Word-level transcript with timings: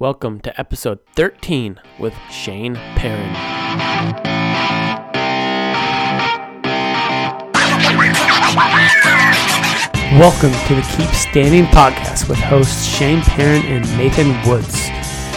Welcome 0.00 0.40
to 0.40 0.58
episode 0.58 1.00
13 1.14 1.78
with 1.98 2.14
Shane 2.30 2.74
Perrin. 2.96 3.34
Welcome 10.18 10.52
to 10.68 10.74
the 10.74 10.96
Keep 10.96 11.10
Standing 11.10 11.66
podcast 11.66 12.30
with 12.30 12.38
hosts 12.38 12.86
Shane 12.86 13.20
Perrin 13.20 13.60
and 13.66 13.84
Nathan 13.98 14.28
Woods. 14.48 14.88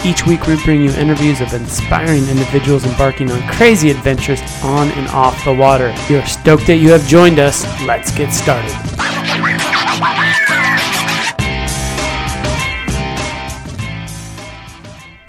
Each 0.02 0.24
week, 0.26 0.46
we 0.46 0.56
bring 0.64 0.82
you 0.82 0.92
interviews 0.92 1.42
of 1.42 1.52
inspiring 1.52 2.26
individuals 2.28 2.86
embarking 2.86 3.30
on 3.30 3.46
crazy 3.46 3.90
adventures 3.90 4.40
on 4.62 4.88
and 4.92 5.06
off 5.08 5.44
the 5.44 5.52
water. 5.52 5.94
We 6.08 6.16
are 6.16 6.24
stoked 6.24 6.66
that 6.68 6.76
you 6.76 6.88
have 6.88 7.06
joined 7.06 7.38
us. 7.38 7.66
Let's 7.82 8.16
get 8.16 8.32
started. 8.32 8.93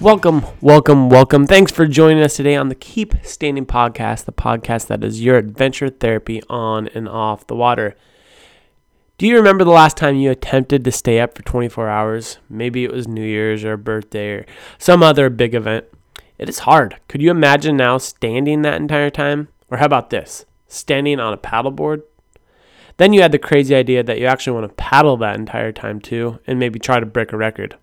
Welcome, 0.05 0.45
welcome, 0.61 1.09
welcome. 1.09 1.47
Thanks 1.47 1.71
for 1.71 1.87
joining 1.87 2.21
us 2.21 2.35
today 2.35 2.55
on 2.55 2.69
the 2.69 2.75
Keep 2.75 3.25
Standing 3.25 3.65
podcast, 3.65 4.25
the 4.25 4.31
podcast 4.31 4.85
that 4.85 5.03
is 5.03 5.23
your 5.23 5.35
adventure 5.35 5.89
therapy 5.89 6.43
on 6.47 6.89
and 6.89 7.09
off 7.09 7.47
the 7.47 7.55
water. 7.55 7.95
Do 9.17 9.25
you 9.25 9.35
remember 9.35 9.63
the 9.63 9.71
last 9.71 9.97
time 9.97 10.15
you 10.17 10.29
attempted 10.29 10.83
to 10.83 10.91
stay 10.91 11.19
up 11.19 11.35
for 11.35 11.41
24 11.41 11.89
hours? 11.89 12.37
Maybe 12.47 12.83
it 12.83 12.91
was 12.91 13.07
New 13.07 13.25
Year's 13.25 13.63
or 13.63 13.73
a 13.73 13.77
birthday 13.79 14.29
or 14.33 14.45
some 14.77 15.01
other 15.01 15.27
big 15.31 15.55
event. 15.55 15.85
It 16.37 16.49
is 16.49 16.59
hard. 16.59 16.97
Could 17.07 17.23
you 17.23 17.31
imagine 17.31 17.75
now 17.75 17.97
standing 17.97 18.61
that 18.61 18.79
entire 18.79 19.09
time? 19.09 19.47
Or 19.71 19.79
how 19.79 19.87
about 19.87 20.11
this? 20.11 20.45
Standing 20.67 21.19
on 21.19 21.33
a 21.33 21.37
paddleboard? 21.37 22.03
Then 22.97 23.11
you 23.11 23.23
had 23.23 23.31
the 23.31 23.39
crazy 23.39 23.73
idea 23.73 24.03
that 24.03 24.19
you 24.19 24.27
actually 24.27 24.53
want 24.53 24.69
to 24.69 24.75
paddle 24.75 25.17
that 25.17 25.35
entire 25.35 25.71
time 25.71 25.99
too 25.99 26.37
and 26.45 26.59
maybe 26.59 26.77
try 26.77 26.99
to 26.99 27.07
break 27.07 27.33
a 27.33 27.37
record. 27.37 27.75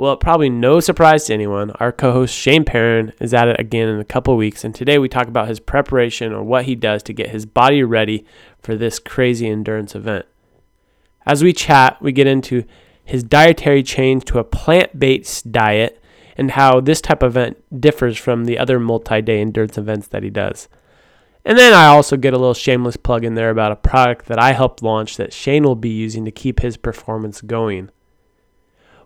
Well, 0.00 0.16
probably 0.16 0.48
no 0.48 0.80
surprise 0.80 1.26
to 1.26 1.34
anyone, 1.34 1.72
our 1.72 1.92
co 1.92 2.10
host 2.12 2.34
Shane 2.34 2.64
Perrin 2.64 3.12
is 3.20 3.34
at 3.34 3.48
it 3.48 3.60
again 3.60 3.86
in 3.86 4.00
a 4.00 4.04
couple 4.04 4.34
weeks, 4.34 4.64
and 4.64 4.74
today 4.74 4.96
we 4.96 5.10
talk 5.10 5.28
about 5.28 5.46
his 5.46 5.60
preparation 5.60 6.32
or 6.32 6.42
what 6.42 6.64
he 6.64 6.74
does 6.74 7.02
to 7.02 7.12
get 7.12 7.28
his 7.28 7.44
body 7.44 7.82
ready 7.82 8.24
for 8.62 8.76
this 8.76 8.98
crazy 8.98 9.46
endurance 9.46 9.94
event. 9.94 10.24
As 11.26 11.44
we 11.44 11.52
chat, 11.52 12.00
we 12.00 12.12
get 12.12 12.26
into 12.26 12.64
his 13.04 13.22
dietary 13.22 13.82
change 13.82 14.24
to 14.24 14.38
a 14.38 14.42
plant 14.42 14.98
based 14.98 15.52
diet 15.52 16.02
and 16.34 16.52
how 16.52 16.80
this 16.80 17.02
type 17.02 17.22
of 17.22 17.36
event 17.36 17.62
differs 17.78 18.16
from 18.16 18.46
the 18.46 18.56
other 18.56 18.80
multi 18.80 19.20
day 19.20 19.42
endurance 19.42 19.76
events 19.76 20.08
that 20.08 20.22
he 20.22 20.30
does. 20.30 20.66
And 21.44 21.58
then 21.58 21.74
I 21.74 21.88
also 21.88 22.16
get 22.16 22.32
a 22.32 22.38
little 22.38 22.54
shameless 22.54 22.96
plug 22.96 23.22
in 23.22 23.34
there 23.34 23.50
about 23.50 23.72
a 23.72 23.76
product 23.76 24.28
that 24.28 24.38
I 24.38 24.52
helped 24.52 24.82
launch 24.82 25.18
that 25.18 25.34
Shane 25.34 25.64
will 25.64 25.76
be 25.76 25.90
using 25.90 26.24
to 26.24 26.30
keep 26.30 26.60
his 26.60 26.78
performance 26.78 27.42
going. 27.42 27.90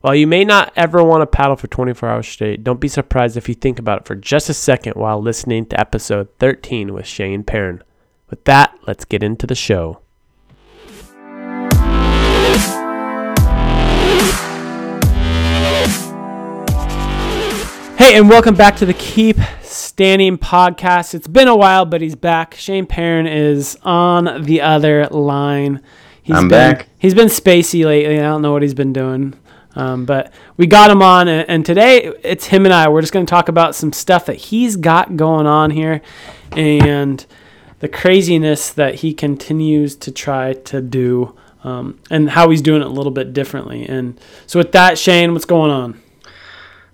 While 0.04 0.16
you 0.16 0.26
may 0.26 0.44
not 0.44 0.70
ever 0.76 1.02
want 1.02 1.22
to 1.22 1.26
paddle 1.26 1.56
for 1.56 1.66
24 1.66 2.06
hours 2.10 2.28
straight, 2.28 2.62
don't 2.62 2.78
be 2.78 2.88
surprised 2.88 3.38
if 3.38 3.48
you 3.48 3.54
think 3.54 3.78
about 3.78 4.02
it 4.02 4.06
for 4.06 4.14
just 4.14 4.50
a 4.50 4.52
second 4.52 4.96
while 4.96 5.18
listening 5.18 5.64
to 5.64 5.80
episode 5.80 6.28
13 6.38 6.92
with 6.92 7.06
Shane 7.06 7.42
Perrin. 7.42 7.82
With 8.28 8.44
that, 8.44 8.78
let's 8.86 9.06
get 9.06 9.22
into 9.22 9.46
the 9.46 9.54
show. 9.54 10.02
Hey, 17.96 18.18
and 18.18 18.28
welcome 18.28 18.54
back 18.54 18.76
to 18.76 18.84
the 18.84 18.94
Keep 18.98 19.38
Standing 19.62 20.36
podcast. 20.36 21.14
It's 21.14 21.26
been 21.26 21.48
a 21.48 21.56
while, 21.56 21.86
but 21.86 22.02
he's 22.02 22.14
back. 22.14 22.52
Shane 22.56 22.84
Perrin 22.84 23.26
is 23.26 23.78
on 23.84 24.42
the 24.42 24.60
other 24.60 25.06
line. 25.06 25.80
He's 26.22 26.36
I'm 26.36 26.48
been, 26.48 26.74
back. 26.74 26.88
He's 26.98 27.14
been 27.14 27.28
spacey 27.28 27.86
lately. 27.86 28.18
I 28.18 28.24
don't 28.24 28.42
know 28.42 28.52
what 28.52 28.60
he's 28.60 28.74
been 28.74 28.92
doing. 28.92 29.32
Um, 29.76 30.04
but 30.04 30.32
we 30.56 30.66
got 30.66 30.90
him 30.90 31.02
on, 31.02 31.26
and, 31.28 31.48
and 31.48 31.66
today 31.66 32.12
it's 32.22 32.46
him 32.46 32.64
and 32.64 32.72
I. 32.72 32.88
We're 32.88 33.00
just 33.00 33.12
going 33.12 33.26
to 33.26 33.30
talk 33.30 33.48
about 33.48 33.74
some 33.74 33.92
stuff 33.92 34.26
that 34.26 34.36
he's 34.36 34.76
got 34.76 35.16
going 35.16 35.46
on 35.46 35.70
here 35.70 36.00
and 36.52 37.24
the 37.80 37.88
craziness 37.88 38.70
that 38.70 38.96
he 38.96 39.12
continues 39.12 39.96
to 39.96 40.12
try 40.12 40.54
to 40.54 40.80
do 40.80 41.36
um, 41.64 41.98
and 42.10 42.30
how 42.30 42.50
he's 42.50 42.62
doing 42.62 42.82
it 42.82 42.86
a 42.86 42.90
little 42.90 43.12
bit 43.12 43.32
differently. 43.32 43.86
And 43.86 44.20
so, 44.46 44.58
with 44.58 44.72
that, 44.72 44.98
Shane, 44.98 45.32
what's 45.32 45.44
going 45.44 45.70
on? 45.70 46.00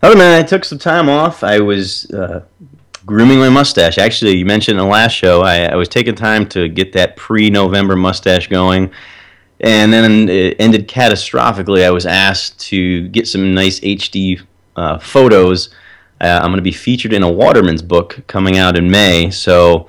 Oh, 0.03 0.17
man, 0.17 0.39
I 0.39 0.47
took 0.47 0.65
some 0.65 0.79
time 0.79 1.09
off. 1.09 1.45
I 1.45 1.61
was 1.61 2.11
uh, 2.11 2.45
grooming 3.05 3.39
my 3.39 3.51
mustache. 3.51 3.99
Actually, 3.99 4.37
you 4.37 4.47
mentioned 4.47 4.79
in 4.79 4.85
the 4.85 4.91
last 4.91 5.13
show, 5.13 5.43
I, 5.43 5.65
I 5.65 5.75
was 5.75 5.89
taking 5.89 6.15
time 6.15 6.49
to 6.51 6.69
get 6.69 6.93
that 6.95 7.17
pre-November 7.17 7.97
mustache 7.97 8.49
going, 8.49 8.91
and 9.61 9.93
then 9.93 10.29
it 10.29 10.57
ended 10.59 10.89
catastrophically. 10.89 11.85
I 11.85 11.91
was 11.91 12.07
asked 12.07 12.59
to 12.69 13.09
get 13.09 13.29
some 13.29 13.55
nice 13.55 13.81
HD 13.81 14.41
uh, 14.77 14.99
photos. 14.99 15.71
Uh, 16.21 16.41
I'm 16.43 16.51
going 16.51 16.57
to 16.57 16.63
be 16.63 16.73
featured 16.73 17.13
in 17.13 17.23
a 17.23 17.31
Waterman's 17.31 17.83
book 17.83 18.21
coming 18.27 18.59
out 18.59 18.77
in 18.77 18.91
May, 18.91 19.31
so. 19.31 19.89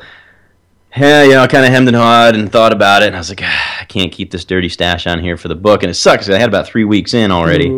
Yeah, 0.98 1.24
you 1.24 1.30
know, 1.30 1.44
I 1.44 1.48
kind 1.48 1.64
of 1.64 1.72
hemmed 1.72 1.88
and 1.88 1.96
hawed 1.96 2.36
and 2.36 2.52
thought 2.52 2.74
about 2.74 3.02
it, 3.02 3.08
and 3.08 3.16
I 3.16 3.20
was 3.20 3.30
like, 3.30 3.40
ah, 3.42 3.78
I 3.80 3.86
can't 3.86 4.12
keep 4.12 4.30
this 4.30 4.44
dirty 4.44 4.68
stash 4.68 5.08
on 5.08 5.22
here 5.22 5.38
for 5.38 5.48
the 5.48 5.56
book, 5.56 5.84
and 5.84 5.90
it 5.90 5.94
sucks. 5.94 6.28
I 6.28 6.38
had 6.38 6.50
about 6.50 6.68
three 6.68 6.84
weeks 6.84 7.14
in 7.14 7.32
already. 7.32 7.70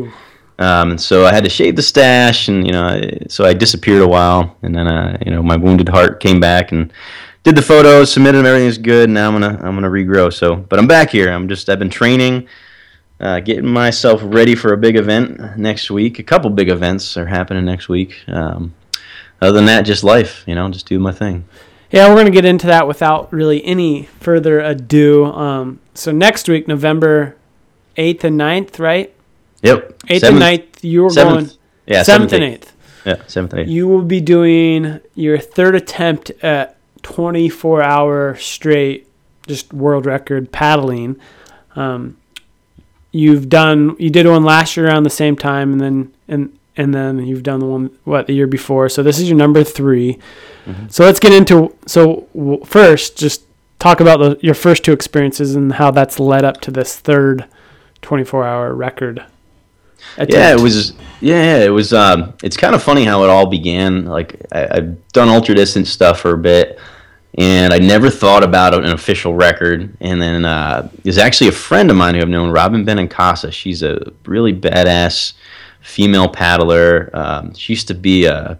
Um, 0.59 0.91
and 0.91 1.01
so 1.01 1.25
I 1.25 1.33
had 1.33 1.43
to 1.43 1.49
shave 1.49 1.75
the 1.75 1.81
stash, 1.81 2.47
and 2.47 2.65
you 2.65 2.73
know, 2.73 3.01
so 3.27 3.45
I 3.45 3.53
disappeared 3.53 4.01
a 4.01 4.07
while, 4.07 4.55
and 4.61 4.73
then 4.75 4.87
uh, 4.87 5.17
you 5.25 5.31
know, 5.31 5.41
my 5.41 5.57
wounded 5.57 5.89
heart 5.89 6.19
came 6.19 6.39
back 6.39 6.71
and 6.71 6.93
did 7.43 7.55
the 7.55 7.61
photos, 7.61 8.11
submitted 8.11 8.37
them, 8.39 8.45
everything's 8.45 8.77
good. 8.77 9.09
Now 9.09 9.27
I'm 9.27 9.39
gonna 9.39 9.59
I'm 9.61 9.75
gonna 9.75 9.89
regrow. 9.89 10.33
So, 10.33 10.55
but 10.55 10.79
I'm 10.79 10.87
back 10.87 11.09
here. 11.09 11.31
I'm 11.31 11.47
just 11.47 11.69
I've 11.69 11.79
been 11.79 11.89
training, 11.89 12.47
uh, 13.19 13.39
getting 13.41 13.67
myself 13.67 14.21
ready 14.23 14.55
for 14.55 14.73
a 14.73 14.77
big 14.77 14.95
event 14.95 15.57
next 15.57 15.91
week. 15.91 16.19
A 16.19 16.23
couple 16.23 16.49
big 16.49 16.69
events 16.69 17.17
are 17.17 17.25
happening 17.25 17.65
next 17.65 17.89
week. 17.89 18.23
Um, 18.27 18.73
other 19.41 19.51
than 19.51 19.65
that, 19.65 19.81
just 19.81 20.03
life. 20.03 20.43
You 20.47 20.55
know, 20.55 20.69
just 20.69 20.87
do 20.87 20.97
my 20.99 21.11
thing. 21.11 21.45
Yeah, 21.91 22.11
we're 22.11 22.23
to 22.23 22.31
get 22.31 22.45
into 22.45 22.65
that 22.67 22.87
without 22.87 23.31
really 23.31 23.63
any 23.63 24.05
further 24.19 24.59
ado. 24.59 25.25
Um, 25.25 25.79
so, 25.93 26.11
next 26.11 26.49
week, 26.49 26.67
November 26.67 27.35
8th 27.97 28.23
and 28.23 28.39
9th, 28.39 28.79
right? 28.79 29.13
Yep. 29.61 29.99
8th 30.07 30.23
and 30.23 30.37
9th, 30.37 30.83
you 30.83 31.03
were 31.03 31.09
seventh. 31.11 31.49
going 31.49 31.57
Yeah, 31.85 32.01
7th 32.01 32.05
seventh, 32.05 32.33
and 32.33 32.43
eighth. 32.43 32.67
8th. 32.67 33.05
Yeah, 33.05 33.23
seventh 33.27 33.53
and 33.53 33.61
eighth. 33.61 33.69
You 33.69 33.87
will 33.87 34.01
be 34.01 34.21
doing 34.21 35.01
your 35.13 35.37
third 35.37 35.75
attempt 35.75 36.31
at 36.41 36.77
24 37.03 37.81
hour 37.81 38.35
straight, 38.35 39.07
just 39.47 39.73
world 39.73 40.05
record 40.05 40.51
paddling. 40.51 41.19
Um, 41.75 42.17
you've 43.11 43.49
done, 43.49 43.95
you 43.99 44.09
did 44.09 44.25
one 44.27 44.43
last 44.43 44.75
year 44.75 44.87
around 44.87 45.03
the 45.03 45.09
same 45.09 45.35
time, 45.35 45.71
and 45.73 45.81
then, 45.81 46.13
and, 46.27 46.57
and 46.75 46.93
then 46.93 47.19
you've 47.25 47.43
done 47.43 47.59
the 47.59 47.65
one, 47.67 47.97
what, 48.03 48.27
the 48.27 48.33
year 48.33 48.47
before. 48.47 48.89
So, 48.89 49.03
this 49.03 49.19
is 49.19 49.29
your 49.29 49.37
number 49.37 49.63
3 49.63 50.17
So, 50.89 51.05
let's 51.05 51.19
get 51.19 51.33
into, 51.33 51.75
so 51.85 52.27
w- 52.33 52.63
first, 52.65 53.17
just 53.17 53.43
talk 53.79 53.99
about 53.99 54.19
the, 54.19 54.37
your 54.41 54.55
first 54.55 54.83
two 54.83 54.93
experiences 54.93 55.55
and 55.55 55.73
how 55.73 55.91
that's 55.91 56.19
led 56.19 56.45
up 56.45 56.61
to 56.61 56.71
this 56.71 56.97
third 56.97 57.45
24 58.01 58.45
hour 58.45 58.73
record. 58.73 59.25
Yeah, 60.17 60.23
it 60.23 60.29
attempt. 60.29 60.63
was. 60.63 60.93
Yeah, 61.21 61.57
it 61.59 61.69
was. 61.69 61.93
Um, 61.93 62.33
it's 62.43 62.57
kind 62.57 62.75
of 62.75 62.83
funny 62.83 63.05
how 63.05 63.23
it 63.23 63.29
all 63.29 63.47
began. 63.47 64.05
Like 64.05 64.41
I, 64.51 64.67
I've 64.69 65.07
done 65.09 65.29
ultra 65.29 65.55
distance 65.55 65.89
stuff 65.89 66.19
for 66.19 66.33
a 66.33 66.37
bit, 66.37 66.79
and 67.37 67.73
I 67.73 67.79
never 67.79 68.09
thought 68.09 68.43
about 68.43 68.73
an 68.73 68.91
official 68.91 69.33
record. 69.33 69.95
And 69.99 70.21
then 70.21 70.45
uh, 70.45 70.89
there's 71.03 71.17
actually 71.17 71.47
a 71.47 71.53
friend 71.53 71.89
of 71.89 71.97
mine 71.97 72.15
who 72.15 72.21
I've 72.21 72.29
known, 72.29 72.51
Robyn 72.51 72.85
Benincasa. 72.85 73.51
She's 73.51 73.81
a 73.81 74.11
really 74.25 74.53
badass 74.53 75.33
female 75.81 76.29
paddler. 76.29 77.09
Um, 77.13 77.53
she 77.55 77.73
used 77.73 77.87
to 77.87 77.93
be 77.93 78.25
a 78.25 78.59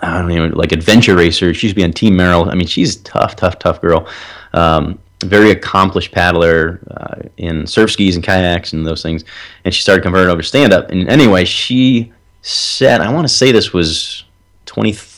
I 0.00 0.18
don't 0.18 0.30
even 0.32 0.52
like 0.52 0.72
adventure 0.72 1.14
racer. 1.14 1.52
She 1.52 1.66
used 1.66 1.76
to 1.76 1.80
be 1.80 1.84
on 1.84 1.92
Team 1.92 2.14
Merrell. 2.14 2.50
I 2.50 2.54
mean, 2.54 2.66
she's 2.66 2.96
a 2.96 3.02
tough, 3.02 3.36
tough, 3.36 3.58
tough 3.58 3.80
girl. 3.80 4.08
Um, 4.54 4.98
very 5.22 5.50
accomplished 5.50 6.12
paddler 6.12 6.80
uh, 6.90 7.28
in 7.36 7.66
surf 7.66 7.92
skis 7.92 8.16
and 8.16 8.24
kayaks 8.24 8.72
and 8.72 8.86
those 8.86 9.02
things. 9.02 9.24
And 9.64 9.74
she 9.74 9.82
started 9.82 10.02
converting 10.02 10.30
over 10.30 10.42
stand 10.42 10.72
up. 10.72 10.90
And 10.90 11.08
anyway, 11.08 11.44
she 11.44 12.12
set. 12.40 13.00
I 13.00 13.12
want 13.12 13.28
to 13.28 13.32
say 13.32 13.52
this 13.52 13.72
was 13.72 14.24
2013. 14.66 15.11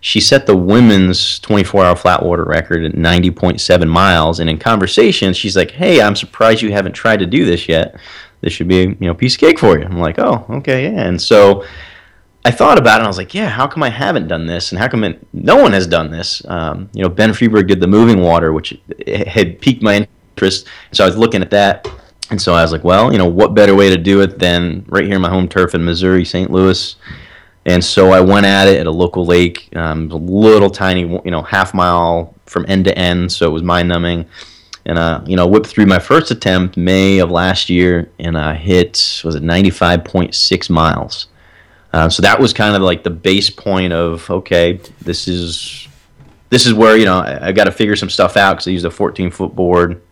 She 0.00 0.20
set 0.20 0.46
the 0.46 0.56
women's 0.56 1.38
24 1.40 1.84
hour 1.84 1.96
flat 1.96 2.22
water 2.22 2.44
record 2.44 2.84
at 2.84 2.92
90.7 2.92 3.88
miles. 3.88 4.40
And 4.40 4.50
in 4.50 4.58
conversation, 4.58 5.32
she's 5.32 5.56
like, 5.56 5.70
"Hey, 5.70 6.00
I'm 6.00 6.16
surprised 6.16 6.62
you 6.62 6.72
haven't 6.72 6.92
tried 6.92 7.20
to 7.20 7.26
do 7.26 7.44
this 7.44 7.68
yet. 7.68 7.96
This 8.40 8.52
should 8.52 8.68
be 8.68 8.82
a 8.82 8.88
you 8.88 8.96
know 9.00 9.14
piece 9.14 9.34
of 9.34 9.40
cake 9.40 9.58
for 9.58 9.78
you." 9.78 9.84
I'm 9.84 9.98
like, 9.98 10.18
"Oh, 10.18 10.44
okay, 10.50 10.84
yeah." 10.84 11.06
And 11.06 11.20
so 11.20 11.64
I 12.44 12.50
thought 12.50 12.78
about 12.78 12.96
it 12.96 12.98
and 12.98 13.04
I 13.04 13.08
was 13.08 13.16
like, 13.16 13.32
yeah, 13.32 13.48
how 13.48 13.66
come 13.66 13.82
I 13.82 13.88
haven't 13.88 14.28
done 14.28 14.44
this? 14.44 14.70
And 14.70 14.78
how 14.78 14.86
come 14.86 15.02
it, 15.02 15.26
no 15.32 15.56
one 15.56 15.72
has 15.72 15.86
done 15.86 16.10
this? 16.10 16.42
Um, 16.46 16.90
you 16.92 17.02
know, 17.02 17.08
Ben 17.08 17.30
Friberg 17.30 17.68
did 17.68 17.80
the 17.80 17.86
moving 17.86 18.20
water, 18.20 18.52
which 18.52 18.78
had 19.26 19.60
piqued 19.62 19.82
my 19.82 20.06
interest. 20.36 20.68
So 20.92 21.04
I 21.04 21.06
was 21.06 21.16
looking 21.16 21.40
at 21.40 21.50
that. 21.50 21.88
And 22.30 22.40
so 22.40 22.52
I 22.52 22.62
was 22.62 22.70
like, 22.70 22.84
well, 22.84 23.12
you 23.12 23.18
know, 23.18 23.26
what 23.26 23.54
better 23.54 23.74
way 23.74 23.88
to 23.88 23.96
do 23.96 24.20
it 24.20 24.38
than 24.38 24.84
right 24.88 25.04
here 25.04 25.16
in 25.16 25.22
my 25.22 25.30
home 25.30 25.48
turf 25.48 25.74
in 25.74 25.84
Missouri, 25.84 26.24
St. 26.24 26.50
Louis? 26.50 26.96
And 27.66 27.82
so 27.82 28.10
I 28.10 28.20
went 28.20 28.46
at 28.46 28.68
it 28.68 28.78
at 28.78 28.86
a 28.86 28.90
local 28.90 29.24
lake, 29.24 29.74
um, 29.74 30.10
a 30.10 30.16
little 30.16 30.70
tiny, 30.70 31.00
you 31.00 31.30
know, 31.30 31.42
half 31.42 31.72
mile 31.72 32.34
from 32.46 32.66
end 32.68 32.84
to 32.84 32.98
end. 32.98 33.32
So 33.32 33.46
it 33.46 33.52
was 33.52 33.62
mind 33.62 33.88
numbing. 33.88 34.26
and 34.84 34.98
uh, 34.98 35.22
you 35.26 35.36
know, 35.36 35.46
whipped 35.46 35.66
through 35.66 35.86
my 35.86 35.98
first 35.98 36.30
attempt 36.30 36.76
May 36.76 37.18
of 37.18 37.30
last 37.30 37.70
year, 37.70 38.10
and 38.18 38.36
I 38.36 38.54
hit 38.54 39.22
was 39.24 39.34
it 39.34 39.42
95.6 39.42 40.70
miles. 40.70 41.28
Uh, 41.94 42.08
so 42.08 42.22
that 42.22 42.38
was 42.40 42.52
kind 42.52 42.74
of 42.74 42.82
like 42.82 43.02
the 43.02 43.10
base 43.10 43.48
point 43.48 43.92
of 43.92 44.28
okay, 44.28 44.80
this 45.00 45.26
is 45.26 45.88
this 46.50 46.66
is 46.66 46.74
where 46.74 46.96
you 46.96 47.04
know 47.06 47.20
I, 47.20 47.48
I 47.48 47.52
got 47.52 47.64
to 47.64 47.72
figure 47.72 47.96
some 47.96 48.10
stuff 48.10 48.36
out 48.36 48.54
because 48.54 48.68
I 48.68 48.72
used 48.72 48.84
a 48.84 48.90
14 48.90 49.30
foot 49.30 49.54
board. 49.54 50.02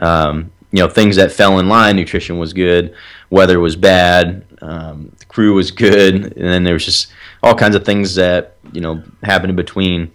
Um, 0.00 0.52
you 0.70 0.80
know, 0.80 0.88
things 0.88 1.16
that 1.16 1.32
fell 1.32 1.58
in 1.58 1.68
line. 1.68 1.96
Nutrition 1.96 2.38
was 2.38 2.52
good, 2.52 2.94
weather 3.30 3.58
was 3.58 3.74
bad, 3.74 4.44
um, 4.60 5.12
the 5.18 5.24
crew 5.26 5.54
was 5.54 5.70
good, 5.70 6.14
and 6.14 6.44
then 6.44 6.64
there 6.64 6.74
was 6.74 6.84
just 6.84 7.08
all 7.42 7.54
kinds 7.54 7.76
of 7.76 7.84
things 7.84 8.14
that 8.16 8.56
you 8.72 8.80
know 8.80 9.02
happened 9.22 9.50
in 9.50 9.56
between 9.56 10.12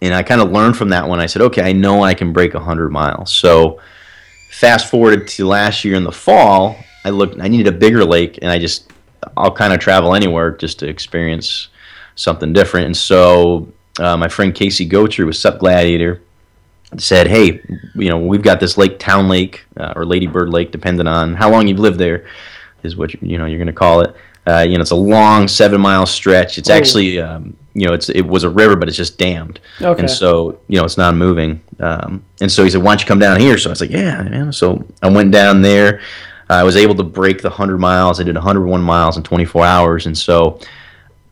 and 0.00 0.14
I 0.14 0.22
kind 0.22 0.40
of 0.40 0.50
learned 0.50 0.76
from 0.76 0.90
that 0.90 1.08
one. 1.08 1.20
I 1.20 1.26
said, 1.26 1.42
okay, 1.42 1.62
I 1.62 1.72
know 1.72 2.02
I 2.02 2.14
can 2.14 2.32
break 2.32 2.54
100 2.54 2.90
miles. 2.90 3.32
So 3.32 3.80
fast 4.50 4.90
forwarded 4.90 5.26
to 5.28 5.46
last 5.46 5.84
year 5.84 5.94
in 5.94 6.04
the 6.04 6.12
fall, 6.12 6.76
I 7.04 7.10
looked, 7.10 7.40
I 7.40 7.48
needed 7.48 7.66
a 7.66 7.76
bigger 7.76 8.04
lake, 8.04 8.38
and 8.42 8.50
I 8.50 8.58
just, 8.58 8.92
I'll 9.36 9.52
kind 9.52 9.72
of 9.72 9.80
travel 9.80 10.14
anywhere 10.14 10.52
just 10.52 10.78
to 10.80 10.88
experience 10.88 11.68
something 12.14 12.52
different. 12.52 12.86
And 12.86 12.96
so 12.96 13.72
uh, 13.98 14.16
my 14.16 14.28
friend 14.28 14.54
Casey 14.54 14.88
Gocher 14.88 15.26
with 15.26 15.36
Sup 15.36 15.58
Gladiator 15.58 16.22
said, 16.96 17.26
hey, 17.26 17.60
you 17.94 18.08
know, 18.08 18.18
we've 18.18 18.42
got 18.42 18.60
this 18.60 18.78
lake, 18.78 18.98
Town 18.98 19.28
Lake, 19.28 19.66
uh, 19.76 19.92
or 19.96 20.06
Lady 20.06 20.26
Bird 20.26 20.50
Lake, 20.50 20.70
depending 20.70 21.06
on 21.06 21.34
how 21.34 21.50
long 21.50 21.66
you've 21.66 21.78
lived 21.78 21.98
there, 21.98 22.26
is 22.82 22.96
what 22.96 23.12
you, 23.14 23.20
you 23.22 23.38
know 23.38 23.46
you're 23.46 23.58
going 23.58 23.66
to 23.66 23.72
call 23.72 24.00
it. 24.00 24.14
Uh, 24.46 24.62
you 24.62 24.76
know, 24.76 24.80
it's 24.80 24.92
a 24.92 24.96
long 24.96 25.46
seven 25.46 25.80
mile 25.80 26.06
stretch. 26.06 26.56
It's 26.56 26.70
oh. 26.70 26.74
actually, 26.74 27.20
um, 27.20 27.54
you 27.74 27.86
know, 27.86 27.92
it's 27.92 28.08
it 28.08 28.22
was 28.22 28.44
a 28.44 28.50
river, 28.50 28.76
but 28.76 28.88
it's 28.88 28.96
just 28.96 29.18
dammed. 29.18 29.60
Okay. 29.80 30.00
And 30.00 30.10
so, 30.10 30.58
you 30.68 30.78
know, 30.78 30.84
it's 30.84 30.96
not 30.96 31.14
moving. 31.14 31.60
Um, 31.80 32.24
and 32.40 32.50
so 32.50 32.64
he 32.64 32.70
said, 32.70 32.82
"Why 32.82 32.92
don't 32.92 33.00
you 33.00 33.06
come 33.06 33.18
down 33.18 33.38
here?" 33.38 33.58
So 33.58 33.68
I 33.68 33.72
was 33.72 33.80
like, 33.82 33.90
"Yeah, 33.90 34.22
man." 34.22 34.52
So 34.52 34.86
I 35.02 35.10
went 35.10 35.32
down 35.32 35.60
there. 35.60 36.00
I 36.48 36.64
was 36.64 36.76
able 36.76 36.94
to 36.94 37.04
break 37.04 37.42
the 37.42 37.50
hundred 37.50 37.78
miles. 37.78 38.20
I 38.20 38.22
did 38.22 38.34
101 38.34 38.80
miles 38.80 39.18
in 39.18 39.22
24 39.22 39.64
hours, 39.66 40.06
and 40.06 40.16
so 40.16 40.58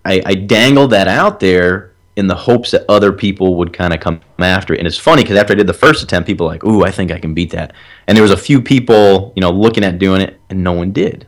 I, 0.04 0.22
I 0.26 0.34
dangled 0.34 0.90
that 0.90 1.08
out 1.08 1.40
there 1.40 1.93
in 2.16 2.26
the 2.26 2.34
hopes 2.34 2.70
that 2.72 2.84
other 2.88 3.12
people 3.12 3.56
would 3.56 3.72
kind 3.72 3.94
of 3.94 4.00
come 4.00 4.20
after 4.38 4.75
it. 4.75 4.78
And 4.78 4.87
it's 4.87 4.98
funny 4.98 5.22
because 5.22 5.38
after 5.38 5.52
I 5.52 5.56
did 5.56 5.66
the 5.66 5.72
first 5.72 6.02
attempt, 6.02 6.26
people 6.26 6.46
were 6.46 6.52
like, 6.52 6.64
"Ooh, 6.64 6.84
I 6.84 6.90
think 6.90 7.10
I 7.10 7.19
can 7.19 7.32
beat 7.32 7.50
that." 7.52 7.72
And 8.06 8.14
there 8.14 8.22
was 8.22 8.31
a 8.31 8.37
few 8.37 8.60
people, 8.60 9.32
you 9.37 9.40
know, 9.40 9.50
looking 9.50 9.84
at 9.84 9.98
doing 9.98 10.20
it, 10.20 10.38
and 10.50 10.62
no 10.62 10.72
one 10.72 10.93
did. 10.93 11.26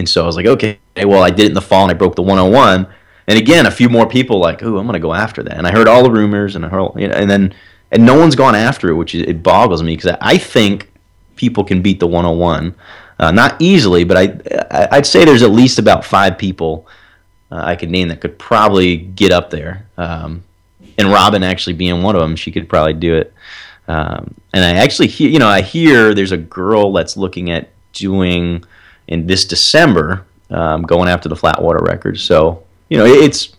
And 0.00 0.08
so 0.08 0.22
I 0.22 0.26
was 0.26 0.36
like, 0.36 0.46
okay, 0.46 0.78
well, 0.96 1.22
I 1.22 1.30
did 1.30 1.44
it 1.44 1.48
in 1.48 1.54
the 1.54 1.60
fall 1.60 1.84
and 1.84 1.90
I 1.90 1.94
broke 1.94 2.16
the 2.16 2.22
101. 2.22 2.86
And 3.28 3.38
again, 3.38 3.66
a 3.66 3.70
few 3.70 3.88
more 3.88 4.08
people 4.08 4.40
like, 4.40 4.62
oh, 4.62 4.76
I'm 4.78 4.86
going 4.86 4.94
to 4.94 4.98
go 4.98 5.14
after 5.14 5.42
that. 5.44 5.56
And 5.56 5.66
I 5.66 5.70
heard 5.70 5.86
all 5.86 6.02
the 6.02 6.10
rumors 6.10 6.56
and 6.56 6.66
I 6.66 6.68
heard, 6.68 6.90
you 6.96 7.06
know, 7.06 7.14
and 7.14 7.30
then, 7.30 7.54
and 7.92 8.04
no 8.04 8.18
one's 8.18 8.34
gone 8.34 8.56
after 8.56 8.88
it, 8.88 8.94
which 8.94 9.14
it 9.14 9.42
boggles 9.42 9.82
me 9.82 9.94
because 9.94 10.16
I 10.20 10.36
think 10.36 10.90
people 11.36 11.62
can 11.62 11.80
beat 11.80 12.00
the 12.00 12.06
101. 12.06 12.74
Uh, 13.20 13.30
not 13.30 13.60
easily, 13.60 14.02
but 14.02 14.16
I, 14.16 14.88
I'd 14.90 15.06
say 15.06 15.24
there's 15.24 15.42
at 15.42 15.50
least 15.50 15.78
about 15.78 16.04
five 16.04 16.38
people 16.38 16.88
uh, 17.52 17.62
I 17.64 17.76
could 17.76 17.90
name 17.90 18.08
that 18.08 18.20
could 18.20 18.38
probably 18.38 18.96
get 18.96 19.32
up 19.32 19.50
there. 19.50 19.86
Um, 19.96 20.42
and 20.98 21.08
Robyn 21.08 21.42
actually 21.42 21.74
being 21.74 22.02
one 22.02 22.14
of 22.14 22.20
them, 22.20 22.36
she 22.36 22.52
could 22.52 22.68
probably 22.68 22.94
do 22.94 23.16
it. 23.16 23.32
Um, 23.88 24.34
and 24.52 24.64
I 24.64 24.80
actually 24.80 25.08
hear, 25.08 25.28
you 25.28 25.38
know, 25.38 25.48
I 25.48 25.62
hear 25.62 26.14
there's 26.14 26.32
a 26.32 26.36
girl 26.36 26.92
that's 26.92 27.16
looking 27.16 27.50
at 27.50 27.70
doing 27.92 28.64
in 29.10 29.26
this 29.26 29.44
December, 29.44 30.24
um, 30.48 30.82
going 30.82 31.08
after 31.08 31.28
the 31.28 31.34
Flatwater 31.34 31.80
record. 31.82 32.18
So 32.18 32.64
you 32.88 32.96
know, 32.96 33.04
it's 33.04 33.54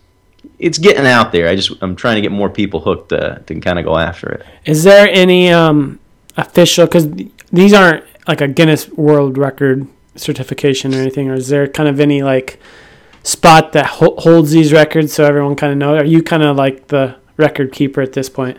it's 0.58 0.78
getting 0.78 1.06
out 1.06 1.32
there. 1.32 1.48
I 1.48 1.54
just 1.54 1.72
I'm 1.80 1.94
trying 1.94 2.16
to 2.16 2.20
get 2.20 2.32
more 2.32 2.50
people 2.50 2.80
hooked 2.80 3.10
to, 3.10 3.42
to 3.46 3.60
kind 3.60 3.78
of 3.78 3.84
go 3.84 3.96
after 3.96 4.28
it. 4.28 4.46
Is 4.64 4.82
there 4.82 5.08
any 5.08 5.50
um, 5.50 6.00
official? 6.36 6.86
Because 6.86 7.06
these 7.52 7.72
aren't 7.72 8.04
like 8.26 8.40
a 8.40 8.48
Guinness 8.48 8.88
World 8.88 9.38
Record 9.38 9.86
certification 10.16 10.94
or 10.94 10.98
anything, 10.98 11.28
or 11.28 11.34
is 11.34 11.48
there 11.48 11.66
kind 11.68 11.88
of 11.88 12.00
any 12.00 12.22
like 12.22 12.60
spot 13.22 13.72
that 13.72 13.86
ho- 13.86 14.16
holds 14.18 14.50
these 14.50 14.72
records 14.72 15.12
so 15.12 15.24
everyone 15.24 15.56
kind 15.56 15.72
of 15.72 15.78
knows? 15.78 16.02
Are 16.02 16.04
you 16.04 16.22
kind 16.22 16.42
of 16.42 16.56
like 16.56 16.88
the 16.88 17.16
record 17.36 17.72
keeper 17.72 18.00
at 18.00 18.12
this 18.12 18.28
point? 18.28 18.58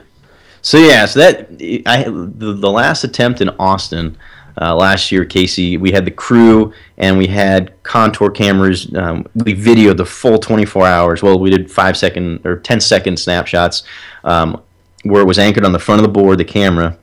So 0.62 0.78
yeah, 0.78 1.06
so 1.06 1.20
that 1.20 1.50
I 1.86 2.04
the, 2.04 2.54
the 2.54 2.72
last 2.72 3.04
attempt 3.04 3.42
in 3.42 3.50
Austin 3.60 4.18
uh, 4.62 4.76
last 4.76 5.12
year, 5.12 5.26
Casey, 5.26 5.78
we 5.78 5.92
had 5.92 6.06
the 6.06 6.12
crew 6.12 6.74
and 6.98 7.18
we 7.18 7.28
had 7.28 7.74
contour 7.84 8.30
cameras. 8.30 8.94
Um, 8.96 9.26
we 9.34 9.56
videoed 9.56 9.98
the 9.98 10.06
full 10.06 10.38
24 10.38 10.86
hours. 10.86 11.24
Well, 11.24 11.40
we 11.40 11.50
did 11.50 11.72
five 11.72 11.98
second 11.98 12.46
or 12.46 12.58
10 12.58 12.80
second 12.80 13.18
snapshots 13.18 13.84
um, 14.24 14.62
where 15.04 15.22
it 15.22 15.26
was 15.26 15.40
anchored 15.40 15.66
on 15.66 15.72
the 15.72 15.80
front 15.80 16.00
of 16.00 16.04
the 16.04 16.14
board, 16.14 16.38
the 16.38 16.46
camera, 16.46 16.98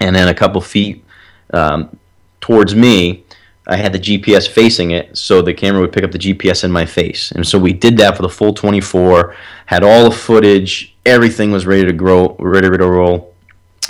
and 0.00 0.14
then 0.14 0.28
a 0.28 0.34
couple 0.34 0.60
feet 0.60 1.04
um, 1.52 1.98
towards 2.40 2.74
me. 2.74 3.24
I 3.66 3.76
had 3.76 3.92
the 3.92 3.98
GPS 3.98 4.48
facing 4.48 4.90
it, 4.90 5.16
so 5.16 5.40
the 5.40 5.54
camera 5.54 5.80
would 5.80 5.92
pick 5.92 6.02
up 6.02 6.10
the 6.10 6.18
GPS 6.18 6.64
in 6.64 6.72
my 6.72 6.84
face. 6.84 7.30
And 7.30 7.46
so 7.46 7.58
we 7.60 7.72
did 7.72 7.96
that 7.98 8.16
for 8.16 8.22
the 8.22 8.28
full 8.28 8.52
24. 8.52 9.36
Had 9.66 9.84
all 9.84 10.04
the 10.04 10.16
footage. 10.16 10.96
Everything 11.06 11.52
was 11.52 11.64
ready 11.64 11.84
to 11.84 11.92
grow, 11.92 12.36
ready 12.40 12.68
to 12.68 12.86
roll 12.90 13.31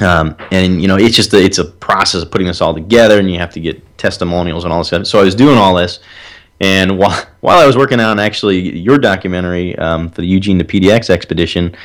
um, 0.00 0.36
and 0.50 0.80
you 0.80 0.88
know, 0.88 0.96
it's 0.96 1.16
just 1.16 1.34
a, 1.34 1.42
it's 1.42 1.58
a 1.58 1.64
process 1.64 2.22
of 2.22 2.30
putting 2.30 2.46
this 2.46 2.60
all 2.60 2.74
together, 2.74 3.18
and 3.18 3.30
you 3.30 3.38
have 3.38 3.52
to 3.52 3.60
get 3.60 3.98
testimonials 3.98 4.64
and 4.64 4.72
all 4.72 4.80
this 4.80 4.88
stuff. 4.88 5.06
So 5.06 5.20
I 5.20 5.22
was 5.22 5.34
doing 5.34 5.58
all 5.58 5.74
this, 5.74 6.00
and 6.60 6.98
while 6.98 7.24
while 7.40 7.58
I 7.58 7.66
was 7.66 7.76
working 7.76 8.00
on 8.00 8.18
actually 8.18 8.76
your 8.78 8.98
documentary 8.98 9.76
um, 9.78 10.10
for 10.10 10.22
the 10.22 10.26
Eugene 10.26 10.58
the 10.58 10.64
PDX 10.64 11.10
expedition, 11.10 11.76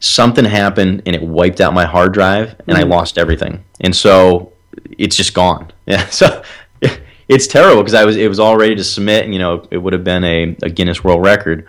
something 0.00 0.44
happened 0.44 1.02
and 1.06 1.14
it 1.14 1.22
wiped 1.22 1.60
out 1.60 1.72
my 1.72 1.84
hard 1.84 2.12
drive, 2.12 2.50
and 2.66 2.76
mm-hmm. 2.76 2.78
I 2.78 2.82
lost 2.82 3.18
everything. 3.18 3.64
And 3.80 3.94
so 3.94 4.52
it's 4.98 5.16
just 5.16 5.34
gone. 5.34 5.72
Yeah. 5.84 6.06
So 6.10 6.42
it's 7.28 7.48
terrible 7.48 7.82
because 7.82 7.94
I 7.94 8.04
was 8.04 8.16
it 8.16 8.28
was 8.28 8.38
all 8.38 8.56
ready 8.56 8.76
to 8.76 8.84
submit, 8.84 9.24
and 9.24 9.32
you 9.32 9.40
know, 9.40 9.66
it 9.70 9.78
would 9.78 9.92
have 9.92 10.04
been 10.04 10.24
a, 10.24 10.56
a 10.62 10.70
Guinness 10.70 11.02
World 11.02 11.22
Record 11.22 11.66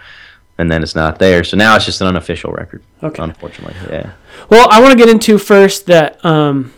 and 0.57 0.69
then 0.69 0.83
it's 0.83 0.95
not 0.95 1.19
there. 1.19 1.43
So 1.43 1.57
now 1.57 1.75
it's 1.75 1.85
just 1.85 2.01
an 2.01 2.07
unofficial 2.07 2.51
record. 2.51 2.83
Okay. 3.01 3.23
Unfortunately, 3.23 3.75
yeah. 3.89 4.11
Well, 4.49 4.67
I 4.71 4.81
want 4.81 4.91
to 4.91 4.97
get 4.97 5.09
into 5.09 5.37
first 5.37 5.87
that 5.87 6.23
um, 6.23 6.73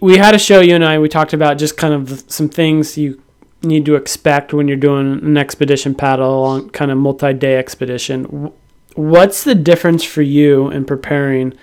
we 0.00 0.18
had 0.18 0.34
a 0.34 0.38
show 0.38 0.60
you 0.60 0.74
and 0.74 0.84
I. 0.84 0.98
We 0.98 1.08
talked 1.08 1.32
about 1.32 1.58
just 1.58 1.76
kind 1.76 1.94
of 1.94 2.24
some 2.30 2.48
things 2.48 2.98
you 2.98 3.22
need 3.62 3.86
to 3.86 3.94
expect 3.94 4.52
when 4.52 4.68
you're 4.68 4.76
doing 4.76 5.22
an 5.22 5.36
expedition 5.36 5.94
paddle 5.94 6.44
on 6.44 6.70
kind 6.70 6.90
of 6.90 6.98
multi-day 6.98 7.56
expedition. 7.56 8.52
What's 8.94 9.44
the 9.44 9.54
difference 9.54 10.04
for 10.04 10.22
you 10.22 10.70
in 10.70 10.84
preparing 10.84 11.54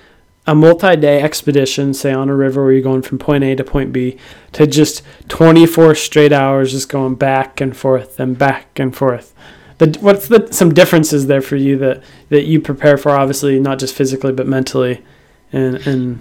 a 0.45 0.55
multi-day 0.55 1.21
expedition, 1.21 1.93
say 1.93 2.13
on 2.13 2.29
a 2.29 2.35
river 2.35 2.63
where 2.63 2.71
you're 2.71 2.81
going 2.81 3.01
from 3.01 3.19
point 3.19 3.43
A 3.43 3.55
to 3.55 3.63
point 3.63 3.91
B, 3.91 4.17
to 4.53 4.65
just 4.65 5.01
24 5.27 5.95
straight 5.95 6.31
hours, 6.31 6.71
just 6.71 6.89
going 6.89 7.15
back 7.15 7.59
and 7.59 7.75
forth 7.75 8.19
and 8.19 8.37
back 8.37 8.79
and 8.79 8.95
forth? 8.95 9.33
The 9.77 9.97
what's 10.01 10.27
the 10.27 10.47
some 10.51 10.73
differences 10.73 11.27
there 11.27 11.41
for 11.41 11.55
you 11.55 11.77
that 11.77 12.03
that 12.29 12.43
you 12.45 12.59
prepare 12.59 12.97
for 12.97 13.11
obviously 13.11 13.59
not 13.59 13.79
just 13.79 13.93
physically 13.93 14.31
but 14.31 14.47
mentally 14.47 15.03
and 15.51 15.75
and 15.87 16.19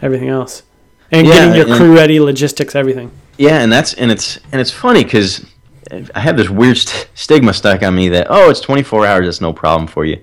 everything 0.00 0.28
else? 0.28 0.62
And 1.10 1.26
yeah, 1.26 1.52
getting 1.52 1.68
your 1.68 1.76
crew 1.76 1.94
ready 1.94 2.20
logistics 2.20 2.74
everything. 2.74 3.10
Yeah 3.38 3.60
and 3.60 3.72
that's 3.72 3.94
and 3.94 4.10
it's 4.10 4.38
and 4.52 4.60
it's 4.60 4.70
funny 4.70 5.04
because 5.04 5.44
i 6.14 6.20
have 6.20 6.36
this 6.36 6.48
weird 6.48 6.78
st- 6.78 7.08
stigma 7.14 7.52
stuck 7.52 7.82
on 7.82 7.94
me 7.94 8.08
that 8.08 8.28
oh 8.30 8.48
it's 8.48 8.60
24 8.60 9.04
hours 9.06 9.28
it's 9.28 9.40
no 9.40 9.52
problem 9.52 9.86
for 9.86 10.04
you. 10.04 10.20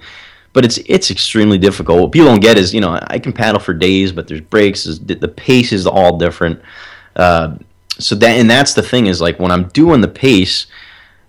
But 0.52 0.66
it's 0.66 0.78
it's 0.86 1.12
extremely 1.12 1.58
difficult. 1.58 2.02
What 2.02 2.12
people 2.12 2.30
don't 2.30 2.42
get 2.42 2.58
is 2.58 2.74
you 2.74 2.82
know 2.82 3.00
i 3.08 3.20
can 3.20 3.34
paddle 3.34 3.60
for 3.60 3.74
days 3.74 4.12
but 4.12 4.28
there's 4.28 4.42
breaks 4.42 4.84
the 4.86 5.28
pace 5.28 5.72
is 5.72 5.86
all 5.86 6.18
different. 6.18 6.62
Uh, 7.16 7.58
so 8.00 8.16
that 8.16 8.38
and 8.38 8.50
that's 8.50 8.74
the 8.74 8.82
thing 8.82 9.08
is 9.08 9.20
like 9.20 9.40
when 9.40 9.52
i'm 9.52 9.68
doing 9.70 10.02
the 10.02 10.08
pace 10.08 10.68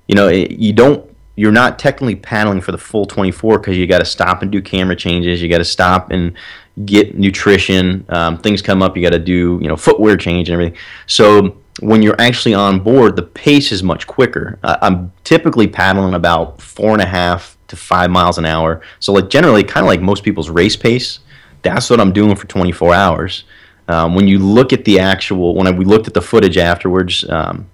you 0.06 0.14
know 0.14 0.28
it, 0.28 0.52
you 0.52 0.72
don't 0.72 1.09
you're 1.40 1.50
not 1.50 1.78
technically 1.78 2.16
paddling 2.16 2.60
for 2.60 2.70
the 2.70 2.76
full 2.76 3.06
24 3.06 3.60
because 3.60 3.78
you 3.78 3.86
got 3.86 4.00
to 4.00 4.04
stop 4.04 4.42
and 4.42 4.52
do 4.52 4.60
camera 4.60 4.94
changes. 4.94 5.40
You 5.40 5.48
got 5.48 5.56
to 5.56 5.64
stop 5.64 6.10
and 6.10 6.36
get 6.84 7.16
nutrition. 7.16 8.04
Um, 8.10 8.36
things 8.36 8.60
come 8.60 8.82
up, 8.82 8.94
you 8.94 9.02
got 9.02 9.14
to 9.14 9.18
do 9.18 9.58
you 9.62 9.66
know 9.66 9.74
footwear 9.74 10.18
change 10.18 10.50
and 10.50 10.52
everything. 10.52 10.78
So 11.06 11.56
when 11.80 12.02
you're 12.02 12.20
actually 12.20 12.52
on 12.52 12.80
board, 12.80 13.16
the 13.16 13.22
pace 13.22 13.72
is 13.72 13.82
much 13.82 14.06
quicker. 14.06 14.58
Uh, 14.62 14.76
I'm 14.82 15.14
typically 15.24 15.66
paddling 15.66 16.12
about 16.12 16.60
four 16.60 16.92
and 16.92 17.00
a 17.00 17.06
half 17.06 17.56
to 17.68 17.76
five 17.76 18.10
miles 18.10 18.36
an 18.36 18.44
hour. 18.44 18.82
So 18.98 19.14
like 19.14 19.30
generally, 19.30 19.64
kind 19.64 19.86
of 19.86 19.88
like 19.88 20.02
most 20.02 20.22
people's 20.22 20.50
race 20.50 20.76
pace. 20.76 21.20
That's 21.62 21.88
what 21.88 22.00
I'm 22.00 22.12
doing 22.12 22.36
for 22.36 22.46
24 22.48 22.92
hours. 22.92 23.44
Um, 23.88 24.14
when 24.14 24.28
you 24.28 24.40
look 24.40 24.74
at 24.74 24.84
the 24.84 25.00
actual, 25.00 25.54
when 25.54 25.66
I, 25.66 25.70
we 25.70 25.86
looked 25.86 26.06
at 26.06 26.12
the 26.12 26.20
footage 26.20 26.58
afterwards, 26.58 27.24
um, 27.30 27.70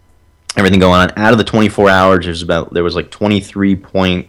everything 0.57 0.81
going 0.81 1.01
on. 1.01 1.13
Out 1.17 1.33
of 1.33 1.39
the 1.39 1.45
24 1.45 1.89
hours, 1.91 2.25
there's 2.25 2.43
about 2.43 2.73
there 2.73 2.85
was 2.85 2.95
like 2.95 3.11
23 3.11 3.77
point, 3.77 4.29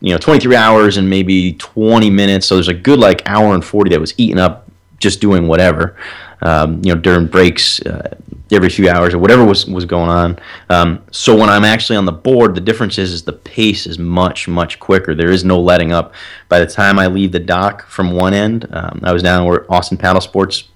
you 0.00 0.12
know, 0.12 0.18
23 0.18 0.54
hours 0.56 0.96
and 0.96 1.08
maybe 1.08 1.54
20 1.54 2.10
minutes. 2.10 2.46
So 2.46 2.54
there's 2.54 2.68
a 2.68 2.74
good 2.74 2.98
like 2.98 3.22
hour 3.26 3.54
and 3.54 3.64
40 3.64 3.90
that 3.90 4.00
was 4.00 4.14
eaten 4.16 4.38
up 4.38 4.70
just 4.98 5.20
doing 5.20 5.48
whatever, 5.48 5.96
um, 6.42 6.80
you 6.84 6.94
know, 6.94 7.00
during 7.00 7.26
breaks. 7.26 7.80
Uh, 7.80 8.16
every 8.50 8.68
few 8.68 8.86
hours 8.86 9.14
or 9.14 9.18
whatever 9.18 9.42
was, 9.46 9.64
was 9.64 9.86
going 9.86 10.10
on. 10.10 10.38
Um, 10.68 11.02
so 11.10 11.34
when 11.34 11.48
I'm 11.48 11.64
actually 11.64 11.96
on 11.96 12.04
the 12.04 12.12
board, 12.12 12.54
the 12.54 12.60
difference 12.60 12.98
is, 12.98 13.10
is 13.10 13.22
the 13.22 13.32
pace 13.32 13.86
is 13.86 13.98
much, 13.98 14.46
much 14.46 14.78
quicker. 14.78 15.14
There 15.14 15.30
is 15.30 15.42
no 15.42 15.58
letting 15.58 15.90
up. 15.90 16.12
By 16.50 16.60
the 16.60 16.66
time 16.66 16.98
I 16.98 17.06
leave 17.06 17.32
the 17.32 17.38
dock 17.38 17.86
from 17.86 18.12
one 18.12 18.34
end, 18.34 18.68
um, 18.70 19.00
I 19.02 19.12
was 19.14 19.22
down 19.22 19.46
where 19.46 19.64
Austin 19.72 19.96
Paddle 19.96 20.20
Sports 20.20 20.68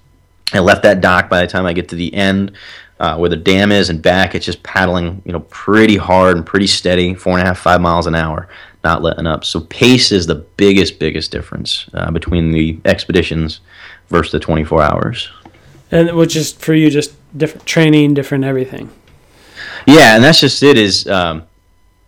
I 0.53 0.59
left 0.59 0.83
that 0.83 1.01
dock 1.01 1.29
by 1.29 1.41
the 1.41 1.47
time 1.47 1.65
I 1.65 1.73
get 1.73 1.89
to 1.89 1.95
the 1.95 2.13
end 2.13 2.53
uh, 2.99 3.17
where 3.17 3.29
the 3.29 3.37
dam 3.37 3.71
is 3.71 3.89
and 3.89 4.01
back. 4.01 4.35
It's 4.35 4.45
just 4.45 4.63
paddling, 4.63 5.21
you 5.25 5.31
know, 5.31 5.41
pretty 5.41 5.97
hard 5.97 6.37
and 6.37 6.45
pretty 6.45 6.67
steady, 6.67 7.13
four 7.13 7.33
and 7.33 7.41
a 7.41 7.45
half, 7.45 7.59
five 7.59 7.81
miles 7.81 8.07
an 8.07 8.15
hour, 8.15 8.47
not 8.83 9.01
letting 9.01 9.27
up. 9.27 9.45
So 9.45 9.61
pace 9.61 10.11
is 10.11 10.25
the 10.25 10.35
biggest, 10.35 10.99
biggest 10.99 11.31
difference 11.31 11.89
uh, 11.93 12.11
between 12.11 12.51
the 12.51 12.79
expeditions 12.85 13.59
versus 14.09 14.31
the 14.31 14.39
24 14.39 14.81
hours. 14.81 15.29
And 15.91 16.15
which 16.15 16.35
is 16.35 16.51
for 16.51 16.73
you 16.73 16.89
just 16.89 17.15
different 17.37 17.65
training, 17.65 18.13
different 18.13 18.43
everything. 18.43 18.89
Yeah, 19.85 20.15
and 20.15 20.23
that's 20.23 20.39
just 20.39 20.61
it. 20.63 20.77
Is 20.77 21.07
um, 21.07 21.43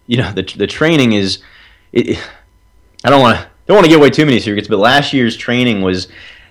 you 0.06 0.18
know 0.18 0.32
the 0.34 0.44
the 0.44 0.68
training 0.68 1.14
is. 1.14 1.40
It, 1.94 2.20
I 3.06 3.10
don't 3.10 3.22
want 3.22 3.38
to 3.38 3.48
don't 3.68 3.76
want 3.76 3.86
to 3.86 3.90
give 3.90 4.00
away 4.00 4.10
too 4.10 4.26
many 4.26 4.40
secrets, 4.40 4.68
but 4.68 4.80
last 4.80 5.14
year's 5.14 5.38
training 5.38 5.82
was 5.82 6.10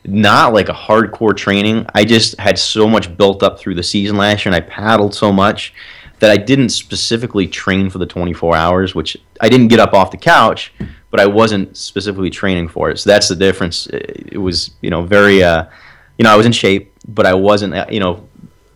not 0.08 0.52
like 0.52 0.68
a 0.68 0.74
hardcore 0.74 1.36
training. 1.36 1.86
I 1.94 2.04
just 2.04 2.38
had 2.38 2.58
so 2.58 2.88
much 2.88 3.16
built 3.16 3.42
up 3.42 3.58
through 3.58 3.74
the 3.74 3.82
season 3.82 4.16
last 4.16 4.44
year, 4.44 4.54
and 4.54 4.64
I 4.64 4.66
paddled 4.66 5.14
so 5.14 5.32
much 5.32 5.74
that 6.20 6.30
I 6.30 6.36
didn't 6.36 6.70
specifically 6.70 7.46
train 7.46 7.90
for 7.90 7.98
the 7.98 8.06
24 8.06 8.56
hours, 8.56 8.94
which 8.94 9.16
I 9.40 9.48
didn't 9.48 9.68
get 9.68 9.78
up 9.78 9.94
off 9.94 10.10
the 10.10 10.16
couch, 10.16 10.72
but 11.10 11.20
I 11.20 11.26
wasn't 11.26 11.76
specifically 11.76 12.30
training 12.30 12.68
for 12.68 12.90
it. 12.90 12.98
So 12.98 13.10
that's 13.10 13.28
the 13.28 13.36
difference. 13.36 13.86
It 13.86 14.38
was, 14.38 14.72
you 14.80 14.90
know, 14.90 15.02
very, 15.02 15.42
uh, 15.42 15.64
you 16.16 16.24
know, 16.24 16.32
I 16.32 16.36
was 16.36 16.46
in 16.46 16.52
shape, 16.52 16.92
but 17.06 17.26
I 17.26 17.34
wasn't, 17.34 17.74
uh, 17.74 17.86
you 17.90 18.00
know, 18.00 18.26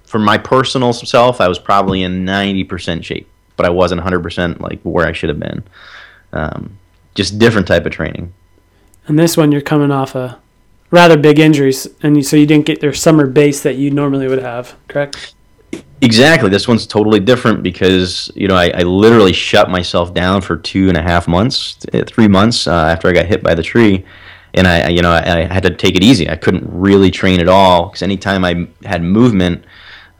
for 0.04 0.18
my 0.18 0.38
personal 0.38 0.92
self, 0.92 1.40
I 1.40 1.48
was 1.48 1.58
probably 1.58 2.02
in 2.02 2.24
90% 2.24 3.02
shape, 3.02 3.28
but 3.56 3.66
I 3.66 3.70
wasn't 3.70 4.02
100% 4.02 4.60
like 4.60 4.80
where 4.82 5.06
I 5.06 5.12
should 5.12 5.30
have 5.30 5.40
been. 5.40 5.64
Um, 6.32 6.78
just 7.14 7.38
different 7.38 7.66
type 7.66 7.86
of 7.86 7.92
training. 7.92 8.32
And 9.06 9.18
this 9.18 9.36
one, 9.36 9.52
you're 9.52 9.60
coming 9.60 9.90
off 9.90 10.14
a 10.14 10.38
rather 10.92 11.16
big 11.16 11.40
injuries, 11.40 11.88
and 12.02 12.24
so 12.24 12.36
you 12.36 12.46
didn't 12.46 12.66
get 12.66 12.80
their 12.80 12.94
summer 12.94 13.26
base 13.26 13.62
that 13.64 13.74
you 13.74 13.90
normally 13.90 14.28
would 14.28 14.38
have, 14.38 14.76
correct? 14.86 15.34
Exactly. 16.02 16.50
This 16.50 16.68
one's 16.68 16.86
totally 16.86 17.20
different 17.20 17.62
because 17.62 18.30
you 18.34 18.46
know 18.46 18.56
I, 18.56 18.70
I 18.74 18.82
literally 18.82 19.32
shut 19.32 19.70
myself 19.70 20.12
down 20.12 20.40
for 20.40 20.56
two 20.56 20.88
and 20.88 20.96
a 20.96 21.02
half 21.02 21.26
months, 21.26 21.78
three 22.06 22.28
months 22.28 22.66
uh, 22.66 22.72
after 22.72 23.08
I 23.08 23.12
got 23.12 23.26
hit 23.26 23.42
by 23.42 23.54
the 23.54 23.62
tree, 23.62 24.04
and 24.54 24.66
I 24.66 24.88
you 24.88 25.00
know 25.00 25.10
I, 25.10 25.44
I, 25.44 25.52
had 25.52 25.62
to 25.62 25.70
take 25.70 25.96
it 25.96 26.02
easy. 26.02 26.28
I 26.28 26.36
couldn't 26.36 26.64
really 26.68 27.10
train 27.10 27.40
at 27.40 27.48
all 27.48 27.86
because 27.86 28.02
anytime 28.02 28.44
I 28.44 28.68
had 28.84 29.02
movement, 29.02 29.64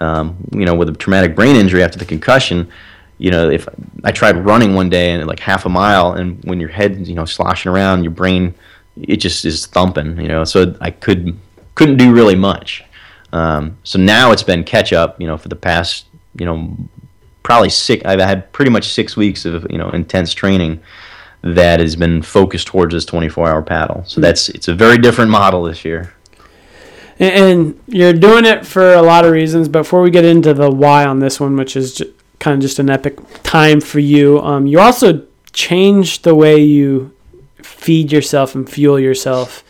um, 0.00 0.36
you 0.52 0.64
know, 0.64 0.74
with 0.74 0.88
a 0.88 0.92
traumatic 0.92 1.34
brain 1.34 1.56
injury 1.56 1.82
after 1.82 1.98
the 1.98 2.04
concussion, 2.04 2.70
you 3.18 3.32
know, 3.32 3.50
if 3.50 3.68
I 4.04 4.12
tried 4.12 4.36
running 4.36 4.74
one 4.74 4.88
day 4.88 5.10
and 5.10 5.26
like 5.26 5.40
half 5.40 5.66
a 5.66 5.68
mile, 5.68 6.12
and 6.12 6.42
when 6.44 6.60
your 6.60 6.70
head, 6.70 7.08
you 7.08 7.16
know, 7.16 7.24
sloshing 7.24 7.72
around, 7.72 8.04
your 8.04 8.12
brain, 8.12 8.54
it 9.00 9.16
just 9.16 9.44
is 9.44 9.66
thumping, 9.66 10.20
you 10.20 10.28
know. 10.28 10.44
So 10.44 10.74
I 10.80 10.90
could 10.90 11.38
couldn't 11.74 11.96
do 11.96 12.12
really 12.12 12.36
much. 12.36 12.84
Um, 13.32 13.78
so 13.82 13.98
now 13.98 14.32
it's 14.32 14.42
been 14.42 14.64
catch 14.64 14.92
up, 14.92 15.20
you 15.20 15.26
know, 15.26 15.38
for 15.38 15.48
the 15.48 15.56
past, 15.56 16.06
you 16.38 16.44
know, 16.44 16.76
probably 17.42 17.70
six. 17.70 18.04
I've 18.04 18.20
had 18.20 18.52
pretty 18.52 18.70
much 18.70 18.92
six 18.92 19.16
weeks 19.16 19.44
of 19.44 19.66
you 19.70 19.78
know 19.78 19.90
intense 19.90 20.34
training 20.34 20.80
that 21.42 21.80
has 21.80 21.96
been 21.96 22.22
focused 22.22 22.68
towards 22.68 22.94
this 22.94 23.04
24 23.04 23.48
hour 23.48 23.62
paddle. 23.62 24.04
So 24.06 24.20
that's 24.20 24.48
it's 24.48 24.68
a 24.68 24.74
very 24.74 24.98
different 24.98 25.30
model 25.30 25.64
this 25.64 25.84
year. 25.84 26.14
And 27.18 27.78
you're 27.86 28.12
doing 28.12 28.44
it 28.44 28.66
for 28.66 28.94
a 28.94 29.02
lot 29.02 29.24
of 29.24 29.32
reasons. 29.32 29.68
Before 29.68 30.02
we 30.02 30.10
get 30.10 30.24
into 30.24 30.54
the 30.54 30.70
why 30.70 31.04
on 31.04 31.20
this 31.20 31.38
one, 31.38 31.56
which 31.56 31.76
is 31.76 32.02
kind 32.42 32.54
of 32.54 32.60
just 32.60 32.78
an 32.80 32.90
epic 32.90 33.18
time 33.44 33.80
for 33.80 34.00
you. 34.00 34.40
Um, 34.40 34.66
you 34.66 34.80
also 34.80 35.24
change 35.52 36.22
the 36.22 36.34
way 36.34 36.56
you 36.60 37.11
feed 37.82 38.12
yourself 38.12 38.54
and 38.54 38.68
fuel 38.68 38.98
yourself. 38.98 39.64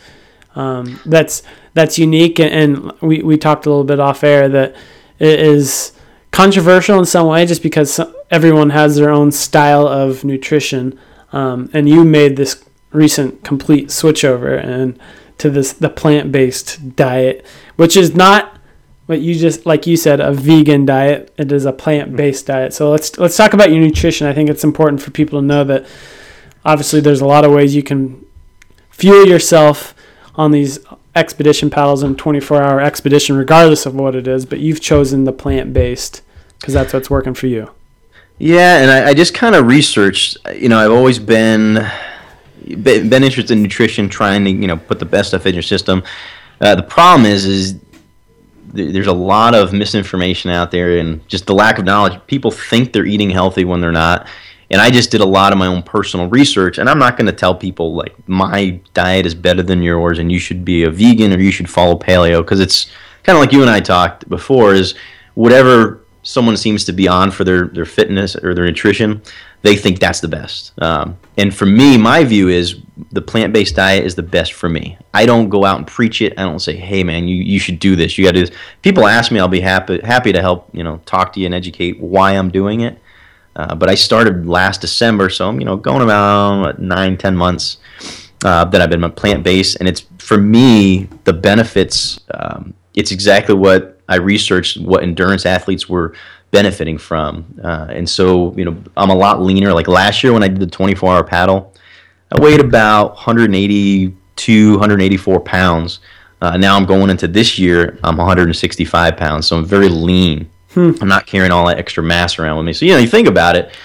Um, 0.55 0.99
that's 1.05 1.41
that's 1.73 1.97
unique, 1.97 2.39
and, 2.39 2.53
and, 2.53 3.01
we, 3.01 3.23
we 3.23 3.37
talked 3.37 3.65
a 3.65 3.69
little 3.69 3.83
bit 3.83 3.99
off 3.99 4.23
air 4.23 4.47
that 4.47 4.75
it 5.17 5.39
is 5.39 5.91
controversial 6.29 6.99
in 6.99 7.05
some 7.05 7.25
way, 7.25 7.45
just 7.47 7.63
because 7.63 7.99
everyone 8.29 8.69
has 8.69 8.95
their 8.95 9.09
own 9.09 9.31
style 9.31 9.87
of 9.87 10.23
nutrition. 10.23 10.99
Um, 11.31 11.71
and 11.73 11.89
you 11.89 12.03
made 12.03 12.35
this 12.35 12.63
recent 12.91 13.43
complete 13.43 13.87
switchover 13.87 14.63
and 14.63 14.99
to 15.39 15.49
this 15.49 15.73
the 15.73 15.89
plant 15.89 16.31
based 16.31 16.95
diet, 16.95 17.43
which 17.75 17.97
is 17.97 18.15
not 18.15 18.59
but 19.05 19.19
you 19.19 19.35
just 19.35 19.65
like 19.65 19.85
you 19.85 19.97
said, 19.97 20.19
a 20.19 20.31
vegan 20.31 20.85
diet. 20.85 21.33
It 21.37 21.51
is 21.51 21.65
a 21.65 21.73
plant 21.73 22.15
based 22.15 22.47
diet. 22.47 22.73
So 22.73 22.91
let's 22.91 23.17
let's 23.17 23.35
talk 23.35 23.53
about 23.53 23.71
your 23.71 23.81
nutrition. 23.81 24.27
I 24.27 24.33
think 24.33 24.49
it's 24.49 24.63
important 24.63 25.01
for 25.01 25.11
people 25.11 25.41
to 25.41 25.45
know 25.45 25.63
that 25.65 25.85
obviously 26.65 26.99
there's 26.99 27.21
a 27.21 27.25
lot 27.25 27.45
of 27.45 27.51
ways 27.51 27.75
you 27.75 27.83
can 27.83 28.25
fuel 28.89 29.27
yourself 29.27 29.93
on 30.35 30.51
these 30.51 30.79
expedition 31.15 31.69
paddles 31.69 32.03
and 32.03 32.17
24 32.17 32.61
hour 32.61 32.81
expedition, 32.81 33.35
regardless 33.35 33.85
of 33.85 33.95
what 33.95 34.15
it 34.15 34.27
is. 34.27 34.45
But 34.45 34.59
you've 34.59 34.81
chosen 34.81 35.25
the 35.25 35.31
plant 35.31 35.73
based 35.73 36.21
because 36.59 36.73
that's 36.73 36.93
what's 36.93 37.09
working 37.09 37.33
for 37.33 37.47
you. 37.47 37.71
Yeah, 38.39 38.81
and 38.81 38.89
I, 38.89 39.09
I 39.09 39.13
just 39.13 39.33
kind 39.33 39.55
of 39.55 39.67
researched. 39.67 40.37
You 40.55 40.69
know, 40.69 40.79
I've 40.79 40.91
always 40.91 41.19
been 41.19 41.87
been 42.65 43.23
interested 43.23 43.51
in 43.51 43.61
nutrition, 43.61 44.09
trying 44.09 44.45
to 44.45 44.51
you 44.51 44.67
know 44.67 44.77
put 44.77 44.99
the 44.99 45.05
best 45.05 45.29
stuff 45.29 45.45
in 45.45 45.53
your 45.53 45.63
system. 45.63 46.03
Uh, 46.59 46.75
the 46.75 46.83
problem 46.83 47.25
is, 47.25 47.45
is 47.45 47.79
there's 48.73 49.07
a 49.07 49.13
lot 49.13 49.53
of 49.53 49.71
misinformation 49.71 50.49
out 50.49 50.71
there 50.71 50.97
and 50.97 51.27
just 51.27 51.45
the 51.45 51.53
lack 51.53 51.77
of 51.77 51.85
knowledge. 51.85 52.19
People 52.25 52.49
think 52.49 52.91
they're 52.91 53.05
eating 53.05 53.29
healthy 53.29 53.65
when 53.65 53.81
they're 53.81 53.91
not. 53.91 54.27
And 54.73 54.81
I 54.81 54.89
just 54.89 55.11
did 55.11 55.21
a 55.21 55.25
lot 55.25 55.51
of 55.51 55.59
my 55.59 55.67
own 55.67 55.83
personal 55.83 56.27
research, 56.27 56.79
and 56.79 56.89
I'm 56.89 56.97
not 56.97 57.15
going 57.15 57.27
to 57.27 57.31
tell 57.31 57.53
people 57.53 57.93
like 57.93 58.15
my 58.27 58.81
diet 58.95 59.27
is 59.27 59.35
better 59.35 59.61
than 59.61 59.83
yours, 59.83 60.17
and 60.17 60.31
you 60.31 60.39
should 60.39 60.65
be 60.65 60.81
a 60.81 60.89
vegan 60.89 61.31
or 61.31 61.39
you 61.39 61.51
should 61.51 61.69
follow 61.69 61.95
paleo 61.95 62.39
because 62.39 62.59
it's 62.59 62.89
kind 63.21 63.37
of 63.37 63.41
like 63.41 63.51
you 63.51 63.61
and 63.61 63.69
I 63.69 63.81
talked 63.81 64.27
before. 64.27 64.73
Is 64.73 64.95
whatever 65.35 66.03
someone 66.23 66.57
seems 66.57 66.85
to 66.85 66.91
be 66.91 67.07
on 67.07 67.29
for 67.29 67.43
their 67.43 67.67
their 67.67 67.85
fitness 67.85 68.35
or 68.35 68.55
their 68.55 68.65
nutrition, 68.65 69.21
they 69.61 69.75
think 69.75 69.99
that's 69.99 70.21
the 70.21 70.27
best. 70.27 70.73
Um, 70.81 71.19
and 71.37 71.53
for 71.53 71.67
me, 71.67 71.95
my 71.95 72.23
view 72.23 72.49
is 72.49 72.79
the 73.11 73.21
plant 73.21 73.53
based 73.53 73.75
diet 73.75 74.03
is 74.03 74.15
the 74.15 74.23
best 74.23 74.53
for 74.53 74.69
me. 74.69 74.97
I 75.13 75.27
don't 75.27 75.49
go 75.49 75.65
out 75.65 75.77
and 75.77 75.85
preach 75.85 76.19
it. 76.19 76.33
I 76.35 76.41
don't 76.45 76.57
say, 76.57 76.75
"Hey, 76.75 77.03
man, 77.03 77.27
you, 77.27 77.35
you 77.35 77.59
should 77.59 77.77
do 77.77 77.95
this. 77.95 78.17
You 78.17 78.25
got 78.25 78.33
to. 78.33 78.51
People 78.81 79.05
ask 79.05 79.31
me, 79.31 79.39
I'll 79.39 79.47
be 79.47 79.61
happy 79.61 80.01
happy 80.03 80.33
to 80.33 80.41
help. 80.41 80.67
You 80.73 80.83
know, 80.83 80.99
talk 81.05 81.31
to 81.33 81.39
you 81.39 81.45
and 81.45 81.53
educate 81.53 81.99
why 81.99 82.31
I'm 82.31 82.49
doing 82.49 82.81
it. 82.81 82.97
Uh, 83.55 83.75
but 83.75 83.89
I 83.89 83.95
started 83.95 84.47
last 84.47 84.81
December, 84.81 85.29
so 85.29 85.47
I'm 85.47 85.59
you 85.59 85.65
know 85.65 85.75
going 85.75 86.01
about 86.01 86.79
nine, 86.79 87.17
ten 87.17 87.35
months 87.35 87.77
uh, 88.43 88.65
that 88.65 88.81
I've 88.81 88.89
been 88.89 89.09
plant 89.11 89.43
based, 89.43 89.77
and 89.79 89.87
it's 89.87 90.05
for 90.17 90.37
me 90.37 91.07
the 91.23 91.33
benefits. 91.33 92.19
Um, 92.33 92.73
it's 92.95 93.11
exactly 93.11 93.55
what 93.55 93.99
I 94.07 94.15
researched 94.15 94.79
what 94.79 95.03
endurance 95.03 95.45
athletes 95.45 95.89
were 95.89 96.13
benefiting 96.53 96.99
from. 96.99 97.45
Uh, 97.63 97.87
and 97.89 98.07
so, 98.07 98.53
you 98.55 98.63
know, 98.63 98.77
I'm 98.95 99.09
a 99.09 99.15
lot 99.15 99.41
leaner. 99.41 99.73
Like 99.73 99.87
last 99.87 100.23
year 100.23 100.31
when 100.31 100.43
I 100.43 100.47
did 100.47 100.59
the 100.59 100.67
24 100.67 101.13
hour 101.13 101.23
paddle, 101.23 101.73
I 102.31 102.39
weighed 102.41 102.59
about 102.59 103.15
182, 103.15 104.71
184 104.71 105.39
pounds. 105.41 105.99
Uh, 106.41 106.57
now 106.57 106.77
I'm 106.77 106.85
going 106.85 107.09
into 107.09 107.27
this 107.27 107.57
year, 107.57 107.97
I'm 108.03 108.17
165 108.17 109.17
pounds. 109.17 109.47
So 109.47 109.57
I'm 109.57 109.65
very 109.65 109.89
lean. 109.89 110.49
Hmm. 110.73 110.91
I'm 111.01 111.07
not 111.07 111.25
carrying 111.25 111.51
all 111.51 111.67
that 111.67 111.77
extra 111.77 112.03
mass 112.03 112.39
around 112.39 112.57
with 112.57 112.65
me. 112.65 112.73
So, 112.73 112.85
you 112.85 112.93
know, 112.93 112.99
you 112.99 113.07
think 113.07 113.27
about 113.27 113.55
it. 113.55 113.75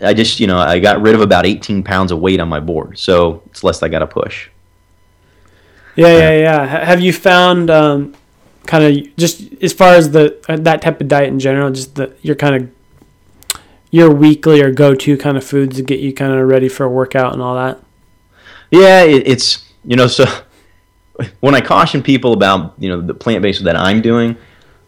I 0.00 0.14
just, 0.14 0.40
you 0.40 0.46
know, 0.46 0.58
I 0.58 0.78
got 0.78 1.00
rid 1.00 1.14
of 1.14 1.20
about 1.20 1.46
18 1.46 1.82
pounds 1.82 2.12
of 2.12 2.20
weight 2.20 2.40
on 2.40 2.48
my 2.48 2.60
board. 2.60 2.98
So 2.98 3.42
it's 3.46 3.64
less 3.64 3.82
I 3.82 3.88
got 3.88 4.00
to 4.00 4.06
push. 4.06 4.48
Yeah, 5.96 6.08
yeah, 6.08 6.36
yeah. 6.36 6.84
Have 6.84 7.00
you 7.00 7.12
found 7.12 7.70
um, 7.70 8.14
kind 8.66 8.84
of 8.84 9.16
just 9.16 9.42
as 9.62 9.72
far 9.72 9.94
as 9.94 10.10
the 10.10 10.38
uh, 10.48 10.56
that 10.56 10.82
type 10.82 11.00
of 11.00 11.08
diet 11.08 11.28
in 11.28 11.38
general, 11.38 11.70
just 11.70 11.94
the 11.94 12.14
your 12.20 12.34
kind 12.34 12.54
of 12.54 12.70
your 13.90 14.12
weekly 14.12 14.60
or 14.60 14.70
go 14.70 14.94
to 14.94 15.16
kind 15.16 15.36
of 15.36 15.44
foods 15.44 15.76
to 15.76 15.82
get 15.82 16.00
you 16.00 16.12
kind 16.12 16.34
of 16.34 16.46
ready 16.46 16.68
for 16.68 16.84
a 16.84 16.88
workout 16.88 17.32
and 17.32 17.40
all 17.40 17.54
that. 17.54 17.80
Yeah, 18.70 19.02
it, 19.02 19.26
it's 19.26 19.72
you 19.84 19.96
know 19.96 20.06
so 20.06 20.26
when 21.40 21.54
I 21.54 21.62
caution 21.62 22.02
people 22.02 22.34
about 22.34 22.74
you 22.78 22.90
know 22.90 23.00
the 23.00 23.14
plant 23.14 23.40
based 23.40 23.64
that 23.64 23.76
I'm 23.76 24.02
doing, 24.02 24.36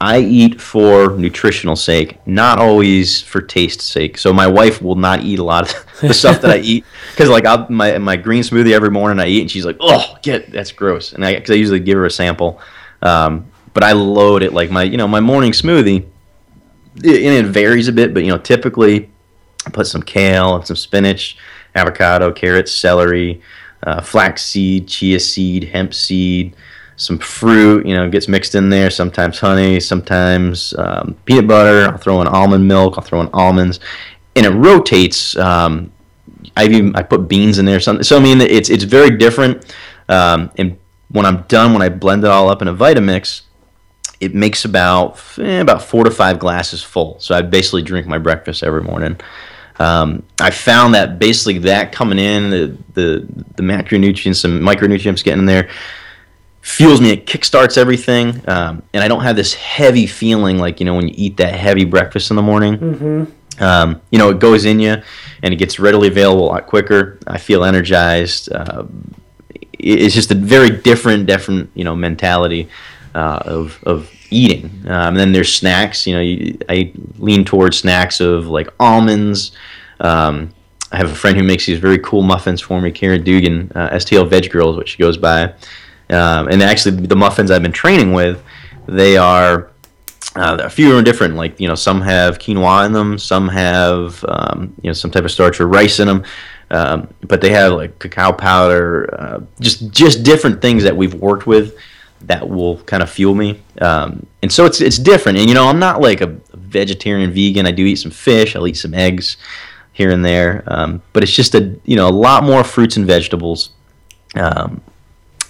I 0.01 0.21
eat 0.21 0.61
for 0.61 1.17
nutritional 1.17 1.75
sake, 1.75 2.25
not 2.25 2.59
always 2.59 3.21
for 3.21 3.41
taste 3.41 3.81
sake. 3.81 4.17
So 4.17 4.33
my 4.33 4.47
wife 4.47 4.81
will 4.81 4.95
not 4.95 5.23
eat 5.23 5.41
a 5.41 5.45
lot 5.45 5.69
of 5.69 5.87
the 6.01 6.15
stuff 6.15 6.41
that 6.43 6.51
I 6.53 6.59
eat 6.59 6.85
because 7.11 7.29
like 7.29 7.45
I'll, 7.47 7.69
my 7.69 7.99
my 7.99 8.17
green 8.17 8.43
smoothie 8.43 8.73
every 8.73 8.91
morning 8.91 9.19
I 9.19 9.29
eat 9.29 9.41
and 9.41 9.51
she's 9.51 9.67
like, 9.67 9.77
oh, 9.81 10.17
get 10.23 10.53
that's 10.53 10.71
gross, 10.71 11.13
and 11.13 11.25
I 11.25 11.35
because 11.35 11.51
I 11.51 11.55
usually 11.55 11.81
give 11.81 11.97
her 11.99 12.07
a 12.07 12.11
sample. 12.11 12.61
Um, 13.03 13.51
but 13.75 13.85
I 13.85 13.93
load 13.93 14.43
it 14.43 14.53
like 14.53 14.71
my 14.71 14.85
you 14.85 14.97
know 14.97 15.09
my 15.09 15.21
morning 15.21 15.53
smoothie. 15.53 16.07
It, 17.03 17.23
and 17.23 17.47
it 17.47 17.51
varies 17.51 17.89
a 17.89 17.93
bit, 17.93 18.15
but 18.15 18.25
you 18.25 18.29
know 18.29 18.39
typically 18.39 19.11
I 19.67 19.71
put 19.71 19.87
some 19.89 20.03
kale, 20.03 20.57
and 20.57 20.67
some 20.67 20.77
spinach, 20.77 21.37
avocado, 21.75 22.33
carrots, 22.33 22.73
celery, 22.73 23.43
uh, 23.83 24.01
flaxseed, 24.01 24.87
chia 24.87 25.19
seed, 25.19 25.65
hemp 25.65 25.93
seed, 25.93 26.55
some 26.99 27.19
fruit. 27.19 27.87
You 27.87 27.95
know 27.95 28.11
gets 28.11 28.29
mixed 28.29 28.55
in 28.55 28.69
there. 28.69 28.91
Sometimes 28.91 29.39
honey, 29.39 29.81
sometimes 29.81 30.75
um, 30.77 31.17
peanut 31.25 31.49
butter. 31.49 31.91
I'll 31.91 31.99
throw 31.99 32.21
in 32.21 32.27
almond 32.29 32.69
milk. 32.69 32.99
I'll 32.99 33.05
throw 33.05 33.23
in 33.23 33.31
almonds, 33.33 33.81
and 34.37 34.45
it 34.45 34.51
rotates. 34.51 35.35
Um, 35.37 35.91
I 36.57 36.65
even 36.65 36.95
I 36.95 37.03
put 37.03 37.29
beans 37.29 37.59
in 37.59 37.65
there. 37.65 37.81
So, 37.81 38.03
so 38.03 38.19
I 38.19 38.21
mean 38.21 38.41
it's 38.43 38.69
it's 38.69 38.85
very 38.85 39.17
different. 39.17 39.75
Um, 40.09 40.51
and 40.57 40.79
when 41.11 41.25
I'm 41.25 41.43
done, 41.43 41.73
when 41.73 41.83
I 41.83 41.89
blend 41.89 42.25
it 42.25 42.31
all 42.31 42.51
up 42.51 42.61
in 42.61 42.69
a 42.69 42.75
Vitamix, 42.75 43.43
it 44.21 44.35
makes 44.35 44.65
about 44.65 45.21
eh, 45.39 45.61
about 45.61 45.83
four 45.83 46.05
to 46.05 46.11
five 46.11 46.39
glasses 46.39 46.83
full. 46.83 47.19
So 47.21 47.35
I 47.35 47.43
basically 47.43 47.83
drink 47.83 48.07
my 48.07 48.19
breakfast 48.19 48.63
every 48.63 48.83
morning. 48.83 49.19
Um, 49.79 50.25
I 50.41 50.51
found 50.51 50.95
that 50.95 51.21
basically 51.21 51.59
that 51.59 51.93
coming 51.93 52.19
in, 52.19 52.51
the, 52.51 52.77
the 52.95 53.27
the 53.57 53.63
macronutrients, 53.63 54.37
some 54.37 54.61
micronutrients 54.61 55.23
getting 55.23 55.41
in 55.41 55.47
there, 55.47 55.69
fuels 56.63 57.01
me. 57.01 57.11
It 57.11 57.27
kickstarts 57.27 57.79
everything, 57.79 58.43
um, 58.49 58.83
and 58.93 59.03
I 59.03 59.09
don't 59.09 59.23
have 59.23 59.37
this 59.37 59.55
heavy 59.55 60.07
feeling 60.07 60.59
like 60.59 60.81
you 60.81 60.87
know 60.87 60.95
when 60.95 61.09
you 61.09 61.15
eat 61.17 61.37
that 61.39 61.55
heavy 61.55 61.85
breakfast 61.85 62.31
in 62.31 62.37
the 62.37 62.43
morning. 62.43 62.79
Mm-hmm. 62.79 63.63
Um, 63.63 64.01
you 64.11 64.19
know, 64.19 64.31
it 64.31 64.39
goes 64.39 64.65
in 64.65 64.79
you, 64.79 65.03
and 65.43 65.55
it 65.55 65.57
gets 65.57 65.79
readily 65.79 66.09
available 66.09 66.45
a 66.45 66.51
lot 66.51 66.67
quicker. 66.67 67.19
I 67.27 67.39
feel 67.39 67.65
energized. 67.65 68.53
Uh, 68.53 68.85
it's 69.73 70.15
just 70.15 70.31
a 70.31 70.35
very 70.35 70.71
different, 70.71 71.27
different 71.27 71.71
you 71.75 71.85
know 71.85 71.95
mentality 71.95 72.69
uh, 73.15 73.41
of 73.45 73.79
of 73.85 74.11
eating. 74.31 74.71
Um, 74.87 75.09
and 75.09 75.17
then 75.17 75.33
there's 75.33 75.55
snacks. 75.55 76.07
You 76.07 76.15
know, 76.15 76.21
you, 76.21 76.59
I 76.69 76.93
lean 77.19 77.45
towards 77.45 77.79
snacks 77.79 78.21
of 78.21 78.47
like 78.47 78.69
almonds. 78.79 79.53
Um, 80.01 80.55
I 80.91 80.97
have 80.97 81.11
a 81.11 81.15
friend 81.15 81.37
who 81.37 81.43
makes 81.43 81.67
these 81.67 81.79
very 81.79 81.99
cool 81.99 82.23
muffins 82.23 82.61
for 82.63 82.81
me, 82.81 82.91
Caryn 82.91 83.23
Dugan, 83.23 83.71
uh, 83.75 83.91
STL 83.91 84.29
Veg 84.29 84.51
Girl 84.51 84.71
is 84.71 84.77
what 84.77 84.89
she 84.89 84.97
goes 84.97 85.19
by. 85.19 85.53
Um, 86.11 86.49
and 86.49 86.63
actually, 86.63 87.07
the 87.07 87.17
muffins 87.17 87.51
I've 87.51 87.63
been 87.63 87.73
training 87.73 88.13
with, 88.13 88.43
they 88.87 89.17
are 89.17 89.71
uh, 90.37 90.59
a 90.61 90.71
few 90.71 90.97
are 90.97 91.03
different. 91.03 91.35
Like 91.35 91.59
you 91.61 91.69
know, 91.69 91.75
some 91.75 92.01
have 92.01 92.39
quinoa 92.39 92.87
in 92.87 92.93
them, 92.93 93.19
some 93.19 93.49
have 93.49 94.25
um, 94.29 94.75
you 94.83 94.89
know 94.89 94.95
some 94.95 95.11
type 95.11 95.25
of 95.25 95.31
starch 95.31 95.61
or 95.61 95.67
rice 95.67 96.01
in 96.01 96.09
them. 96.09 96.25
Um, 96.71 97.09
but 97.23 97.41
they 97.41 97.51
have 97.51 97.73
like 97.73 97.99
cacao 97.99 98.33
powder, 98.33 99.15
uh, 99.19 99.41
just 99.61 99.91
just 99.91 100.23
different 100.23 100.61
things 100.61 100.83
that 100.85 100.97
we've 100.97 101.15
worked 101.15 101.47
with 101.47 101.77
that 102.23 102.49
will 102.49 102.79
kind 102.83 103.03
of 103.03 103.11
fuel 103.11 103.35
me. 103.35 103.61
Um, 103.81 104.27
and 104.43 104.53
so 104.53 104.67
it's 104.67 104.81
it's 104.81 104.99
different. 104.99 105.39
And 105.39 105.49
you 105.49 105.55
know, 105.55 105.67
I'm 105.67 105.79
not 105.79 106.01
like 106.01 106.21
a 106.21 106.37
vegetarian 106.55 107.33
vegan. 107.33 107.67
I 107.67 107.71
do 107.71 107.85
eat 107.85 107.97
some 107.97 108.11
fish. 108.11 108.55
I'll 108.55 108.67
eat 108.67 108.77
some 108.77 108.95
eggs 108.95 109.37
here 109.93 110.11
and 110.11 110.25
there. 110.25 110.63
Um, 110.67 111.03
but 111.13 111.23
it's 111.23 111.33
just 111.33 111.55
a 111.55 111.75
you 111.85 111.97
know 111.97 112.09
a 112.09 112.11
lot 112.11 112.45
more 112.45 112.65
fruits 112.65 112.97
and 112.97 113.07
vegetables. 113.07 113.71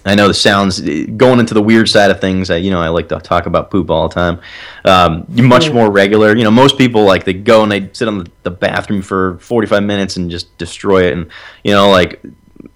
I 0.08 0.14
know 0.14 0.26
this 0.26 0.40
sounds 0.40 0.80
going 0.80 1.38
into 1.38 1.52
the 1.52 1.62
weird 1.62 1.88
side 1.88 2.10
of 2.10 2.18
things. 2.18 2.48
I, 2.50 2.56
you 2.56 2.70
know, 2.70 2.80
I 2.80 2.88
like 2.88 3.10
to 3.10 3.20
talk 3.20 3.44
about 3.44 3.70
poop 3.70 3.90
all 3.90 4.08
the 4.08 4.14
time. 4.14 4.40
Um, 4.86 5.26
much 5.28 5.70
more 5.70 5.90
regular. 5.90 6.34
You 6.34 6.44
know, 6.44 6.50
most 6.50 6.78
people 6.78 7.04
like 7.04 7.24
they 7.24 7.34
go 7.34 7.62
and 7.62 7.70
they 7.70 7.90
sit 7.92 8.08
on 8.08 8.20
the, 8.20 8.30
the 8.44 8.50
bathroom 8.50 9.02
for 9.02 9.38
45 9.40 9.82
minutes 9.82 10.16
and 10.16 10.30
just 10.30 10.56
destroy 10.56 11.08
it. 11.08 11.12
And 11.12 11.30
you 11.62 11.72
know, 11.72 11.90
like 11.90 12.22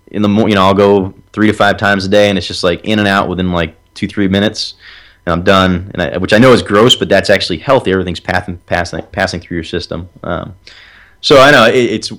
in 0.09 0.21
the 0.21 0.29
you 0.29 0.55
know, 0.55 0.65
I'll 0.65 0.75
go 0.75 1.15
three 1.33 1.47
to 1.47 1.55
five 1.55 1.79
times 1.79 2.05
a 2.05 2.09
day, 2.09 2.29
and 2.29 2.37
it's 2.37 2.47
just 2.47 2.63
like 2.63 2.85
in 2.85 2.99
and 2.99 3.09
out 3.09 3.29
within 3.29 3.51
like 3.51 3.77
two 3.95 4.07
three 4.07 4.29
minutes, 4.29 4.75
and 5.25 5.33
I'm 5.33 5.43
done. 5.43 5.91
And 5.95 6.03
I, 6.03 6.19
which 6.19 6.35
I 6.35 6.39
know 6.39 6.53
is 6.53 6.63
gross, 6.63 6.95
but 6.95 7.09
that's 7.09 7.31
actually 7.31 7.59
healthy. 7.59 7.93
Everything's 7.93 8.21
passing 8.21 8.59
passing 8.59 9.03
passing 9.07 9.41
through 9.41 9.57
your 9.57 9.65
system. 9.65 10.11
Um, 10.23 10.55
so 11.23 11.41
I 11.41 11.51
know 11.51 11.67
it, 11.67 11.77
it's, 11.77 12.13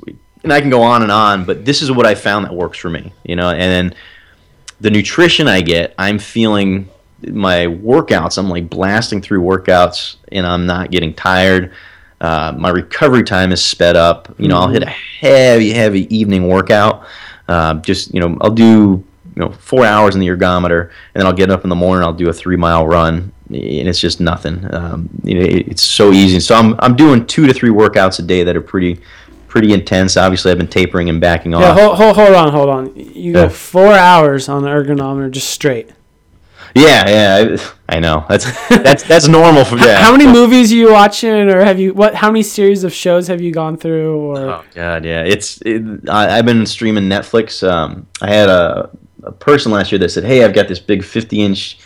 and 0.43 0.51
I 0.51 0.59
can 0.59 0.71
go 0.71 0.81
on 0.81 1.03
and 1.03 1.11
on, 1.11 1.45
but 1.45 1.65
this 1.65 1.83
is 1.83 1.91
what 1.91 2.07
I 2.07 2.15
found 2.15 2.45
that 2.45 2.53
works 2.53 2.79
for 2.79 2.89
me. 2.89 3.13
You 3.23 3.35
know, 3.35 3.51
and 3.51 3.61
then 3.61 3.95
the 4.83 4.91
nutrition 4.91 5.47
I 5.47 5.61
get, 5.61 5.95
I'm 5.97 6.19
feeling 6.19 6.89
my 7.21 7.67
workouts. 7.67 8.37
I'm 8.37 8.49
like 8.49 8.69
blasting 8.69 9.21
through 9.21 9.41
workouts, 9.41 10.17
and 10.29 10.45
I'm 10.45 10.65
not 10.65 10.91
getting 10.91 11.13
tired. 11.13 11.71
Uh, 12.19 12.53
my 12.57 12.69
recovery 12.69 13.23
time 13.23 13.53
is 13.53 13.63
sped 13.63 13.95
up. 13.95 14.35
You 14.37 14.49
know, 14.49 14.57
I'll 14.57 14.67
hit 14.67 14.83
a 14.83 14.89
heavy, 14.89 15.71
heavy 15.71 16.13
evening 16.13 16.49
workout. 16.49 17.05
Uh, 17.47 17.75
just 17.75 18.13
you 18.13 18.19
know, 18.19 18.37
I'll 18.41 18.51
do 18.51 18.63
you 18.63 19.05
know 19.37 19.51
four 19.51 19.85
hours 19.85 20.15
in 20.15 20.21
the 20.21 20.27
ergometer, 20.27 20.81
and 20.83 21.21
then 21.21 21.25
I'll 21.25 21.33
get 21.33 21.49
up 21.49 21.63
in 21.63 21.69
the 21.69 21.77
morning. 21.77 22.03
I'll 22.03 22.11
do 22.11 22.27
a 22.27 22.33
three 22.33 22.57
mile 22.57 22.85
run, 22.85 23.31
and 23.47 23.87
it's 23.87 24.01
just 24.01 24.19
nothing. 24.19 24.67
Um, 24.75 25.09
you 25.23 25.35
know, 25.35 25.45
it's 25.45 25.83
so 25.83 26.11
easy. 26.11 26.41
So 26.41 26.55
I'm 26.55 26.75
I'm 26.79 26.97
doing 26.97 27.25
two 27.25 27.47
to 27.47 27.53
three 27.53 27.71
workouts 27.71 28.19
a 28.19 28.21
day 28.21 28.43
that 28.43 28.57
are 28.57 28.61
pretty 28.61 28.99
pretty 29.53 29.71
intense. 29.71 30.17
Obviously, 30.17 30.51
I've 30.51 30.57
been 30.57 30.67
tapering 30.67 31.09
and 31.09 31.21
backing 31.21 31.53
off. 31.53 31.61
Yeah, 31.61 31.73
hold, 31.75 31.95
hold, 31.95 32.15
hold 32.15 32.33
on, 32.33 32.51
hold 32.51 32.69
on. 32.69 32.95
You 32.95 33.33
go 33.33 33.49
four 33.49 33.93
hours 33.93 34.49
on 34.49 34.63
the 34.63 34.69
ergometer 34.69 35.29
just 35.29 35.51
straight. 35.51 35.91
Yeah, 36.73 37.07
yeah, 37.07 37.55
I, 37.87 37.97
I 37.97 37.99
know. 37.99 38.25
That's 38.27 38.45
that's 38.69 39.03
that's 39.07 39.27
normal 39.27 39.63
for 39.63 39.77
yeah. 39.77 40.01
How 40.01 40.11
many 40.11 40.25
movies 40.25 40.71
are 40.71 40.75
you 40.75 40.91
watching, 40.91 41.51
or 41.51 41.63
have 41.63 41.79
you 41.79 41.93
what? 41.93 42.15
How 42.15 42.31
many 42.31 42.41
series 42.41 42.83
of 42.83 42.91
shows 42.91 43.27
have 43.27 43.41
you 43.41 43.51
gone 43.51 43.77
through? 43.77 44.19
Or 44.19 44.37
oh 44.39 44.63
god, 44.73 45.05
yeah, 45.05 45.21
it's 45.21 45.61
it, 45.61 46.09
I, 46.09 46.37
have 46.37 46.47
been 46.47 46.65
streaming 46.65 47.03
Netflix. 47.03 47.61
Um, 47.67 48.07
I 48.23 48.33
had 48.33 48.49
a 48.49 48.89
a 49.21 49.31
person 49.31 49.71
last 49.71 49.91
year 49.91 49.99
that 49.99 50.09
said, 50.09 50.23
"Hey, 50.23 50.43
I've 50.43 50.55
got 50.55 50.67
this 50.67 50.79
big 50.79 51.03
50 51.03 51.41
inch 51.43 51.77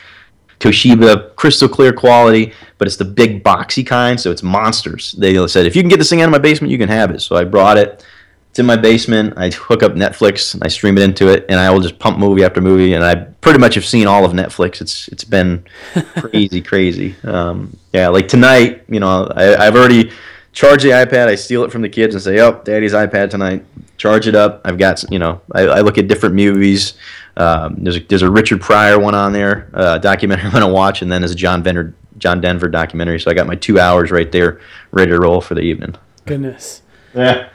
Toshiba 0.60 1.36
crystal 1.36 1.70
clear 1.70 1.93
quality, 1.93 2.54
but 2.78 2.88
it's 2.88 2.98
the 2.98 3.06
big 3.06 3.43
boxy 3.43 3.86
kind, 3.86 4.20
so 4.20 4.32
it's 4.32 4.43
monsters." 4.43 5.13
They 5.17 5.48
said, 5.48 5.65
"If 5.65 5.76
you 5.76 5.82
can 5.82 5.89
get 5.89 6.00
this 6.00 6.10
thing 6.10 6.22
out 6.22 6.26
of 6.26 6.32
my 6.32 6.38
basement, 6.39 6.72
you 6.72 6.78
can 6.78 6.89
have 6.89 7.12
it." 7.12 7.22
So 7.22 7.36
I 7.36 7.43
brought 7.43 7.78
it. 7.78 8.04
It's 8.50 8.60
in 8.60 8.65
my 8.65 8.76
basement. 8.76 9.36
I 9.38 9.50
hook 9.50 9.84
up 9.84 9.93
Netflix 9.93 10.56
and 10.56 10.63
I 10.63 10.67
stream 10.67 10.98
it 10.98 11.04
into 11.04 11.28
it, 11.28 11.46
and 11.48 11.60
I 11.60 11.70
will 11.70 11.80
just 11.80 12.00
pump 12.00 12.17
movie 12.17 12.43
after 12.43 12.60
movie. 12.60 12.93
And 12.93 13.04
I 13.04 13.15
pretty 13.15 13.60
much 13.60 13.76
have 13.76 13.86
seen 13.86 14.08
all 14.08 14.26
of 14.26 14.32
Netflix. 14.32 14.82
It's 14.82 15.08
it's 15.10 15.24
been 15.24 15.63
crazy, 16.17 16.62
crazy. 16.62 17.15
Um, 17.24 17.78
yeah, 17.93 18.08
like 18.08 18.28
tonight, 18.28 18.84
you 18.89 19.00
know, 19.00 19.32
I, 19.36 19.56
I've 19.56 19.76
already 19.76 20.12
charge 20.58 20.82
the 20.82 20.89
iPad. 20.89 21.28
I 21.28 21.36
steal 21.36 21.63
it 21.63 21.72
from 21.72 21.84
the 21.84 21.89
kids 21.89 22.15
and 22.15 22.24
say, 22.24 22.39
"Oh, 22.39 22.60
Daddy's 22.63 22.93
iPad 22.93 23.30
tonight." 23.30 23.63
Charge 23.98 24.28
it 24.28 24.36
up. 24.36 24.62
I've 24.65 24.78
got 24.78 25.04
you 25.12 25.20
know. 25.20 25.41
I, 25.54 25.62
I 25.62 25.82
look 25.82 26.00
at 26.00 26.08
different 26.08 26.34
movies. 26.34 26.93
Um, 27.36 27.76
there's 27.78 27.98
a, 27.98 28.00
there's 28.00 28.24
a 28.24 28.32
Richard 28.32 28.60
Pryor 28.60 29.00
one 29.00 29.13
on 29.13 29.34
there, 29.34 29.70
uh, 29.76 30.00
documentary 30.00 30.46
I'm 30.48 30.52
gonna 30.52 30.67
watch, 30.67 31.04
and 31.04 31.12
then 31.12 31.22
there's 31.22 31.32
a 31.32 31.36
John 31.36 31.62
Denver 31.62 31.93
John 32.17 32.41
Denver 32.41 32.67
documentary. 32.67 33.20
So 33.20 33.30
I 33.30 33.36
got 33.36 33.46
my 33.46 33.56
two 33.56 33.80
hours 33.80 34.10
right 34.10 34.32
there, 34.32 34.60
ready 34.91 35.12
to 35.12 35.20
roll 35.20 35.41
for 35.41 35.54
the 35.54 35.62
evening. 35.62 35.96
Goodness. 36.26 36.82
Yeah. 37.13 37.50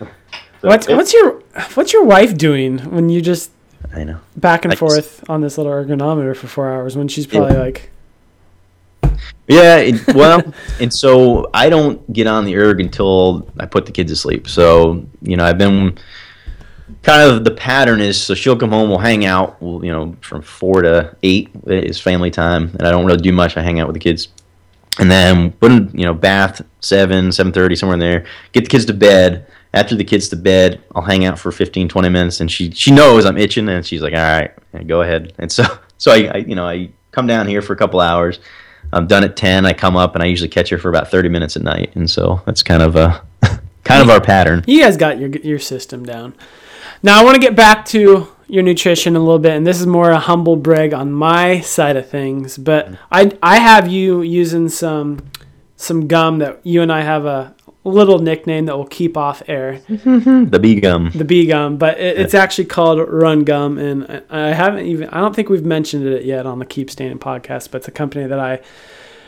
So 0.00 0.08
what's 0.62 0.88
what's 0.88 1.12
your 1.12 1.40
what's 1.74 1.92
your 1.92 2.04
wife 2.04 2.36
doing 2.36 2.78
when 2.90 3.08
you 3.08 3.20
just 3.20 3.52
I 3.94 4.02
know 4.02 4.18
back 4.36 4.64
and 4.64 4.72
I 4.72 4.76
forth 4.76 5.18
just, 5.18 5.30
on 5.30 5.42
this 5.42 5.58
little 5.58 5.72
ergonometer 5.72 6.36
for 6.36 6.48
four 6.48 6.72
hours 6.72 6.96
when 6.96 7.06
she's 7.06 7.26
probably 7.26 7.54
yeah. 7.54 7.62
like 7.62 7.90
yeah, 9.48 9.76
it, 9.76 10.14
well, 10.14 10.42
and 10.80 10.92
so 10.92 11.50
I 11.54 11.70
don't 11.70 12.12
get 12.12 12.26
on 12.26 12.44
the 12.44 12.56
erg 12.56 12.80
until 12.80 13.50
I 13.58 13.66
put 13.66 13.86
the 13.86 13.92
kids 13.92 14.12
to 14.12 14.16
sleep. 14.16 14.48
So 14.48 15.06
you 15.22 15.36
know, 15.36 15.44
I've 15.44 15.58
been 15.58 15.98
kind 17.02 17.30
of 17.30 17.44
the 17.44 17.50
pattern 17.50 18.00
is 18.00 18.20
so 18.20 18.34
she'll 18.34 18.56
come 18.56 18.70
home, 18.70 18.90
we'll 18.90 18.98
hang 18.98 19.24
out, 19.24 19.60
we'll, 19.62 19.84
you 19.84 19.92
know, 19.92 20.14
from 20.20 20.42
four 20.42 20.82
to 20.82 21.16
eight 21.22 21.50
is 21.66 22.00
family 22.00 22.30
time, 22.30 22.70
and 22.78 22.82
I 22.82 22.90
don't 22.90 23.06
really 23.06 23.20
do 23.20 23.32
much. 23.32 23.56
I 23.56 23.62
hang 23.62 23.80
out 23.80 23.86
with 23.86 23.94
the 23.94 24.00
kids, 24.00 24.28
and 24.98 25.10
then 25.10 25.52
put 25.52 25.72
in, 25.72 25.90
you 25.94 26.04
know, 26.04 26.14
bath 26.14 26.60
seven, 26.80 27.32
seven 27.32 27.52
thirty, 27.52 27.74
somewhere 27.74 27.94
in 27.94 28.00
there. 28.00 28.26
Get 28.52 28.64
the 28.64 28.70
kids 28.70 28.84
to 28.86 28.94
bed. 28.94 29.46
After 29.74 29.94
the 29.94 30.04
kids 30.04 30.30
to 30.30 30.36
bed, 30.36 30.82
I'll 30.94 31.02
hang 31.02 31.26
out 31.26 31.38
for 31.38 31.52
15, 31.52 31.90
20 31.90 32.08
minutes, 32.08 32.40
and 32.40 32.50
she 32.50 32.70
she 32.70 32.90
knows 32.90 33.26
I'm 33.26 33.36
itching, 33.36 33.68
and 33.68 33.84
she's 33.84 34.00
like, 34.00 34.14
all 34.14 34.18
right, 34.18 34.86
go 34.86 35.02
ahead. 35.02 35.34
And 35.38 35.52
so 35.52 35.64
so 35.98 36.12
I, 36.12 36.30
I 36.34 36.36
you 36.38 36.54
know 36.54 36.66
I 36.66 36.90
come 37.12 37.26
down 37.26 37.46
here 37.46 37.62
for 37.62 37.72
a 37.72 37.76
couple 37.76 38.00
hours 38.00 38.40
I'm 38.92 39.06
done 39.06 39.24
at 39.24 39.36
10. 39.36 39.66
I 39.66 39.72
come 39.72 39.96
up 39.96 40.14
and 40.14 40.22
I 40.22 40.26
usually 40.26 40.48
catch 40.48 40.70
her 40.70 40.78
for 40.78 40.88
about 40.88 41.10
30 41.10 41.28
minutes 41.28 41.56
at 41.56 41.62
night. 41.62 41.94
And 41.94 42.08
so 42.08 42.40
that's 42.46 42.62
kind 42.62 42.82
of 42.82 42.96
a 42.96 43.22
kind 43.84 44.02
of 44.02 44.08
our 44.10 44.20
pattern. 44.20 44.64
You 44.66 44.82
guys 44.82 44.96
got 44.96 45.18
your 45.18 45.30
your 45.30 45.58
system 45.58 46.04
down. 46.04 46.34
Now 47.02 47.20
I 47.20 47.24
want 47.24 47.34
to 47.34 47.40
get 47.40 47.54
back 47.54 47.84
to 47.86 48.28
your 48.48 48.62
nutrition 48.62 49.14
a 49.14 49.18
little 49.20 49.38
bit, 49.38 49.52
and 49.52 49.66
this 49.66 49.80
is 49.80 49.86
more 49.86 50.10
a 50.10 50.18
humble 50.18 50.56
brag 50.56 50.94
on 50.94 51.12
my 51.12 51.60
side 51.60 51.96
of 51.96 52.08
things. 52.08 52.58
But 52.58 52.98
I 53.12 53.30
I 53.42 53.58
have 53.58 53.88
you 53.88 54.22
using 54.22 54.68
some 54.68 55.30
some 55.76 56.08
gum 56.08 56.38
that 56.38 56.60
you 56.64 56.82
and 56.82 56.92
I 56.92 57.02
have 57.02 57.24
a 57.24 57.54
little 57.88 58.18
nickname 58.18 58.66
that 58.66 58.76
will 58.76 58.86
keep 58.86 59.16
off 59.16 59.42
air. 59.48 59.80
the 59.88 60.58
bee 60.60 60.80
gum. 60.80 61.10
The 61.14 61.24
bee 61.24 61.46
gum, 61.46 61.76
but 61.76 61.98
it, 61.98 62.18
it's 62.18 62.34
actually 62.34 62.66
called 62.66 63.06
Run 63.08 63.44
Gum, 63.44 63.78
and 63.78 64.22
I 64.30 64.48
haven't 64.48 64.86
even. 64.86 65.08
I 65.08 65.20
don't 65.20 65.34
think 65.34 65.48
we've 65.48 65.64
mentioned 65.64 66.06
it 66.06 66.24
yet 66.24 66.46
on 66.46 66.58
the 66.58 66.66
Keep 66.66 66.90
Standing 66.90 67.18
podcast, 67.18 67.70
but 67.70 67.78
it's 67.78 67.88
a 67.88 67.92
company 67.92 68.26
that 68.26 68.38
I 68.38 68.60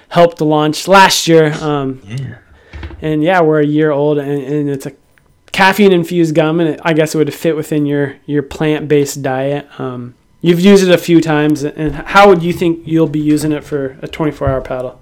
helped 0.08 0.40
launch 0.40 0.86
last 0.86 1.26
year. 1.26 1.52
Um, 1.54 2.02
yeah. 2.04 2.38
And 3.00 3.22
yeah, 3.22 3.40
we're 3.40 3.60
a 3.60 3.66
year 3.66 3.90
old, 3.90 4.18
and, 4.18 4.42
and 4.42 4.68
it's 4.68 4.86
a 4.86 4.92
caffeine 5.52 5.92
infused 5.92 6.34
gum, 6.34 6.60
and 6.60 6.70
it, 6.70 6.80
I 6.82 6.92
guess 6.92 7.14
it 7.14 7.18
would 7.18 7.32
fit 7.32 7.56
within 7.56 7.86
your 7.86 8.16
your 8.26 8.42
plant 8.42 8.88
based 8.88 9.22
diet. 9.22 9.68
Um, 9.80 10.14
you've 10.40 10.60
used 10.60 10.86
it 10.86 10.90
a 10.90 10.98
few 10.98 11.20
times, 11.20 11.62
and 11.62 11.94
how 11.94 12.28
would 12.28 12.42
you 12.42 12.52
think 12.52 12.86
you'll 12.86 13.08
be 13.08 13.20
using 13.20 13.52
it 13.52 13.64
for 13.64 13.98
a 14.02 14.08
24 14.08 14.48
hour 14.48 14.60
paddle? 14.60 15.00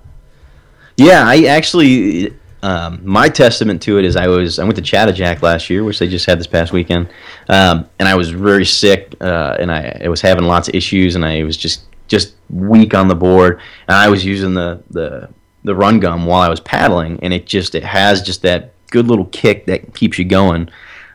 Yeah, 0.96 1.22
I 1.24 1.44
actually 1.44 2.34
um, 2.62 3.00
my 3.04 3.28
testament 3.28 3.82
to 3.82 3.98
it 3.98 4.04
is 4.04 4.16
I 4.16 4.26
was 4.26 4.58
I 4.58 4.64
went 4.64 4.76
to 4.76 4.82
Chattajack 4.82 5.42
last 5.42 5.70
year, 5.70 5.84
which 5.84 5.98
they 5.98 6.08
just 6.08 6.26
had 6.26 6.40
this 6.40 6.46
past 6.46 6.72
weekend, 6.72 7.08
um, 7.48 7.88
and 7.98 8.08
I 8.08 8.16
was 8.16 8.30
very 8.30 8.64
sick, 8.64 9.14
uh, 9.20 9.56
and 9.60 9.70
I, 9.70 10.02
I 10.04 10.08
was 10.08 10.20
having 10.20 10.44
lots 10.44 10.68
of 10.68 10.74
issues, 10.74 11.14
and 11.14 11.24
I 11.24 11.44
was 11.44 11.56
just 11.56 11.84
just 12.08 12.34
weak 12.50 12.94
on 12.94 13.08
the 13.08 13.14
board, 13.14 13.60
and 13.86 13.96
I 13.96 14.08
was 14.08 14.24
using 14.24 14.54
the 14.54 14.82
the 14.90 15.28
the 15.64 15.74
run 15.74 16.00
gum 16.00 16.26
while 16.26 16.42
I 16.42 16.48
was 16.48 16.60
paddling, 16.60 17.20
and 17.22 17.32
it 17.32 17.46
just 17.46 17.74
it 17.74 17.84
has 17.84 18.22
just 18.22 18.42
that 18.42 18.72
good 18.90 19.06
little 19.06 19.26
kick 19.26 19.66
that 19.66 19.94
keeps 19.94 20.18
you 20.18 20.24
going. 20.24 20.68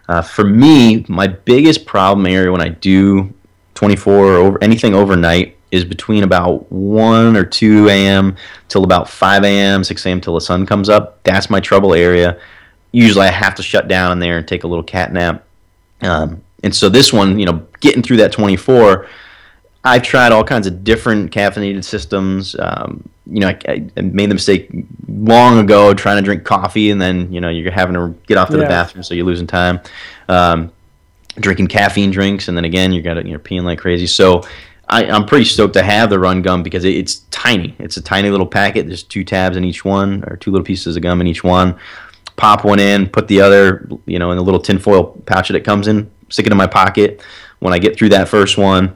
Uh, 0.08 0.22
for 0.22 0.44
me, 0.44 1.06
my 1.10 1.28
biggest 1.28 1.86
problem 1.86 2.26
area 2.26 2.52
when 2.52 2.62
I 2.62 2.70
do 2.70 3.34
24 3.76 4.14
or 4.14 4.36
over 4.36 4.64
anything 4.64 4.94
overnight 4.94 5.58
is 5.74 5.84
between 5.84 6.24
about 6.24 6.72
1 6.72 7.36
or 7.36 7.44
2 7.44 7.90
a.m. 7.90 8.36
till 8.68 8.84
about 8.84 9.10
5 9.10 9.44
a.m., 9.44 9.84
6 9.84 10.06
a.m. 10.06 10.22
till 10.22 10.36
the 10.36 10.42
sun 10.42 10.68
comes 10.68 10.88
up. 10.88 11.24
That's 11.24 11.50
my 11.50 11.60
trouble 11.60 11.96
area. 11.96 12.40
Usually 12.92 13.26
I 13.26 13.32
have 13.32 13.56
to 13.56 13.64
shut 13.64 13.88
down 13.88 14.12
in 14.12 14.20
there 14.20 14.38
and 14.38 14.48
take 14.48 14.66
a 14.66 14.68
little 14.68 14.84
cat 14.84 15.12
nap. 15.12 15.44
Um, 16.02 16.44
and 16.62 16.76
so 16.76 16.90
this 16.90 17.12
one, 17.12 17.40
you 17.40 17.48
know, 17.48 17.66
getting 17.80 18.04
through 18.04 18.18
that 18.18 18.32
24, 18.32 19.08
I've 19.84 20.04
tried 20.04 20.32
all 20.32 20.44
kinds 20.44 20.68
of 20.68 20.84
different 20.84 21.32
caffeinated 21.32 21.84
systems. 21.84 22.56
Um, 22.60 23.10
you 23.26 23.40
know, 23.40 23.48
I, 23.48 23.90
I, 23.98 24.02
made 24.02 24.30
the 24.30 24.36
mistake 24.36 24.70
long 25.08 25.58
ago 25.58 25.96
trying 25.96 26.18
to 26.18 26.22
drink 26.22 26.44
coffee, 26.44 26.92
and 26.92 27.02
then 27.02 27.34
you 27.34 27.42
know 27.42 27.50
you're 27.50 27.72
having 27.72 27.96
to 27.96 28.16
get 28.28 28.38
off 28.38 28.50
to 28.50 28.58
yeah. 28.58 28.64
the 28.64 28.70
bathroom, 28.70 29.04
so 29.04 29.14
you're 29.14 29.26
losing 29.26 29.48
time. 29.48 29.82
Um, 30.30 30.72
drinking 31.36 31.68
caffeine 31.68 32.12
drinks, 32.12 32.48
and 32.48 32.56
then 32.56 32.64
again 32.64 32.94
you're 32.94 33.04
got 33.04 33.26
you're 33.26 33.40
peeing 33.40 33.64
like 33.64 33.80
crazy. 33.80 34.08
So 34.08 34.44
I, 34.90 35.04
am 35.06 35.26
pretty 35.26 35.46
stoked 35.46 35.74
to 35.74 35.84
have 35.84 36.10
the 36.10 36.20
Run 36.20 36.42
gum 36.42 36.64
because 36.64 36.84
it, 36.84 36.96
it's 36.96 37.20
tiny. 37.32 37.76
It's 37.80 37.98
a 37.98 38.02
tiny 38.02 38.30
little 38.30 38.46
packet. 38.46 38.88
There's 38.88 39.04
two 39.04 39.24
tabs 39.24 39.58
in 39.58 39.64
each 39.64 39.86
one, 39.86 40.24
or 40.28 40.38
two 40.38 40.52
little 40.52 40.66
pieces 40.66 40.96
of 40.96 41.04
gum 41.04 41.22
in 41.22 41.28
each 41.28 41.44
one. 41.44 41.78
Pop 42.36 42.66
one 42.66 42.80
in, 42.80 43.08
put 43.08 43.28
the 43.28 43.42
other, 43.42 43.88
you 44.06 44.20
know, 44.20 44.32
in 44.32 44.38
the 44.38 44.44
little 44.44 44.60
tinfoil 44.60 45.22
pouch 45.26 45.50
that 45.50 45.56
it 45.56 45.64
comes 45.64 45.88
in. 45.88 46.10
Stick 46.30 46.46
it 46.48 46.52
in 46.52 46.58
my 46.58 46.68
pocket. 46.68 47.22
When 47.60 47.74
I 47.74 47.80
get 47.80 47.98
through 47.98 48.10
that 48.10 48.28
first 48.28 48.58
one, 48.58 48.96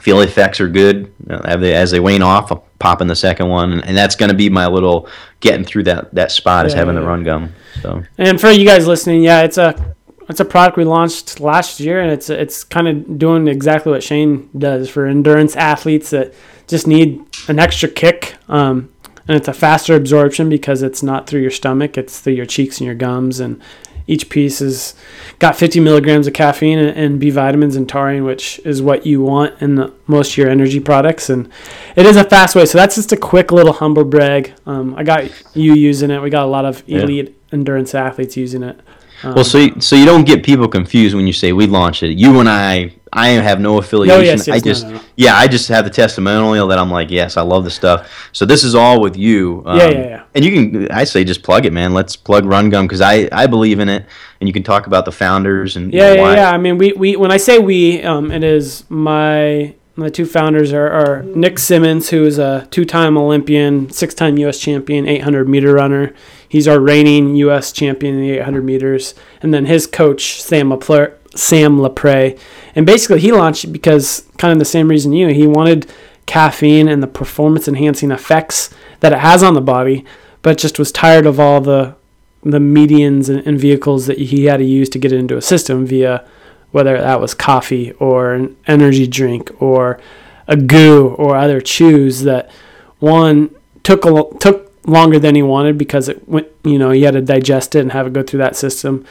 feel 0.00 0.20
effects 0.20 0.60
are 0.60 0.68
good. 0.68 1.12
Uh, 1.28 1.36
as 1.44 1.90
they 1.90 2.00
wane 2.00 2.22
off, 2.22 2.50
I'll 2.50 2.66
pop 2.78 3.00
in 3.00 3.08
the 3.08 3.16
second 3.16 3.48
one, 3.48 3.82
and 3.82 3.96
that's 3.96 4.16
going 4.16 4.30
to 4.30 4.36
be 4.36 4.48
my 4.48 4.66
little 4.66 5.08
getting 5.40 5.64
through 5.64 5.84
that 5.84 6.14
that 6.14 6.30
spot 6.32 6.64
yeah, 6.64 6.68
is 6.68 6.74
having 6.74 6.94
yeah. 6.94 7.00
the 7.00 7.06
run 7.06 7.22
gum. 7.24 7.54
So. 7.82 8.02
And 8.18 8.40
for 8.40 8.50
you 8.50 8.66
guys 8.66 8.86
listening, 8.86 9.22
yeah, 9.22 9.42
it's 9.42 9.58
a 9.58 9.94
it's 10.28 10.40
a 10.40 10.44
product 10.44 10.76
we 10.76 10.84
launched 10.84 11.40
last 11.40 11.80
year, 11.80 12.00
and 12.00 12.10
it's 12.10 12.28
it's 12.30 12.64
kind 12.64 12.88
of 12.88 13.18
doing 13.18 13.48
exactly 13.48 13.92
what 13.92 14.02
Shane 14.02 14.48
does 14.56 14.88
for 14.88 15.06
endurance 15.06 15.54
athletes 15.56 16.10
that 16.10 16.34
just 16.66 16.86
need 16.86 17.24
an 17.48 17.58
extra 17.58 17.88
kick. 17.88 18.36
Um, 18.48 18.92
and 19.28 19.36
it's 19.36 19.48
a 19.48 19.52
faster 19.52 19.96
absorption 19.96 20.48
because 20.48 20.82
it's 20.82 21.02
not 21.02 21.26
through 21.26 21.42
your 21.42 21.50
stomach; 21.50 21.96
it's 21.96 22.20
through 22.20 22.34
your 22.34 22.46
cheeks 22.46 22.78
and 22.78 22.86
your 22.86 22.94
gums, 22.94 23.40
and 23.40 23.60
each 24.08 24.28
piece 24.28 24.60
has 24.60 24.94
got 25.38 25.56
50 25.56 25.80
milligrams 25.80 26.26
of 26.26 26.32
caffeine 26.32 26.78
and, 26.78 26.96
and 26.96 27.20
B 27.20 27.30
vitamins 27.30 27.74
and 27.74 27.88
taurine, 27.88 28.24
which 28.24 28.60
is 28.64 28.80
what 28.80 29.04
you 29.04 29.20
want 29.20 29.60
in 29.60 29.74
the, 29.74 29.92
most 30.06 30.32
of 30.32 30.36
your 30.38 30.48
energy 30.48 30.78
products. 30.78 31.28
And 31.28 31.48
it 31.96 32.06
is 32.06 32.16
a 32.16 32.24
fast 32.24 32.54
way. 32.54 32.66
So 32.66 32.78
that's 32.78 32.94
just 32.94 33.12
a 33.12 33.16
quick 33.16 33.50
little 33.50 33.72
humble 33.72 34.04
brag. 34.04 34.54
Um, 34.64 34.94
I 34.94 35.02
got 35.02 35.24
you 35.56 35.74
using 35.74 36.10
it. 36.10 36.22
We 36.22 36.30
got 36.30 36.44
a 36.44 36.48
lot 36.48 36.64
of 36.64 36.84
elite 36.88 37.28
yeah. 37.28 37.34
endurance 37.52 37.94
athletes 37.94 38.36
using 38.36 38.62
it. 38.62 38.80
Um, 39.22 39.34
well, 39.34 39.44
so 39.44 39.58
you, 39.58 39.80
so 39.80 39.96
you 39.96 40.04
don't 40.04 40.24
get 40.24 40.44
people 40.44 40.68
confused 40.68 41.14
when 41.14 41.26
you 41.26 41.32
say 41.32 41.52
we 41.52 41.66
launched 41.66 42.02
it. 42.02 42.18
You 42.18 42.40
and 42.40 42.48
I 42.48 42.92
I 43.12 43.28
have 43.28 43.60
no 43.60 43.78
affiliation. 43.78 44.18
No, 44.18 44.22
yes, 44.22 44.46
yes, 44.46 44.56
I 44.56 44.60
just, 44.60 44.84
no, 44.84 44.92
no, 44.92 45.00
yeah, 45.16 45.36
I 45.36 45.46
just 45.46 45.68
have 45.68 45.84
the 45.84 45.90
testimonial 45.90 46.68
that 46.68 46.78
I'm 46.78 46.90
like, 46.90 47.10
yes, 47.10 47.36
I 47.36 47.42
love 47.42 47.64
the 47.64 47.70
stuff. 47.70 48.28
So 48.32 48.44
this 48.44 48.62
is 48.62 48.74
all 48.74 49.00
with 49.00 49.16
you. 49.16 49.62
Um, 49.64 49.78
yeah, 49.78 49.88
yeah, 49.88 49.98
yeah. 50.00 50.22
And 50.34 50.44
you 50.44 50.50
can, 50.52 50.90
I 50.90 51.04
say, 51.04 51.24
just 51.24 51.42
plug 51.42 51.64
it, 51.64 51.72
man. 51.72 51.94
Let's 51.94 52.14
plug 52.14 52.44
Run 52.44 52.68
Gum 52.68 52.86
because 52.86 53.00
I, 53.00 53.28
I 53.32 53.46
believe 53.46 53.78
in 53.78 53.88
it, 53.88 54.04
and 54.40 54.48
you 54.48 54.52
can 54.52 54.62
talk 54.62 54.86
about 54.86 55.06
the 55.06 55.12
founders 55.12 55.76
and 55.76 55.94
yeah, 55.94 56.10
you 56.10 56.16
know, 56.16 56.24
yeah, 56.24 56.34
yeah. 56.34 56.50
I 56.50 56.58
mean, 56.58 56.76
we, 56.76 56.92
we 56.92 57.16
when 57.16 57.30
I 57.30 57.38
say 57.38 57.58
we, 57.58 58.02
um, 58.02 58.30
it 58.30 58.44
is 58.44 58.84
my 58.90 59.74
my 59.98 60.10
two 60.10 60.26
founders 60.26 60.74
are, 60.74 60.90
are 60.90 61.22
Nick 61.22 61.58
Symmonds, 61.58 62.10
who 62.10 62.24
is 62.26 62.38
a 62.38 62.68
two-time 62.70 63.16
Olympian, 63.16 63.88
six-time 63.90 64.36
U.S. 64.38 64.58
champion, 64.58 65.08
800 65.08 65.48
meter 65.48 65.72
runner. 65.72 66.12
He's 66.48 66.68
our 66.68 66.80
reigning 66.80 67.36
U.S. 67.36 67.72
champion 67.72 68.14
in 68.14 68.20
the 68.20 68.30
800 68.38 68.64
meters, 68.64 69.14
and 69.42 69.52
then 69.52 69.66
his 69.66 69.86
coach 69.86 70.40
Sam 70.42 70.70
LaPlare, 70.70 71.14
Sam 71.36 71.78
Lapre. 71.78 72.38
And 72.74 72.86
basically, 72.86 73.20
he 73.20 73.32
launched 73.32 73.72
because 73.72 74.26
kind 74.38 74.52
of 74.52 74.58
the 74.58 74.64
same 74.64 74.88
reason 74.88 75.12
you. 75.12 75.28
He 75.28 75.46
wanted 75.46 75.90
caffeine 76.26 76.88
and 76.88 77.02
the 77.02 77.06
performance 77.06 77.68
enhancing 77.68 78.10
effects 78.10 78.70
that 79.00 79.12
it 79.12 79.20
has 79.20 79.42
on 79.42 79.54
the 79.54 79.60
body, 79.60 80.04
but 80.42 80.58
just 80.58 80.78
was 80.78 80.92
tired 80.92 81.26
of 81.26 81.40
all 81.40 81.60
the 81.60 81.96
the 82.42 82.58
medians 82.58 83.28
and, 83.28 83.44
and 83.44 83.58
vehicles 83.58 84.06
that 84.06 84.18
he 84.18 84.44
had 84.44 84.58
to 84.58 84.64
use 84.64 84.88
to 84.88 85.00
get 85.00 85.12
it 85.12 85.18
into 85.18 85.36
a 85.36 85.42
system 85.42 85.84
via 85.84 86.24
whether 86.70 86.96
that 86.96 87.20
was 87.20 87.34
coffee 87.34 87.90
or 87.92 88.34
an 88.34 88.56
energy 88.68 89.06
drink 89.06 89.50
or 89.60 89.98
a 90.46 90.56
goo 90.56 91.08
or 91.18 91.36
other 91.36 91.60
chews 91.60 92.22
that 92.22 92.50
one 92.98 93.52
took 93.82 94.04
a, 94.04 94.22
took 94.38 94.65
longer 94.86 95.18
than 95.18 95.34
he 95.34 95.42
wanted 95.42 95.76
because 95.76 96.08
it 96.08 96.28
went 96.28 96.48
you 96.64 96.78
know 96.78 96.90
he 96.90 97.02
had 97.02 97.14
to 97.14 97.20
digest 97.20 97.74
it 97.74 97.80
and 97.80 97.92
have 97.92 98.06
it 98.06 98.12
go 98.12 98.22
through 98.22 98.38
that 98.38 98.56
system 98.56 99.04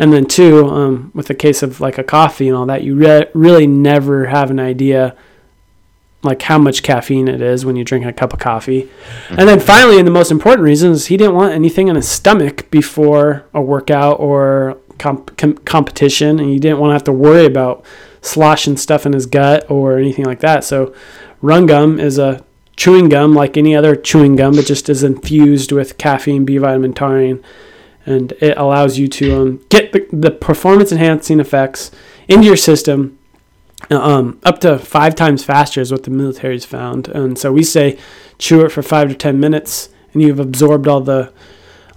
and 0.00 0.14
then 0.14 0.24
two, 0.24 0.66
um, 0.66 1.12
with 1.14 1.28
a 1.28 1.34
case 1.34 1.62
of 1.62 1.78
like 1.78 1.98
a 1.98 2.02
coffee 2.02 2.48
and 2.48 2.56
all 2.56 2.64
that, 2.66 2.82
you 2.82 2.96
re- 2.96 3.26
really 3.34 3.66
never 3.66 4.24
have 4.26 4.50
an 4.50 4.58
idea 4.58 5.14
like 6.22 6.40
how 6.40 6.58
much 6.58 6.82
caffeine 6.82 7.28
it 7.28 7.42
is 7.42 7.66
when 7.66 7.76
you 7.76 7.84
drink 7.84 8.06
a 8.06 8.12
cup 8.12 8.32
of 8.32 8.38
coffee. 8.38 8.88
And 9.28 9.46
then 9.46 9.60
finally, 9.60 9.98
and 9.98 10.06
the 10.06 10.12
most 10.12 10.30
important 10.30 10.64
reason 10.64 10.92
is 10.92 11.06
he 11.06 11.18
didn't 11.18 11.34
want 11.34 11.52
anything 11.52 11.88
in 11.88 11.96
his 11.96 12.08
stomach 12.08 12.70
before 12.70 13.44
a 13.52 13.60
workout 13.60 14.18
or 14.20 14.78
comp- 14.98 15.36
com- 15.36 15.58
competition, 15.58 16.40
and 16.40 16.48
he 16.48 16.58
didn't 16.58 16.78
want 16.78 16.90
to 16.90 16.94
have 16.94 17.04
to 17.04 17.12
worry 17.12 17.44
about 17.44 17.84
sloshing 18.22 18.78
stuff 18.78 19.04
in 19.04 19.12
his 19.12 19.26
gut 19.26 19.70
or 19.70 19.98
anything 19.98 20.24
like 20.24 20.40
that. 20.40 20.64
So, 20.64 20.94
Run 21.42 21.66
Gum 21.66 22.00
is 22.00 22.18
a 22.18 22.42
chewing 22.76 23.08
gum 23.08 23.34
like 23.34 23.56
any 23.56 23.74
other 23.74 23.94
chewing 23.94 24.36
gum, 24.36 24.58
it 24.58 24.66
just 24.66 24.88
is 24.88 25.02
infused 25.02 25.72
with 25.72 25.98
caffeine, 25.98 26.44
B 26.44 26.58
vitamin, 26.58 26.94
taurine 26.94 27.42
and 28.06 28.32
it 28.40 28.56
allows 28.56 28.98
you 28.98 29.08
to 29.08 29.40
um, 29.40 29.64
get 29.68 29.92
the, 29.92 30.06
the 30.12 30.30
performance 30.30 30.90
enhancing 30.90 31.40
effects 31.40 31.90
into 32.28 32.46
your 32.46 32.56
system 32.56 33.18
um, 33.90 34.38
up 34.44 34.60
to 34.60 34.78
five 34.78 35.14
times 35.14 35.44
faster 35.44 35.80
is 35.80 35.90
what 35.90 36.02
the 36.02 36.10
military's 36.10 36.64
found. 36.64 37.08
And 37.08 37.38
so 37.38 37.52
we 37.52 37.62
say 37.62 37.98
chew 38.38 38.64
it 38.64 38.70
for 38.70 38.82
five 38.82 39.08
to 39.08 39.14
ten 39.14 39.40
minutes, 39.40 39.88
and 40.12 40.22
you've 40.22 40.40
absorbed 40.40 40.86
all 40.86 41.00
the 41.00 41.32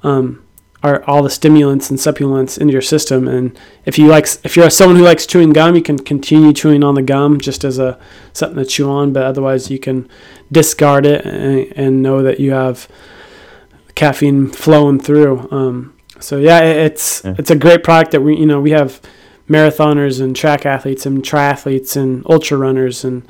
um, 0.02 0.44
are 0.84 1.02
all 1.06 1.24
the 1.24 1.30
stimulants 1.30 1.90
and 1.90 2.00
supplements 2.00 2.58
into 2.58 2.74
your 2.74 2.82
system. 2.82 3.28
And 3.28 3.58
if 3.86 3.98
you 3.98 4.08
like, 4.08 4.28
if 4.44 4.58
you're 4.58 4.70
someone 4.70 4.98
who 4.98 5.04
likes 5.04 5.26
chewing 5.26 5.54
gum, 5.54 5.76
you 5.76 5.82
can 5.82 5.98
continue 5.98 6.52
chewing 6.52 6.84
on 6.84 6.96
the 6.96 7.02
gum 7.02 7.40
just 7.40 7.64
as 7.64 7.80
a 7.80 7.98
something 8.34 8.62
to 8.62 8.70
chew 8.70 8.90
on. 8.90 9.14
But 9.14 9.24
otherwise, 9.24 9.72
you 9.72 9.80
can 9.80 10.10
discard 10.52 11.06
it 11.06 11.26
and, 11.26 11.72
and 11.76 12.02
know 12.04 12.22
that 12.22 12.40
you 12.40 12.52
have 12.52 12.90
caffeine 13.96 14.50
flowing 14.50 15.00
through. 15.00 15.50
Um, 15.52 15.96
so 16.20 16.38
yeah, 16.38 16.60
it's 16.60 17.24
yeah. 17.24 17.36
it's 17.38 17.50
a 17.50 17.56
great 17.56 17.84
product 17.84 18.12
that 18.12 18.22
we 18.22 18.38
you 18.38 18.46
know 18.46 18.60
we 18.60 18.72
have 18.72 19.02
marathoners 19.50 20.22
and 20.22 20.36
track 20.36 20.66
athletes 20.66 21.06
and 21.06 21.24
triathletes 21.24 21.96
and 21.96 22.26
ultra 22.30 22.58
runners 22.58 23.04
and 23.04 23.28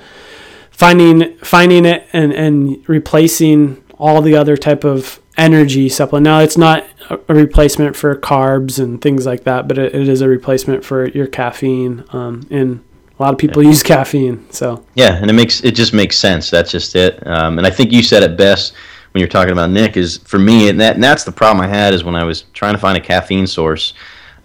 finding 0.72 1.38
finding 1.38 1.86
it 1.86 2.08
and 2.14 2.34
and 2.34 2.88
replacing 2.90 3.84
all 3.98 4.22
the 4.22 4.36
other 4.36 4.58
type 4.58 4.84
of 4.84 5.20
energy 5.38 5.90
supplement. 5.90 6.24
Now 6.24 6.40
it's 6.40 6.58
not 6.58 6.86
a 7.10 7.34
replacement 7.34 7.96
for 7.96 8.16
carbs 8.16 8.80
and 8.80 9.02
things 9.02 9.26
like 9.26 9.44
that, 9.44 9.68
but 9.68 9.78
it, 9.78 9.94
it 9.94 10.08
is 10.08 10.22
a 10.22 10.28
replacement 10.28 10.86
for 10.86 11.08
your 11.08 11.28
caffeine. 11.28 12.04
Um, 12.10 12.48
and 12.50 12.84
a 13.18 13.24
lot 13.24 13.34
of 13.34 13.40
people 13.40 13.64
yeah. 13.64 13.70
use 13.70 13.84
caffeine. 13.84 14.46
So 14.52 14.86
yeah, 14.96 15.16
and 15.16 15.30
it 15.30 15.34
makes 15.34 15.64
it 15.64 15.76
just 15.76 15.94
makes 15.94 16.18
sense. 16.18 16.50
That's 16.50 16.72
just 16.72 16.96
it. 16.96 17.26
Um, 17.26 17.58
and 17.58 17.68
I 17.68 17.70
think 17.70 17.92
you 17.92 18.04
said 18.04 18.24
it 18.24 18.38
best 18.38 18.74
when 19.12 19.20
you're 19.20 19.30
talking 19.30 19.52
about 19.52 19.70
Nick 19.70 19.96
is 19.96 20.18
for 20.18 20.40
me, 20.40 20.70
and, 20.70 20.80
that, 20.82 20.96
and 20.96 21.04
that's 21.04 21.24
the 21.24 21.32
problem 21.32 21.64
I 21.64 21.68
had 21.68 21.94
is 21.94 22.04
when 22.04 22.16
I 22.16 22.24
was 22.24 22.44
trying 22.54 22.74
to 22.74 22.80
find 22.80 22.98
a 22.98 23.02
caffeine 23.02 23.46
source. 23.46 23.94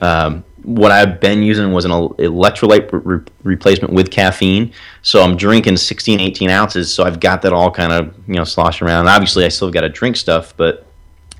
Um, 0.00 0.44
what 0.62 0.90
I've 0.90 1.20
been 1.20 1.42
using 1.42 1.72
was 1.72 1.84
an 1.84 1.90
electrolyte 1.90 2.88
re- 2.92 3.20
replacement 3.42 3.94
with 3.94 4.10
caffeine. 4.10 4.72
So 5.02 5.22
I'm 5.22 5.36
drinking 5.36 5.76
16, 5.76 6.20
18 6.20 6.50
ounces. 6.50 6.92
So 6.92 7.04
I've 7.04 7.20
got 7.20 7.42
that 7.42 7.52
all 7.52 7.70
kind 7.70 7.92
of 7.92 8.14
you 8.26 8.34
know 8.34 8.44
sloshing 8.44 8.86
around. 8.86 9.00
And 9.00 9.08
obviously, 9.08 9.44
I 9.44 9.48
still 9.48 9.70
got 9.70 9.82
to 9.82 9.88
drink 9.88 10.16
stuff, 10.16 10.54
but 10.56 10.86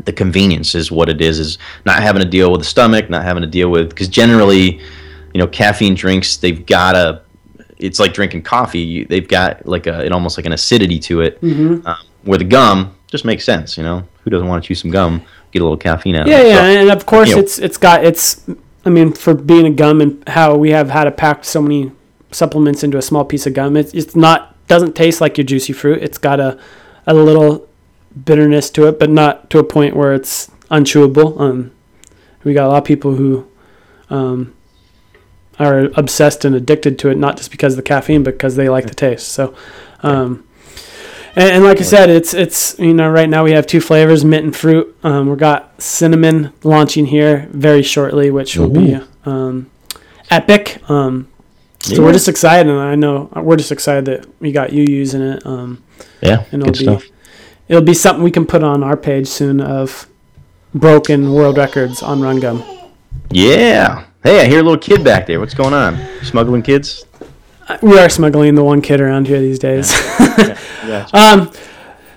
the 0.04 0.12
convenience 0.12 0.74
is 0.74 0.90
what 0.90 1.08
it 1.08 1.20
is. 1.20 1.38
Is 1.38 1.58
not 1.84 2.02
having 2.02 2.22
to 2.22 2.28
deal 2.28 2.50
with 2.50 2.60
the 2.60 2.66
stomach, 2.66 3.10
not 3.10 3.24
having 3.24 3.42
to 3.42 3.48
deal 3.48 3.70
with 3.70 3.90
because 3.90 4.08
generally, 4.08 4.78
you 5.34 5.38
know, 5.38 5.46
caffeine 5.46 5.94
drinks 5.94 6.36
they've 6.36 6.64
got 6.64 6.94
a. 6.94 7.22
It's 7.78 8.00
like 8.00 8.12
drinking 8.12 8.42
coffee. 8.42 9.04
They've 9.04 9.28
got 9.28 9.64
like 9.64 9.86
a, 9.86 10.04
it 10.04 10.10
almost 10.10 10.36
like 10.36 10.46
an 10.46 10.52
acidity 10.52 10.98
to 11.00 11.20
it. 11.20 11.40
Mm-hmm. 11.40 11.86
Um, 11.86 11.96
where 12.24 12.38
the 12.38 12.44
gum, 12.44 12.96
just 13.06 13.24
makes 13.24 13.44
sense. 13.44 13.76
You 13.76 13.84
know, 13.84 14.06
who 14.22 14.30
doesn't 14.30 14.46
want 14.46 14.62
to 14.62 14.68
chew 14.68 14.74
some 14.74 14.90
gum, 14.90 15.22
get 15.52 15.62
a 15.62 15.64
little 15.64 15.78
caffeine 15.78 16.16
out? 16.16 16.26
Yeah, 16.26 16.38
of 16.38 16.46
it? 16.46 16.48
yeah, 16.48 16.56
so, 16.56 16.62
and 16.62 16.90
of 16.90 17.06
course 17.06 17.28
you 17.30 17.38
it's 17.38 17.58
it's 17.58 17.76
got 17.76 18.04
it's. 18.04 18.44
I 18.88 18.90
mean, 18.90 19.12
for 19.12 19.34
being 19.34 19.66
a 19.66 19.70
gum 19.70 20.00
and 20.00 20.26
how 20.26 20.56
we 20.56 20.70
have 20.70 20.88
had 20.88 21.04
to 21.04 21.10
pack 21.10 21.44
so 21.44 21.60
many 21.60 21.92
supplements 22.32 22.82
into 22.82 22.96
a 22.96 23.02
small 23.02 23.22
piece 23.22 23.46
of 23.46 23.52
gum, 23.52 23.76
it's 23.76 23.92
it's 23.92 24.16
not 24.16 24.56
doesn't 24.66 24.96
taste 24.96 25.20
like 25.20 25.36
your 25.36 25.44
juicy 25.44 25.74
fruit. 25.74 26.02
It's 26.02 26.16
got 26.16 26.40
a 26.40 26.58
a 27.06 27.12
little 27.12 27.68
bitterness 28.24 28.70
to 28.70 28.88
it, 28.88 28.98
but 28.98 29.10
not 29.10 29.50
to 29.50 29.58
a 29.58 29.62
point 29.62 29.94
where 29.94 30.14
it's 30.14 30.50
unchewable. 30.70 31.38
Um, 31.38 31.70
we 32.44 32.54
got 32.54 32.64
a 32.64 32.68
lot 32.68 32.78
of 32.78 32.84
people 32.84 33.16
who 33.16 33.46
um, 34.08 34.54
are 35.58 35.90
obsessed 35.94 36.46
and 36.46 36.54
addicted 36.54 36.98
to 37.00 37.10
it, 37.10 37.18
not 37.18 37.36
just 37.36 37.50
because 37.50 37.74
of 37.74 37.76
the 37.76 37.82
caffeine, 37.82 38.22
but 38.22 38.34
because 38.34 38.56
they 38.56 38.70
like 38.70 38.86
the 38.86 38.94
taste. 38.94 39.28
So, 39.28 39.54
um, 40.02 40.47
and, 41.38 41.50
and, 41.50 41.64
like 41.64 41.78
I 41.78 41.82
said, 41.84 42.10
it's 42.10 42.34
it's 42.34 42.78
you 42.78 42.92
know 42.92 43.08
right 43.08 43.28
now 43.28 43.44
we 43.44 43.52
have 43.52 43.66
two 43.66 43.80
flavors, 43.80 44.24
mint 44.24 44.44
and 44.44 44.56
fruit. 44.56 44.96
Um, 45.04 45.28
we've 45.28 45.38
got 45.38 45.80
cinnamon 45.80 46.52
launching 46.64 47.06
here 47.06 47.48
very 47.52 47.82
shortly, 47.82 48.30
which 48.30 48.56
will 48.56 48.68
be 48.70 48.98
um, 49.24 49.70
epic. 50.30 50.82
Um, 50.90 51.28
Yeah. 51.86 51.96
So 51.96 52.02
we're 52.04 52.12
just 52.12 52.28
excited, 52.28 52.68
and 52.68 52.78
I 52.80 52.96
know 52.96 53.30
we're 53.36 53.56
just 53.56 53.70
excited 53.70 54.04
that 54.06 54.26
we 54.40 54.50
got 54.50 54.72
you 54.72 54.84
using 54.88 55.22
it. 55.22 55.46
Um, 55.46 55.82
Yeah, 56.20 56.44
and 56.50 56.62
good 56.62 56.70
it'll 56.80 56.94
be 56.96 57.00
stuff. 57.00 57.04
it'll 57.68 57.82
be 57.82 57.94
something 57.94 58.24
we 58.24 58.32
can 58.32 58.44
put 58.46 58.62
on 58.64 58.82
our 58.82 58.96
page 58.96 59.28
soon 59.28 59.60
of 59.60 60.08
broken 60.74 61.32
world 61.32 61.56
records 61.56 62.02
on 62.02 62.20
run 62.20 62.40
gum. 62.40 62.64
Yeah. 63.30 64.04
Hey, 64.24 64.40
I 64.40 64.46
hear 64.46 64.58
a 64.58 64.62
little 64.62 64.76
kid 64.78 65.04
back 65.04 65.26
there. 65.26 65.38
What's 65.38 65.54
going 65.54 65.72
on? 65.72 65.96
Smuggling 66.24 66.62
kids? 66.62 67.04
We 67.82 67.98
are 67.98 68.08
smuggling 68.08 68.54
the 68.56 68.64
one 68.64 68.80
kid 68.82 69.00
around 69.00 69.28
here 69.28 69.40
these 69.40 69.58
days. 69.58 69.92
Yeah. 69.92 70.58
Um, 71.12 71.50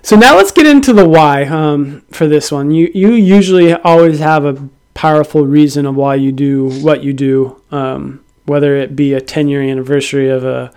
so 0.02 0.16
now 0.16 0.36
let's 0.36 0.52
get 0.52 0.66
into 0.66 0.94
the 0.94 1.08
why 1.08 1.46
um, 1.46 2.02
for 2.12 2.28
this 2.28 2.52
one. 2.52 2.72
You 2.72 2.90
you 2.94 3.12
usually 3.12 3.74
always 3.74 4.20
have 4.20 4.46
a 4.46 4.70
powerful 4.94 5.46
reason 5.46 5.86
of 5.86 5.96
why 5.96 6.16
you 6.16 6.32
do 6.32 6.70
what 6.82 7.04
you 7.04 7.14
do, 7.14 7.62
um, 7.72 8.24
whether 8.46 8.76
it 8.76 8.96
be 8.96 9.14
a 9.14 9.22
10 9.22 9.48
year 9.48 9.62
anniversary 9.62 10.30
of 10.30 10.44
a 10.44 10.72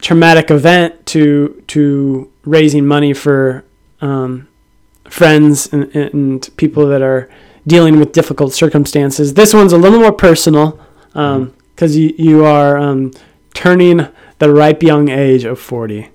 traumatic 0.00 0.50
event 0.50 1.06
to 1.06 1.62
to 1.68 2.30
raising 2.44 2.86
money 2.86 3.12
for 3.12 3.64
um, 4.00 4.48
friends 5.08 5.72
and, 5.72 5.94
and 5.94 6.50
people 6.56 6.86
that 6.86 7.02
are 7.02 7.28
dealing 7.66 7.98
with 7.98 8.12
difficult 8.12 8.52
circumstances. 8.52 9.34
This 9.34 9.54
one's 9.54 9.72
a 9.72 9.78
little 9.78 10.00
more 10.00 10.12
personal 10.12 10.78
because 11.08 11.96
you 11.96 12.14
you 12.18 12.44
are 12.44 12.76
um, 12.76 13.12
turning 13.54 14.08
the 14.38 14.52
ripe 14.52 14.82
young 14.82 15.08
age 15.08 15.44
of 15.44 15.60
40. 15.60 16.10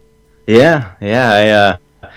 Yeah, 0.49 0.93
yeah. 0.99 1.31
I 1.31 1.49
uh, 2.07 2.11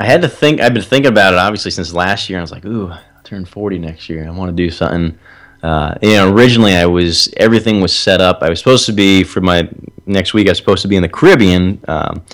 I 0.00 0.06
had 0.06 0.22
to 0.22 0.28
think. 0.28 0.60
I've 0.60 0.74
been 0.74 0.82
thinking 0.82 1.12
about 1.12 1.32
it 1.32 1.38
obviously 1.38 1.70
since 1.70 1.92
last 1.92 2.28
year. 2.28 2.40
I 2.40 2.40
was 2.40 2.50
like, 2.50 2.64
ooh, 2.64 2.88
I'll 2.88 3.22
turn 3.22 3.44
forty 3.44 3.78
next 3.78 4.08
year. 4.08 4.26
I 4.26 4.30
want 4.30 4.48
to 4.48 4.52
do 4.52 4.68
something. 4.68 5.16
Uh, 5.62 5.94
you 6.02 6.14
know, 6.14 6.32
originally 6.32 6.74
I 6.74 6.86
was 6.86 7.32
everything 7.36 7.80
was 7.80 7.94
set 7.94 8.20
up. 8.20 8.42
I 8.42 8.50
was 8.50 8.58
supposed 8.58 8.84
to 8.86 8.92
be 8.92 9.22
for 9.22 9.40
my 9.40 9.68
next 10.06 10.34
week. 10.34 10.48
I 10.48 10.50
was 10.50 10.58
supposed 10.58 10.82
to 10.82 10.88
be 10.88 10.96
in 10.96 11.02
the 11.02 11.08
Caribbean, 11.08 11.80
um, 11.86 12.24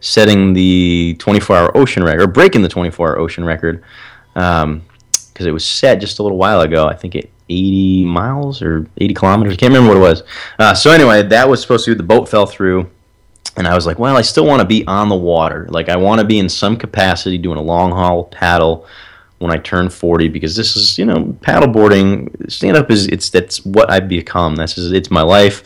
setting 0.00 0.54
the 0.54 1.16
24-hour 1.18 1.76
ocean 1.76 2.02
record, 2.02 2.22
or 2.22 2.26
breaking 2.26 2.62
the 2.62 2.68
24-hour 2.68 3.18
ocean 3.18 3.44
record, 3.44 3.84
because 4.32 5.46
it 5.46 5.52
was 5.52 5.66
set 5.66 6.00
just 6.00 6.18
a 6.18 6.22
little 6.22 6.38
while 6.38 6.62
ago. 6.62 6.86
I 6.86 6.94
think 6.94 7.14
at 7.14 7.26
80 7.50 8.06
miles 8.06 8.62
or 8.62 8.86
80 8.96 9.12
kilometers. 9.12 9.52
I 9.52 9.56
can't 9.56 9.72
remember 9.74 9.98
what 9.98 9.98
it 9.98 10.10
was. 10.10 10.22
Uh, 10.58 10.74
so 10.74 10.90
anyway, 10.90 11.22
that 11.24 11.46
was 11.46 11.60
supposed 11.60 11.84
to. 11.84 11.94
The 11.94 12.02
boat 12.02 12.26
fell 12.26 12.46
through 12.46 12.90
and 13.56 13.68
I 13.68 13.74
was 13.74 13.86
like, 13.86 13.98
well, 13.98 14.16
I 14.16 14.22
still 14.22 14.46
want 14.46 14.60
to 14.60 14.66
be 14.66 14.86
on 14.86 15.08
the 15.08 15.16
water. 15.16 15.66
Like, 15.70 15.88
I 15.88 15.96
want 15.96 16.20
to 16.20 16.26
be 16.26 16.38
in 16.38 16.48
some 16.48 16.76
capacity 16.76 17.38
doing 17.38 17.58
a 17.58 17.62
long 17.62 17.92
haul 17.92 18.24
paddle 18.24 18.86
when 19.38 19.52
I 19.52 19.58
turn 19.58 19.88
40 19.90 20.28
because 20.28 20.56
this 20.56 20.76
is, 20.76 20.98
you 20.98 21.04
know, 21.04 21.36
paddleboarding, 21.40 22.50
stand 22.50 22.76
up 22.76 22.90
is, 22.90 23.06
it's, 23.08 23.30
that's 23.30 23.64
what 23.64 23.90
I've 23.90 24.08
become. 24.08 24.56
That's 24.56 24.74
just, 24.74 24.92
it's 24.92 25.10
my 25.10 25.22
life. 25.22 25.62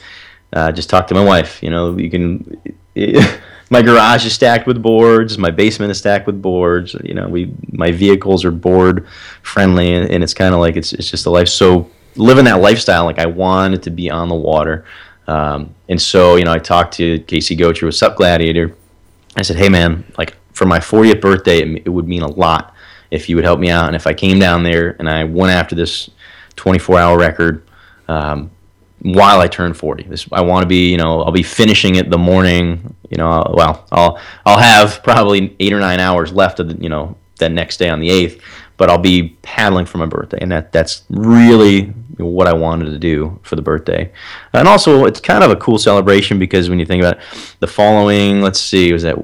Uh, 0.53 0.73
just 0.73 0.91
talk 0.91 1.07
to 1.09 1.15
my 1.15 1.25
wife. 1.25 1.63
You 1.63 1.71
know, 1.71 1.97
you 1.97 2.11
can, 2.11 2.61
my 3.71 3.81
garage 3.81 4.27
is 4.27 4.35
stacked 4.35 4.67
with 4.67 4.83
boards. 4.83 5.39
My 5.39 5.51
basement 5.51 5.91
is 5.91 5.99
stacked 5.99 6.27
with 6.27 6.43
boards. 6.43 6.95
You 7.05 7.15
know, 7.15 7.29
we, 7.29 7.55
my 7.73 7.91
vehicles 7.91 8.45
are 8.45 8.51
board 8.51 9.07
friendly 9.43 9.95
and, 9.95 10.11
and 10.11 10.23
it's 10.23 10.35
kind 10.35 10.55
of 10.55 10.61
like, 10.61 10.77
it's, 10.77 10.93
it's 10.93 11.11
just 11.11 11.27
a 11.27 11.31
life. 11.31 11.49
So 11.49 11.91
living 12.17 12.45
that 12.47 12.61
lifestyle, 12.61 13.05
like 13.05 13.19
I 13.19 13.27
wanted 13.27 13.83
to 13.85 13.91
be 13.91 14.11
on 14.11 14.29
the 14.29 14.35
water. 14.35 14.85
Um, 15.29 15.75
and 15.89 16.01
so, 16.01 16.37
you 16.37 16.45
know, 16.45 16.53
I 16.53 16.59
talked 16.59 16.95
to 16.95 17.19
Casey 17.21 17.57
Gocher 17.57 17.83
with 17.85 17.95
Sup 17.95 18.17
Gladiator. 18.17 18.75
I 19.37 19.43
said, 19.43 19.57
hey, 19.57 19.69
man, 19.69 20.05
like 20.17 20.37
for 20.53 20.65
my 20.67 20.79
40th 20.81 21.21
birthday, 21.21 21.59
it, 21.61 21.83
it 21.85 21.89
would 21.91 22.09
mean 22.09 22.23
a 22.23 22.29
lot 22.29 22.75
if 23.11 23.29
you 23.29 23.37
would 23.37 23.45
help 23.45 23.61
me 23.61 23.71
out. 23.71 23.87
And 23.87 23.95
if 23.95 24.07
I 24.07 24.15
came 24.15 24.39
down 24.39 24.63
there 24.63 24.97
and 24.99 25.09
I 25.09 25.25
went 25.25 25.53
after 25.53 25.75
this 25.77 26.11
24 26.57 26.99
hour 26.99 27.19
record 27.19 27.63
um, 28.09 28.51
while 29.03 29.41
I 29.41 29.47
turn 29.49 29.75
40, 29.75 30.05
this 30.05 30.27
I 30.33 30.41
want 30.41 30.63
to 30.63 30.67
be, 30.67 30.91
you 30.91 30.97
know, 30.97 31.23
I'll 31.23 31.31
be 31.31 31.43
finishing 31.43 31.95
it 31.97 32.11
the 32.11 32.19
morning, 32.19 32.95
you 33.11 33.17
know, 33.19 33.29
I'll- 33.31 33.55
well, 33.55 33.87
I'll, 33.93 34.19
I'll 34.47 34.59
have 34.59 35.03
probably 35.05 35.55
eight 35.61 35.73
or 35.73 35.79
nine 35.81 36.01
hours 36.01 36.33
left 36.33 36.59
of 36.59 36.69
the, 36.69 36.83
you 36.83 36.89
know, 36.89 37.17
that 37.39 37.53
next 37.53 37.77
day 37.77 37.89
on 37.89 38.01
the 38.01 38.09
8th, 38.09 38.41
but 38.79 38.89
I'll 38.89 38.97
be 38.97 39.37
paddling 39.43 39.85
for 39.85 39.99
my 39.99 40.07
birthday. 40.07 40.39
And 40.41 40.51
that, 40.53 40.73
that's 40.73 41.03
really 41.11 41.87
what 42.17 42.47
I 42.47 42.53
wanted 42.55 42.87
to 42.87 42.99
do 42.99 43.39
for 43.43 43.57
the 43.57 43.63
birthday. 43.63 44.11
And 44.55 44.67
also, 44.67 45.05
it's 45.05 45.21
kind 45.21 45.45
of 45.45 45.51
a 45.51 45.57
cool 45.57 45.79
celebration 45.79 46.39
because 46.39 46.71
when 46.71 46.79
you 46.79 46.87
think 46.87 47.03
about 47.03 47.19
it, 47.19 47.55
the 47.61 47.67
following, 47.67 48.41
let's 48.41 48.61
see, 48.61 48.93
was 48.93 49.03
that, 49.03 49.17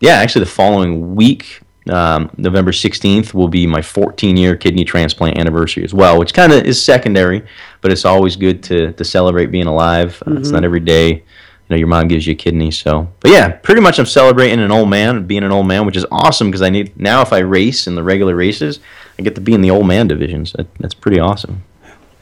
yeah, 0.00 0.12
actually 0.12 0.44
the 0.44 0.50
following 0.50 1.16
week, 1.16 1.60
um, 1.90 2.30
November 2.36 2.70
16th, 2.70 3.32
will 3.32 3.48
be 3.48 3.66
my 3.66 3.80
14 3.80 4.36
year 4.36 4.54
kidney 4.56 4.84
transplant 4.84 5.38
anniversary 5.38 5.84
as 5.84 5.94
well, 5.94 6.18
which 6.18 6.34
kind 6.34 6.52
of 6.52 6.64
is 6.64 6.82
secondary, 6.82 7.42
but 7.80 7.90
it's 7.90 8.04
always 8.04 8.36
good 8.36 8.62
to, 8.64 8.92
to 8.92 9.04
celebrate 9.04 9.46
being 9.46 9.66
alive. 9.66 10.22
Uh, 10.26 10.34
It's 10.34 10.50
not 10.50 10.64
every 10.64 10.80
day, 10.80 11.24
know, 11.70 11.76
your 11.76 11.88
mom 11.88 12.08
gives 12.08 12.26
you 12.26 12.32
a 12.32 12.36
kidney. 12.36 12.70
So, 12.70 13.08
but 13.20 13.30
yeah, 13.30 13.48
pretty 13.48 13.80
much 13.80 13.98
I'm 13.98 14.06
celebrating 14.06 14.58
an 14.60 14.70
old 14.72 14.88
man, 14.88 15.26
being 15.26 15.42
an 15.44 15.52
old 15.52 15.66
man, 15.66 15.84
which 15.86 15.96
is 15.96 16.06
awesome 16.10 16.48
because 16.48 16.62
I 16.62 16.70
need, 16.70 16.98
now 16.98 17.20
if 17.22 17.32
I 17.32 17.38
race 17.38 17.86
in 17.86 17.94
the 17.94 18.02
regular 18.02 18.34
races, 18.34 18.80
I 19.18 19.22
get 19.22 19.34
to 19.34 19.40
be 19.40 19.52
in 19.54 19.60
the 19.60 19.70
old 19.70 19.86
man 19.86 20.08
divisions. 20.08 20.52
That, 20.52 20.72
that's 20.76 20.94
pretty 20.94 21.18
awesome. 21.20 21.62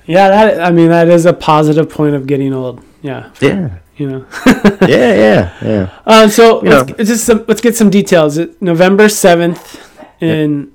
Yeah, 0.07 0.29
that 0.29 0.61
I 0.61 0.71
mean 0.71 0.89
that 0.91 1.09
is 1.09 1.27
a 1.27 1.33
positive 1.33 1.91
point 1.91 2.15
of 2.15 2.27
getting 2.27 2.53
old. 2.53 2.83
Yeah, 3.03 3.31
Yeah. 3.41 3.79
you 3.97 4.09
know. 4.09 4.27
Yeah, 4.83 5.15
yeah, 5.15 5.57
yeah. 5.63 5.91
Uh, 6.07 6.29
so 6.29 6.63
You 6.63 6.71
let's, 6.71 6.89
know. 6.91 7.05
just 7.05 7.25
some, 7.25 7.45
let's 7.49 7.61
get 7.61 7.77
some 7.77 7.91
details. 7.91 8.39
It, 8.39 8.61
November 8.63 9.09
seventh 9.09 9.81
in 10.21 10.73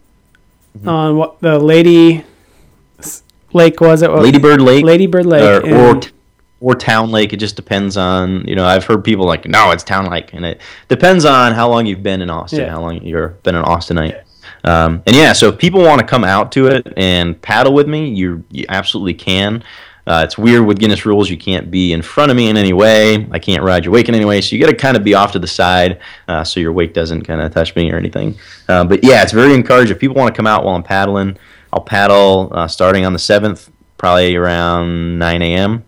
Mm-hmm. 0.77 0.87
on 0.87 1.17
what 1.17 1.41
the 1.41 1.59
Lady 1.59 2.23
Lake 3.51 3.81
was 3.81 4.01
it? 4.01 4.09
Ladybird 4.09 4.61
Lake, 4.61 4.85
Ladybird 4.85 5.25
Lake. 5.25 5.65
or, 5.65 5.75
or 5.97 6.01
or 6.61 6.73
Town 6.75 7.11
Lake. 7.11 7.33
It 7.33 7.37
just 7.37 7.57
depends 7.57 7.97
on 7.97 8.45
you 8.47 8.55
know. 8.55 8.65
I've 8.65 8.85
heard 8.85 9.03
people 9.03 9.25
like, 9.25 9.45
no, 9.45 9.71
it's 9.71 9.83
Town 9.83 10.09
Lake, 10.09 10.31
and 10.33 10.45
it 10.45 10.61
depends 10.87 11.25
on 11.25 11.51
how 11.53 11.67
long 11.69 11.85
you've 11.85 12.03
been 12.03 12.21
in 12.21 12.29
Austin, 12.29 12.59
Yeah. 12.61 12.69
how 12.69 12.79
long 12.81 13.03
you've 13.03 13.43
been 13.43 13.55
an 13.55 13.65
Austinite. 13.65 14.21
Um, 14.63 15.01
and 15.07 15.15
yeah, 15.15 15.33
so 15.33 15.49
if 15.49 15.57
people 15.57 15.81
want 15.81 15.99
to 15.99 16.05
come 16.07 16.23
out 16.23 16.51
to 16.53 16.67
it 16.67 16.93
and 16.95 17.39
paddle 17.41 17.73
with 17.73 17.87
me, 17.87 18.09
you 18.09 18.43
you 18.49 18.65
absolutely 18.69 19.15
can. 19.15 19.63
Uh, 20.07 20.21
it's 20.25 20.35
weird 20.37 20.65
with 20.65 20.79
Guinness 20.79 21.05
rules; 21.05 21.29
you 21.29 21.37
can't 21.37 21.69
be 21.71 21.93
in 21.93 22.01
front 22.01 22.31
of 22.31 22.37
me 22.37 22.49
in 22.49 22.57
any 22.57 22.73
way. 22.73 23.27
I 23.31 23.39
can't 23.39 23.63
ride 23.63 23.85
your 23.85 23.93
wake 23.93 24.09
in 24.09 24.15
any 24.15 24.25
way, 24.25 24.41
so 24.41 24.55
you 24.55 24.61
got 24.63 24.69
to 24.71 24.75
kind 24.75 24.97
of 24.97 25.03
be 25.03 25.13
off 25.13 25.31
to 25.33 25.39
the 25.39 25.47
side 25.47 25.99
uh, 26.27 26.43
so 26.43 26.59
your 26.59 26.73
wake 26.73 26.93
doesn't 26.93 27.21
kind 27.23 27.39
of 27.41 27.53
touch 27.53 27.75
me 27.75 27.91
or 27.91 27.97
anything. 27.97 28.35
Uh, 28.67 28.83
but 28.83 29.03
yeah, 29.03 29.21
it's 29.23 29.31
very 29.31 29.53
encouraged. 29.53 29.91
If 29.91 29.99
people 29.99 30.15
want 30.15 30.33
to 30.33 30.37
come 30.37 30.47
out 30.47 30.63
while 30.65 30.75
I'm 30.75 30.83
paddling, 30.83 31.37
I'll 31.71 31.83
paddle 31.83 32.49
uh, 32.51 32.67
starting 32.67 33.05
on 33.05 33.13
the 33.13 33.19
seventh, 33.19 33.69
probably 33.97 34.35
around 34.35 35.19
9 35.19 35.41
a.m. 35.43 35.83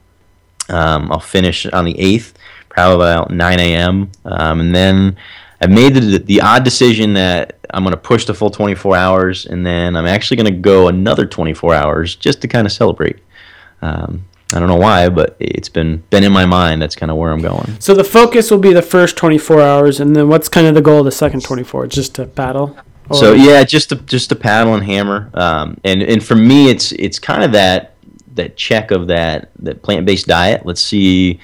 Um, 0.70 1.12
I'll 1.12 1.20
finish 1.20 1.66
on 1.68 1.86
the 1.86 1.94
8th, 1.96 2.34
probably 2.70 2.96
about 2.96 3.32
9 3.32 3.60
a.m. 3.60 4.12
Um, 4.26 4.60
and 4.62 4.74
then 4.76 5.18
I've 5.62 5.70
made 5.72 5.94
the, 5.96 6.20
the 6.20 6.42
odd 6.42 6.64
decision 6.64 7.14
that 7.14 7.60
I'm 7.74 7.84
going 7.84 7.92
to 7.96 8.00
push 8.02 8.26
the 8.26 8.34
full 8.34 8.50
24 8.50 8.96
hours, 8.96 9.46
and 9.46 9.66
then 9.66 9.96
I'm 9.96 10.06
actually 10.06 10.38
going 10.38 10.54
to 10.54 10.60
go 10.60 10.88
another 10.88 11.26
24 11.26 11.74
hours 11.74 12.16
just 12.16 12.42
to 12.42 12.48
kind 12.48 12.66
of 12.68 12.72
celebrate. 12.74 13.20
Um, 13.82 14.26
I 14.54 14.60
don't 14.60 14.68
know 14.70 14.76
why, 14.76 15.10
but 15.10 15.36
it's 15.40 15.68
been 15.70 16.04
been 16.12 16.24
in 16.24 16.32
my 16.32 16.46
mind. 16.46 16.80
That's 16.82 16.96
kind 16.96 17.10
of 17.12 17.18
where 17.18 17.32
I'm 17.32 17.42
going. 17.42 17.76
so 17.80 17.96
the 17.96 18.04
focus 18.04 18.52
will 18.52 18.60
be 18.60 18.72
the 18.72 18.84
first 18.84 19.18
twenty 19.18 19.40
four 19.40 19.60
hours, 19.60 20.00
and 20.00 20.16
then 20.16 20.28
what's 20.28 20.48
kind 20.48 20.68
of 20.68 20.76
the 20.76 20.82
goal 20.82 21.00
of 21.00 21.06
the 21.06 21.12
second 21.12 21.42
twenty 21.44 21.64
four? 21.64 21.88
Just 21.88 22.14
to 22.16 22.26
paddle. 22.28 22.78
Or- 23.10 23.16
So 23.18 23.34
yeah, 23.34 23.64
just 23.64 23.90
to 23.90 23.96
just 23.96 24.30
to 24.30 24.36
paddle 24.36 24.76
and 24.76 24.84
hammer, 24.84 25.32
um, 25.34 25.78
and 25.84 26.04
and 26.04 26.24
for 26.24 26.36
me, 26.36 26.70
it's 26.70 26.92
it's 26.92 27.18
kind 27.18 27.44
of 27.44 27.52
that 27.54 27.93
that 28.36 28.56
check 28.58 28.92
of 28.92 29.08
that 29.08 29.50
that 29.60 29.82
plant 29.82 30.06
based 30.06 30.28
diet. 30.28 30.66
Let's 30.66 30.82
see 30.82 31.40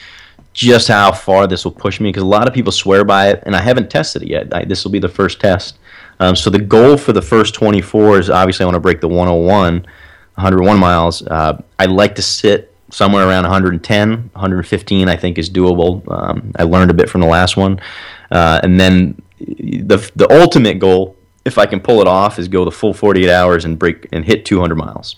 just 0.53 0.87
how 0.87 1.11
far 1.11 1.47
this 1.47 1.63
will 1.63 1.71
push 1.71 1.99
me 1.99 2.09
because 2.09 2.23
a 2.23 2.27
lot 2.27 2.47
of 2.47 2.53
people 2.53 2.71
swear 2.71 3.05
by 3.05 3.29
it, 3.29 3.43
and 3.45 3.55
I 3.55 3.61
haven't 3.61 3.89
tested 3.89 4.23
it 4.23 4.29
yet. 4.29 4.53
I, 4.53 4.65
this 4.65 4.83
will 4.83 4.91
be 4.91 4.99
the 4.99 5.09
first 5.09 5.39
test. 5.39 5.77
Um, 6.19 6.35
so 6.35 6.49
the 6.49 6.59
goal 6.59 6.97
for 6.97 7.13
the 7.13 7.21
first 7.21 7.53
24 7.53 8.19
is 8.19 8.29
obviously 8.29 8.63
I 8.63 8.67
want 8.67 8.75
to 8.75 8.81
break 8.81 8.99
the 8.99 9.07
101, 9.07 9.73
101 9.83 10.79
miles. 10.79 11.25
Uh, 11.25 11.61
I 11.77 11.85
like 11.85 12.15
to 12.15 12.21
sit 12.21 12.73
somewhere 12.91 13.27
around 13.27 13.43
110, 13.43 14.11
115. 14.11 15.07
I 15.07 15.15
think 15.15 15.37
is 15.37 15.49
doable. 15.49 16.09
Um, 16.11 16.51
I 16.57 16.63
learned 16.63 16.91
a 16.91 16.93
bit 16.93 17.09
from 17.09 17.21
the 17.21 17.27
last 17.27 17.55
one, 17.55 17.79
uh, 18.31 18.59
and 18.63 18.79
then 18.79 19.21
the 19.39 20.11
the 20.15 20.27
ultimate 20.29 20.79
goal, 20.79 21.15
if 21.45 21.57
I 21.57 21.65
can 21.65 21.79
pull 21.79 22.01
it 22.01 22.07
off, 22.07 22.37
is 22.37 22.47
go 22.47 22.65
the 22.65 22.71
full 22.71 22.93
48 22.93 23.29
hours 23.29 23.65
and 23.65 23.79
break 23.79 24.07
and 24.11 24.25
hit 24.25 24.45
200 24.45 24.75
miles. 24.75 25.15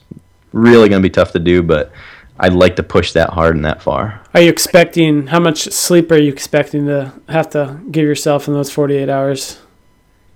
Really 0.53 0.89
going 0.89 1.01
to 1.01 1.05
be 1.05 1.11
tough 1.11 1.31
to 1.33 1.39
do, 1.39 1.63
but 1.63 1.91
I'd 2.39 2.53
like 2.53 2.75
to 2.77 2.83
push 2.83 3.13
that 3.13 3.29
hard 3.29 3.55
and 3.55 3.65
that 3.65 3.81
far. 3.81 4.21
Are 4.33 4.41
you 4.41 4.49
expecting 4.49 5.27
how 5.27 5.39
much 5.39 5.63
sleep 5.63 6.11
are 6.11 6.17
you 6.17 6.31
expecting 6.31 6.85
to 6.87 7.13
have 7.29 7.49
to 7.51 7.79
give 7.91 8.03
yourself 8.05 8.47
in 8.47 8.53
those 8.53 8.71
forty 8.71 8.95
eight 8.95 9.09
hours? 9.09 9.59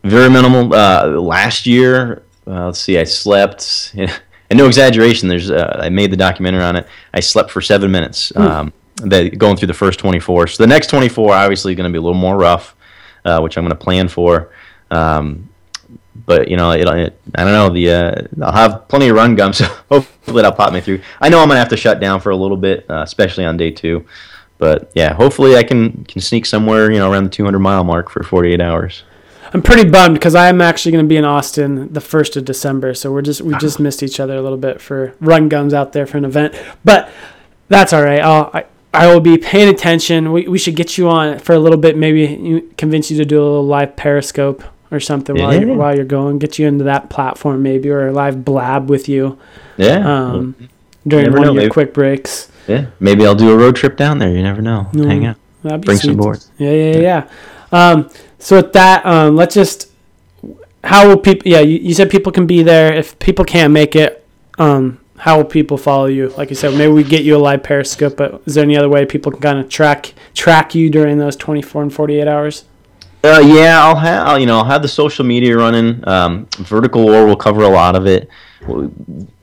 Very 0.03 0.29
minimal. 0.29 0.73
Uh, 0.73 1.07
last 1.07 1.65
year, 1.65 2.23
uh, 2.47 2.67
let's 2.67 2.79
see, 2.79 2.97
I 2.97 3.03
slept. 3.03 3.95
And 4.47 4.59
no 4.59 4.67
exaggeration. 4.67 5.27
There's 5.27 5.49
uh, 5.49 5.79
I 5.81 5.89
made 5.89 6.11
the 6.11 6.17
documentary 6.17 6.61
on 6.61 6.75
it. 6.75 6.85
I 7.15 7.19
slept 7.19 7.49
for 7.49 7.61
seven 7.61 7.89
minutes. 7.91 8.31
Um, 8.35 8.73
that 8.97 9.37
going 9.37 9.57
through 9.57 9.67
the 9.67 9.73
first 9.73 9.99
24. 9.99 10.47
So 10.47 10.63
the 10.63 10.67
next 10.67 10.87
24 10.89 11.33
obviously 11.33 11.75
going 11.75 11.89
to 11.89 11.91
be 11.91 11.97
a 11.97 12.01
little 12.01 12.13
more 12.13 12.37
rough, 12.37 12.75
uh, 13.25 13.39
which 13.41 13.57
I'm 13.57 13.63
going 13.63 13.75
to 13.77 13.83
plan 13.83 14.07
for. 14.07 14.51
Um, 14.91 15.49
but 16.25 16.47
you 16.47 16.57
know, 16.57 16.71
it, 16.71 16.87
it, 16.87 17.19
I 17.35 17.43
don't 17.43 17.53
know. 17.53 17.69
The 17.69 17.91
uh, 17.91 18.21
I'll 18.43 18.51
have 18.51 18.87
plenty 18.87 19.09
of 19.09 19.15
run 19.15 19.35
gum, 19.35 19.53
so 19.53 19.65
hopefully 19.89 20.41
that'll 20.41 20.57
pop 20.57 20.73
me 20.73 20.81
through. 20.81 21.01
I 21.21 21.29
know 21.29 21.39
I'm 21.41 21.47
gonna 21.47 21.59
have 21.59 21.69
to 21.69 21.77
shut 21.77 21.99
down 21.99 22.19
for 22.19 22.31
a 22.31 22.35
little 22.35 22.57
bit, 22.57 22.89
uh, 22.89 23.01
especially 23.01 23.45
on 23.45 23.57
day 23.57 23.71
two. 23.71 24.05
but 24.57 24.91
yeah, 24.95 25.13
hopefully 25.13 25.55
I 25.55 25.63
can 25.63 26.03
can 26.05 26.21
sneak 26.21 26.45
somewhere 26.45 26.91
you 26.91 26.99
know 26.99 27.11
around 27.11 27.25
the 27.25 27.29
200 27.29 27.59
mile 27.59 27.83
mark 27.83 28.09
for 28.09 28.23
48 28.23 28.61
hours. 28.61 29.03
I'm 29.53 29.61
pretty 29.61 29.89
bummed 29.89 30.15
because 30.15 30.35
I'm 30.35 30.59
actually 30.59 30.91
going 30.91 31.05
to 31.05 31.09
be 31.09 31.15
in 31.15 31.23
Austin 31.23 31.93
the 31.93 32.01
first 32.01 32.35
of 32.35 32.43
December, 32.43 32.93
so 32.93 33.11
we're 33.11 33.21
just 33.21 33.41
we 33.41 33.55
just 33.57 33.79
missed 33.79 34.03
each 34.03 34.19
other 34.19 34.35
a 34.35 34.41
little 34.41 34.57
bit 34.57 34.81
for 34.81 35.13
run 35.19 35.47
guns 35.47 35.73
out 35.73 35.93
there 35.93 36.05
for 36.05 36.17
an 36.17 36.25
event, 36.25 36.55
but 36.83 37.09
that's 37.69 37.93
all 37.93 38.03
right. 38.03 38.19
I'll, 38.19 38.49
I 38.53 38.65
I 38.93 39.13
will 39.13 39.21
be 39.21 39.37
paying 39.37 39.69
attention. 39.69 40.31
We 40.31 40.47
we 40.47 40.57
should 40.57 40.75
get 40.75 40.97
you 40.97 41.09
on 41.09 41.39
for 41.39 41.53
a 41.53 41.59
little 41.59 41.77
bit, 41.77 41.97
maybe 41.97 42.63
convince 42.77 43.11
you 43.11 43.17
to 43.17 43.25
do 43.25 43.39
a 43.39 43.43
little 43.43 43.65
live 43.65 43.95
Periscope 43.95 44.63
or 44.91 44.99
something 44.99 45.35
while 45.37 45.53
you're, 45.59 45.75
while 45.75 45.95
you're 45.95 46.05
going. 46.05 46.39
Get 46.39 46.59
you 46.59 46.67
into 46.67 46.83
that 46.85 47.09
platform 47.09 47.63
maybe, 47.63 47.89
or 47.89 48.07
a 48.07 48.11
live 48.13 48.45
blab 48.45 48.89
with 48.89 49.09
you 49.09 49.37
Yeah, 49.77 49.97
um, 50.31 50.55
during 51.07 51.31
one 51.31 51.41
know, 51.41 51.49
of 51.49 51.53
your 51.55 51.63
maybe. 51.63 51.71
quick 51.71 51.93
breaks. 51.93 52.49
yeah. 52.67 52.87
Maybe 52.99 53.25
I'll 53.25 53.35
do 53.35 53.51
a 53.51 53.57
road 53.57 53.75
trip 53.75 53.97
down 53.97 54.19
there. 54.19 54.29
You 54.29 54.43
never 54.43 54.61
know. 54.61 54.87
Mm. 54.93 55.05
Hang 55.07 55.25
out, 55.25 55.37
That'd 55.63 55.81
be 55.81 55.85
bring 55.87 55.97
some 55.97 56.15
boards. 56.17 56.51
Yeah, 56.57 56.71
yeah, 56.71 56.97
yeah. 56.97 57.27
yeah. 57.71 57.89
Um, 57.91 58.09
so 58.39 58.57
with 58.57 58.73
that, 58.73 59.05
um, 59.05 59.35
let's 59.35 59.55
just. 59.55 59.91
How 60.83 61.07
will 61.07 61.17
people? 61.17 61.47
Yeah, 61.51 61.61
you, 61.61 61.79
you 61.79 61.93
said 61.95 62.11
people 62.11 62.31
can 62.31 62.45
be 62.45 62.61
there. 62.61 62.93
If 62.93 63.17
people 63.17 63.43
can't 63.43 63.73
make 63.73 63.95
it, 63.95 64.23
um, 64.59 64.99
how 65.17 65.37
will 65.37 65.45
people 65.45 65.77
follow 65.77 66.05
you? 66.05 66.29
Like 66.37 66.51
you 66.51 66.55
said, 66.55 66.77
maybe 66.77 66.93
we 66.93 67.03
get 67.03 67.23
you 67.23 67.35
a 67.35 67.39
live 67.39 67.63
Periscope. 67.63 68.15
But 68.17 68.43
is 68.45 68.53
there 68.53 68.63
any 68.63 68.77
other 68.77 68.87
way 68.87 69.03
people 69.07 69.31
can 69.31 69.41
kind 69.41 69.59
of 69.59 69.67
track 69.67 70.13
track 70.35 70.75
you 70.75 70.91
during 70.91 71.17
those 71.17 71.35
twenty 71.35 71.63
four 71.63 71.81
and 71.81 71.91
forty 71.91 72.19
eight 72.19 72.27
hours? 72.27 72.65
Uh, 73.25 73.39
yeah, 73.39 73.83
I'll 73.83 73.95
have 73.95 74.27
I'll, 74.27 74.39
you 74.39 74.45
know 74.45 74.59
I'll 74.59 74.65
have 74.65 74.83
the 74.83 74.87
social 74.87 75.25
media 75.25 75.57
running. 75.57 76.07
Um, 76.07 76.47
Vertical 76.59 77.03
War 77.03 77.25
will 77.25 77.35
cover 77.35 77.63
a 77.63 77.67
lot 77.67 77.95
of 77.95 78.05
it. 78.05 78.29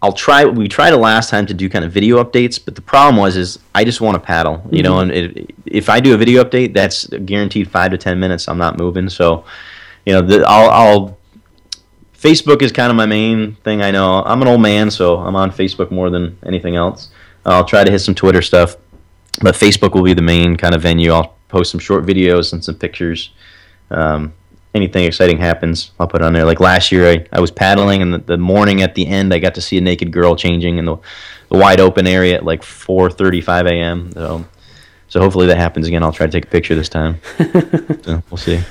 I'll 0.01 0.13
try. 0.13 0.45
We 0.45 0.69
tried 0.69 0.93
the 0.93 0.99
last 0.99 1.31
time 1.31 1.47
to 1.47 1.55
do 1.55 1.69
kind 1.69 1.85
of 1.85 1.91
video 1.91 2.23
updates, 2.23 2.65
but 2.65 2.77
the 2.77 2.81
problem 2.81 3.17
was 3.17 3.37
is 3.37 3.59
I 3.75 3.83
just 3.83 4.01
want 4.01 4.15
to 4.15 4.21
paddle, 4.21 4.65
you 4.71 4.85
know. 4.85 5.01
And 5.01 5.11
it, 5.11 5.53
if 5.67 5.89
I 5.89 5.99
do 5.99 6.15
a 6.15 6.17
video 6.17 6.45
update, 6.45 6.75
that's 6.75 7.09
guaranteed 7.09 7.73
five 7.73 7.91
to 7.91 7.99
ten 7.99 8.21
minutes. 8.21 8.47
I'm 8.47 8.57
not 8.57 8.79
moving, 8.79 9.09
so 9.09 9.45
you 10.07 10.13
know 10.13 10.23
the, 10.23 10.45
I'll, 10.47 10.71
I'll. 10.71 11.19
Facebook 12.17 12.63
is 12.63 12.71
kind 12.71 12.89
of 12.89 12.97
my 12.97 13.07
main 13.07 13.57
thing. 13.65 13.83
I 13.83 13.91
know 13.91 14.23
I'm 14.23 14.43
an 14.43 14.49
old 14.49 14.61
man, 14.61 14.93
so 14.93 15.17
I'm 15.17 15.35
on 15.35 15.51
Facebook 15.51 15.91
more 15.91 16.09
than 16.09 16.39
anything 16.47 16.77
else. 16.77 17.11
I'll 17.45 17.65
try 17.65 17.83
to 17.83 17.91
hit 17.91 17.99
some 17.99 18.15
Twitter 18.15 18.43
stuff, 18.43 18.77
but 19.41 19.57
Facebook 19.57 19.93
will 19.93 20.05
be 20.05 20.15
the 20.15 20.23
main 20.23 20.57
kind 20.57 20.73
of 20.73 20.83
venue. 20.83 21.11
I'll 21.11 21.35
post 21.49 21.73
some 21.73 21.81
short 21.81 22.07
videos 22.07 22.53
and 22.53 22.65
some 22.65 22.77
pictures 22.77 23.33
um, 23.93 24.33
anything 24.75 25.05
exciting 25.05 25.39
happens, 25.39 25.93
I'll 25.99 26.07
put 26.07 26.23
it 26.23 26.25
on 26.25 26.33
there. 26.33 26.45
Like 26.45 26.61
last 26.61 26.93
year, 26.93 27.11
I, 27.11 27.27
I 27.33 27.41
was 27.41 27.51
paddling, 27.51 28.03
and 28.03 28.15
the, 28.15 28.19
the 28.19 28.39
morning 28.39 28.83
at 28.83 28.95
the 28.95 29.07
end, 29.07 29.33
I 29.33 29.39
got 29.39 29.55
to 29.57 29.61
see 29.61 29.79
a 29.79 29.81
naked 29.81 30.13
girl 30.13 30.37
changing 30.37 30.79
in 30.79 30.85
the, 30.85 30.97
the 31.49 31.59
wide 31.59 31.81
open 31.81 32.07
area 32.07 32.37
at 32.37 32.45
like 32.45 32.63
4:35 32.63 33.71
a.m. 33.71 34.13
So, 34.13 34.45
so 35.09 35.21
hopefully 35.21 35.47
that 35.49 35.59
happens 35.59 35.87
again. 35.87 36.03
I'll 36.03 36.13
try 36.13 36.27
to 36.27 36.33
take 36.33 36.47
a 36.47 36.49
picture 36.49 36.75
this 36.75 36.89
time. 36.89 37.21
so 38.03 38.23
we'll 38.31 38.39
see. 38.39 38.63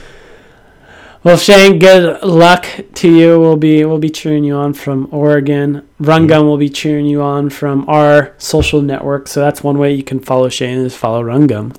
Well, 1.24 1.38
Shane, 1.38 1.78
good 1.78 2.24
luck 2.24 2.66
to 2.96 3.08
you. 3.08 3.40
We'll 3.40 3.56
be 3.56 3.86
we'll 3.86 4.00
be 4.00 4.10
cheering 4.10 4.44
you 4.44 4.56
on 4.56 4.74
from 4.74 5.08
Oregon. 5.12 5.88
Run 6.00 6.26
Gun 6.26 6.48
will 6.48 6.58
be 6.58 6.70
cheering 6.70 7.06
you 7.06 7.22
on 7.22 7.52
from 7.52 7.88
our 7.88 8.34
social 8.40 8.82
network. 8.82 9.28
So 9.28 9.40
that's 9.40 9.64
one 9.64 9.78
way 9.78 9.94
you 9.94 10.02
can 10.02 10.20
follow 10.20 10.50
Shane 10.50 10.80
is 10.80 10.96
follow 10.96 11.22
Run 11.22 11.46
Gun. 11.46 11.74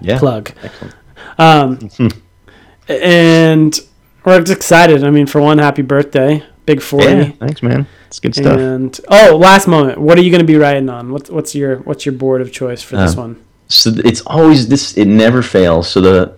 Yeah. 0.00 0.18
Plug. 0.18 0.50
Excellent. 0.64 0.94
Um, 1.38 1.78
and 2.88 3.78
we're 4.24 4.40
excited. 4.40 5.04
I 5.04 5.10
mean, 5.10 5.26
for 5.26 5.40
one, 5.40 5.58
happy 5.58 5.82
birthday, 5.82 6.44
big 6.66 6.80
forty. 6.82 7.06
Yeah. 7.06 7.30
Thanks, 7.32 7.62
man. 7.62 7.86
It's 8.06 8.20
good 8.20 8.34
stuff. 8.34 8.58
And 8.58 8.98
oh, 9.08 9.36
last 9.36 9.68
moment. 9.68 9.98
What 9.98 10.18
are 10.18 10.22
you 10.22 10.30
going 10.30 10.40
to 10.40 10.46
be 10.46 10.56
riding 10.56 10.88
on? 10.88 11.12
What's 11.12 11.30
what's 11.30 11.54
your 11.54 11.76
what's 11.78 12.06
your 12.06 12.14
board 12.14 12.40
of 12.40 12.52
choice 12.52 12.82
for 12.82 12.96
this 12.96 13.16
Uh, 13.16 13.20
one? 13.22 13.44
so 13.70 13.90
it's 13.96 14.22
always 14.22 14.66
this 14.68 14.96
it 14.96 15.04
never 15.04 15.42
fails 15.42 15.86
so 15.90 16.00
the 16.00 16.34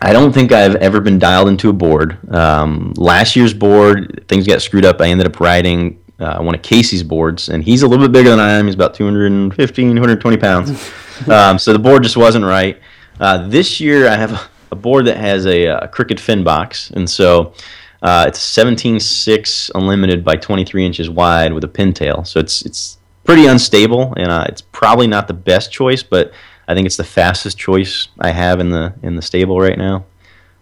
i 0.00 0.12
don't 0.12 0.34
think 0.34 0.52
i've 0.52 0.74
ever 0.76 1.00
been 1.00 1.18
dialed 1.18 1.48
into 1.48 1.70
a 1.70 1.72
board 1.72 2.18
um, 2.34 2.92
last 2.98 3.34
year's 3.36 3.54
board 3.54 4.22
things 4.28 4.46
got 4.46 4.60
screwed 4.60 4.84
up 4.84 5.00
i 5.00 5.06
ended 5.08 5.26
up 5.26 5.40
riding 5.40 5.98
uh, 6.20 6.38
one 6.42 6.54
of 6.54 6.60
casey's 6.60 7.02
boards 7.02 7.48
and 7.48 7.64
he's 7.64 7.80
a 7.80 7.88
little 7.88 8.04
bit 8.06 8.12
bigger 8.12 8.28
than 8.28 8.38
i 8.38 8.50
am 8.50 8.66
he's 8.66 8.74
about 8.74 8.92
215 8.92 9.96
220 9.96 10.36
pounds 10.36 10.92
um, 11.30 11.58
so 11.58 11.72
the 11.72 11.78
board 11.78 12.02
just 12.02 12.18
wasn't 12.18 12.44
right 12.44 12.78
uh, 13.18 13.48
this 13.48 13.80
year 13.80 14.06
i 14.06 14.14
have 14.14 14.50
a, 14.70 14.74
a 14.74 14.76
board 14.76 15.06
that 15.06 15.16
has 15.16 15.46
a, 15.46 15.68
uh 15.68 15.86
crooked 15.88 16.20
fin 16.20 16.44
box 16.44 16.90
and 16.90 17.08
so 17.08 17.52
uh, 18.00 18.24
it's 18.28 18.38
17.6 18.38 19.70
unlimited 19.74 20.24
by 20.24 20.36
23 20.36 20.86
inches 20.86 21.10
wide 21.10 21.52
with 21.52 21.64
a 21.64 21.68
pintail 21.68 22.26
so 22.26 22.38
it's 22.38 22.62
it's 22.62 22.98
pretty 23.24 23.46
unstable 23.46 24.14
and 24.16 24.30
uh, 24.30 24.44
it's 24.48 24.62
probably 24.62 25.06
not 25.06 25.26
the 25.26 25.34
best 25.34 25.72
choice 25.72 26.02
but 26.02 26.32
I 26.68 26.74
think 26.74 26.84
it's 26.86 26.98
the 26.98 27.04
fastest 27.04 27.58
choice 27.58 28.08
I 28.20 28.30
have 28.30 28.60
in 28.60 28.68
the 28.68 28.92
in 29.02 29.16
the 29.16 29.22
stable 29.22 29.58
right 29.58 29.78
now. 29.78 30.04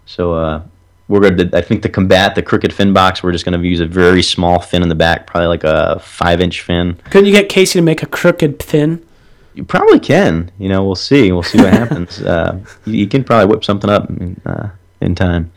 So 0.06 0.34
uh, 0.34 0.62
we're 1.08 1.20
going 1.20 1.36
to. 1.36 1.56
I 1.56 1.60
think 1.60 1.82
to 1.82 1.88
combat 1.88 2.36
the 2.36 2.42
crooked 2.42 2.72
fin 2.72 2.92
box, 2.92 3.24
we're 3.24 3.32
just 3.32 3.44
going 3.44 3.60
to 3.60 3.68
use 3.68 3.80
a 3.80 3.86
very 3.86 4.22
small 4.22 4.60
fin 4.60 4.84
in 4.84 4.88
the 4.88 4.94
back, 4.94 5.26
probably 5.26 5.48
like 5.48 5.64
a 5.64 5.98
five 5.98 6.40
inch 6.40 6.62
fin. 6.62 6.94
Couldn't 7.10 7.26
you 7.26 7.32
get 7.32 7.48
Casey 7.48 7.80
to 7.80 7.82
make 7.82 8.04
a 8.04 8.06
crooked 8.06 8.62
fin? 8.62 9.04
You 9.56 9.64
probably 9.64 9.98
can. 9.98 10.52
You 10.58 10.68
know, 10.68 10.84
we'll 10.84 10.94
see. 10.94 11.32
We'll 11.32 11.42
see 11.42 11.58
what 11.58 11.72
happens. 11.72 12.20
Uh, 12.26 12.58
you, 12.84 12.94
you 12.94 13.06
can 13.06 13.24
probably 13.24 13.46
whip 13.46 13.64
something 13.64 13.88
up 13.88 14.10
in, 14.10 14.40
uh, 14.44 14.68
in 15.00 15.14
time. 15.14 15.52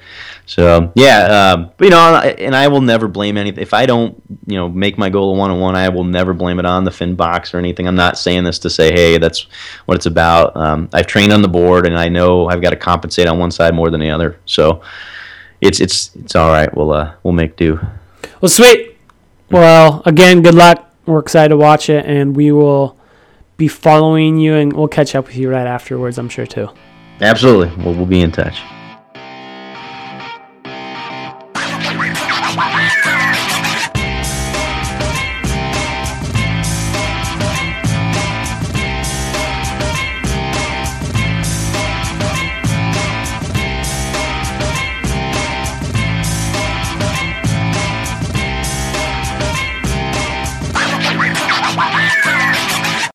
So 0.45 0.91
yeah, 0.95 1.19
uh, 1.19 1.69
but 1.77 1.85
you 1.85 1.89
know, 1.91 2.15
and 2.15 2.55
I 2.55 2.67
will 2.67 2.81
never 2.81 3.07
blame 3.07 3.37
anything. 3.37 3.61
If 3.61 3.73
I 3.73 3.85
don't, 3.85 4.21
you 4.45 4.55
know, 4.55 4.69
make 4.69 4.97
my 4.97 5.09
goal 5.09 5.35
a 5.35 5.37
one 5.37 5.51
on 5.51 5.59
one, 5.59 5.75
I 5.75 5.89
will 5.89 6.03
never 6.03 6.33
blame 6.33 6.59
it 6.59 6.65
on 6.65 6.83
the 6.83 6.91
fin 6.91 7.15
box 7.15 7.53
or 7.53 7.57
anything. 7.57 7.87
I'm 7.87 7.95
not 7.95 8.17
saying 8.17 8.43
this 8.43 8.59
to 8.59 8.69
say, 8.69 8.91
hey, 8.91 9.17
that's 9.17 9.47
what 9.85 9.95
it's 9.95 10.05
about. 10.05 10.55
Um, 10.55 10.89
I've 10.93 11.07
trained 11.07 11.33
on 11.33 11.41
the 11.41 11.47
board, 11.47 11.85
and 11.85 11.97
I 11.97 12.07
know 12.07 12.47
I've 12.47 12.61
got 12.61 12.71
to 12.71 12.75
compensate 12.75 13.27
on 13.27 13.39
one 13.39 13.51
side 13.51 13.73
more 13.73 13.89
than 13.89 13.99
the 13.99 14.09
other. 14.09 14.39
So 14.45 14.81
it's 15.61 15.79
it's 15.79 16.15
it's 16.15 16.35
all 16.35 16.49
right. 16.49 16.73
We'll 16.75 16.91
uh, 16.91 17.15
we'll 17.23 17.33
make 17.33 17.55
do. 17.55 17.79
Well, 18.41 18.49
sweet. 18.49 18.97
Well, 19.51 20.03
again, 20.05 20.41
good 20.41 20.55
luck. 20.55 20.93
We're 21.05 21.19
excited 21.19 21.49
to 21.49 21.57
watch 21.57 21.89
it, 21.89 22.05
and 22.05 22.35
we 22.35 22.51
will 22.51 22.98
be 23.59 23.67
following 23.67 24.39
you, 24.39 24.55
and 24.55 24.73
we'll 24.73 24.87
catch 24.87 25.13
up 25.13 25.27
with 25.27 25.35
you 25.35 25.51
right 25.51 25.67
afterwards. 25.67 26.17
I'm 26.17 26.29
sure 26.29 26.47
too. 26.47 26.69
Absolutely, 27.21 27.83
we'll, 27.83 28.05
be 28.05 28.21
in 28.21 28.31
touch. 28.31 28.59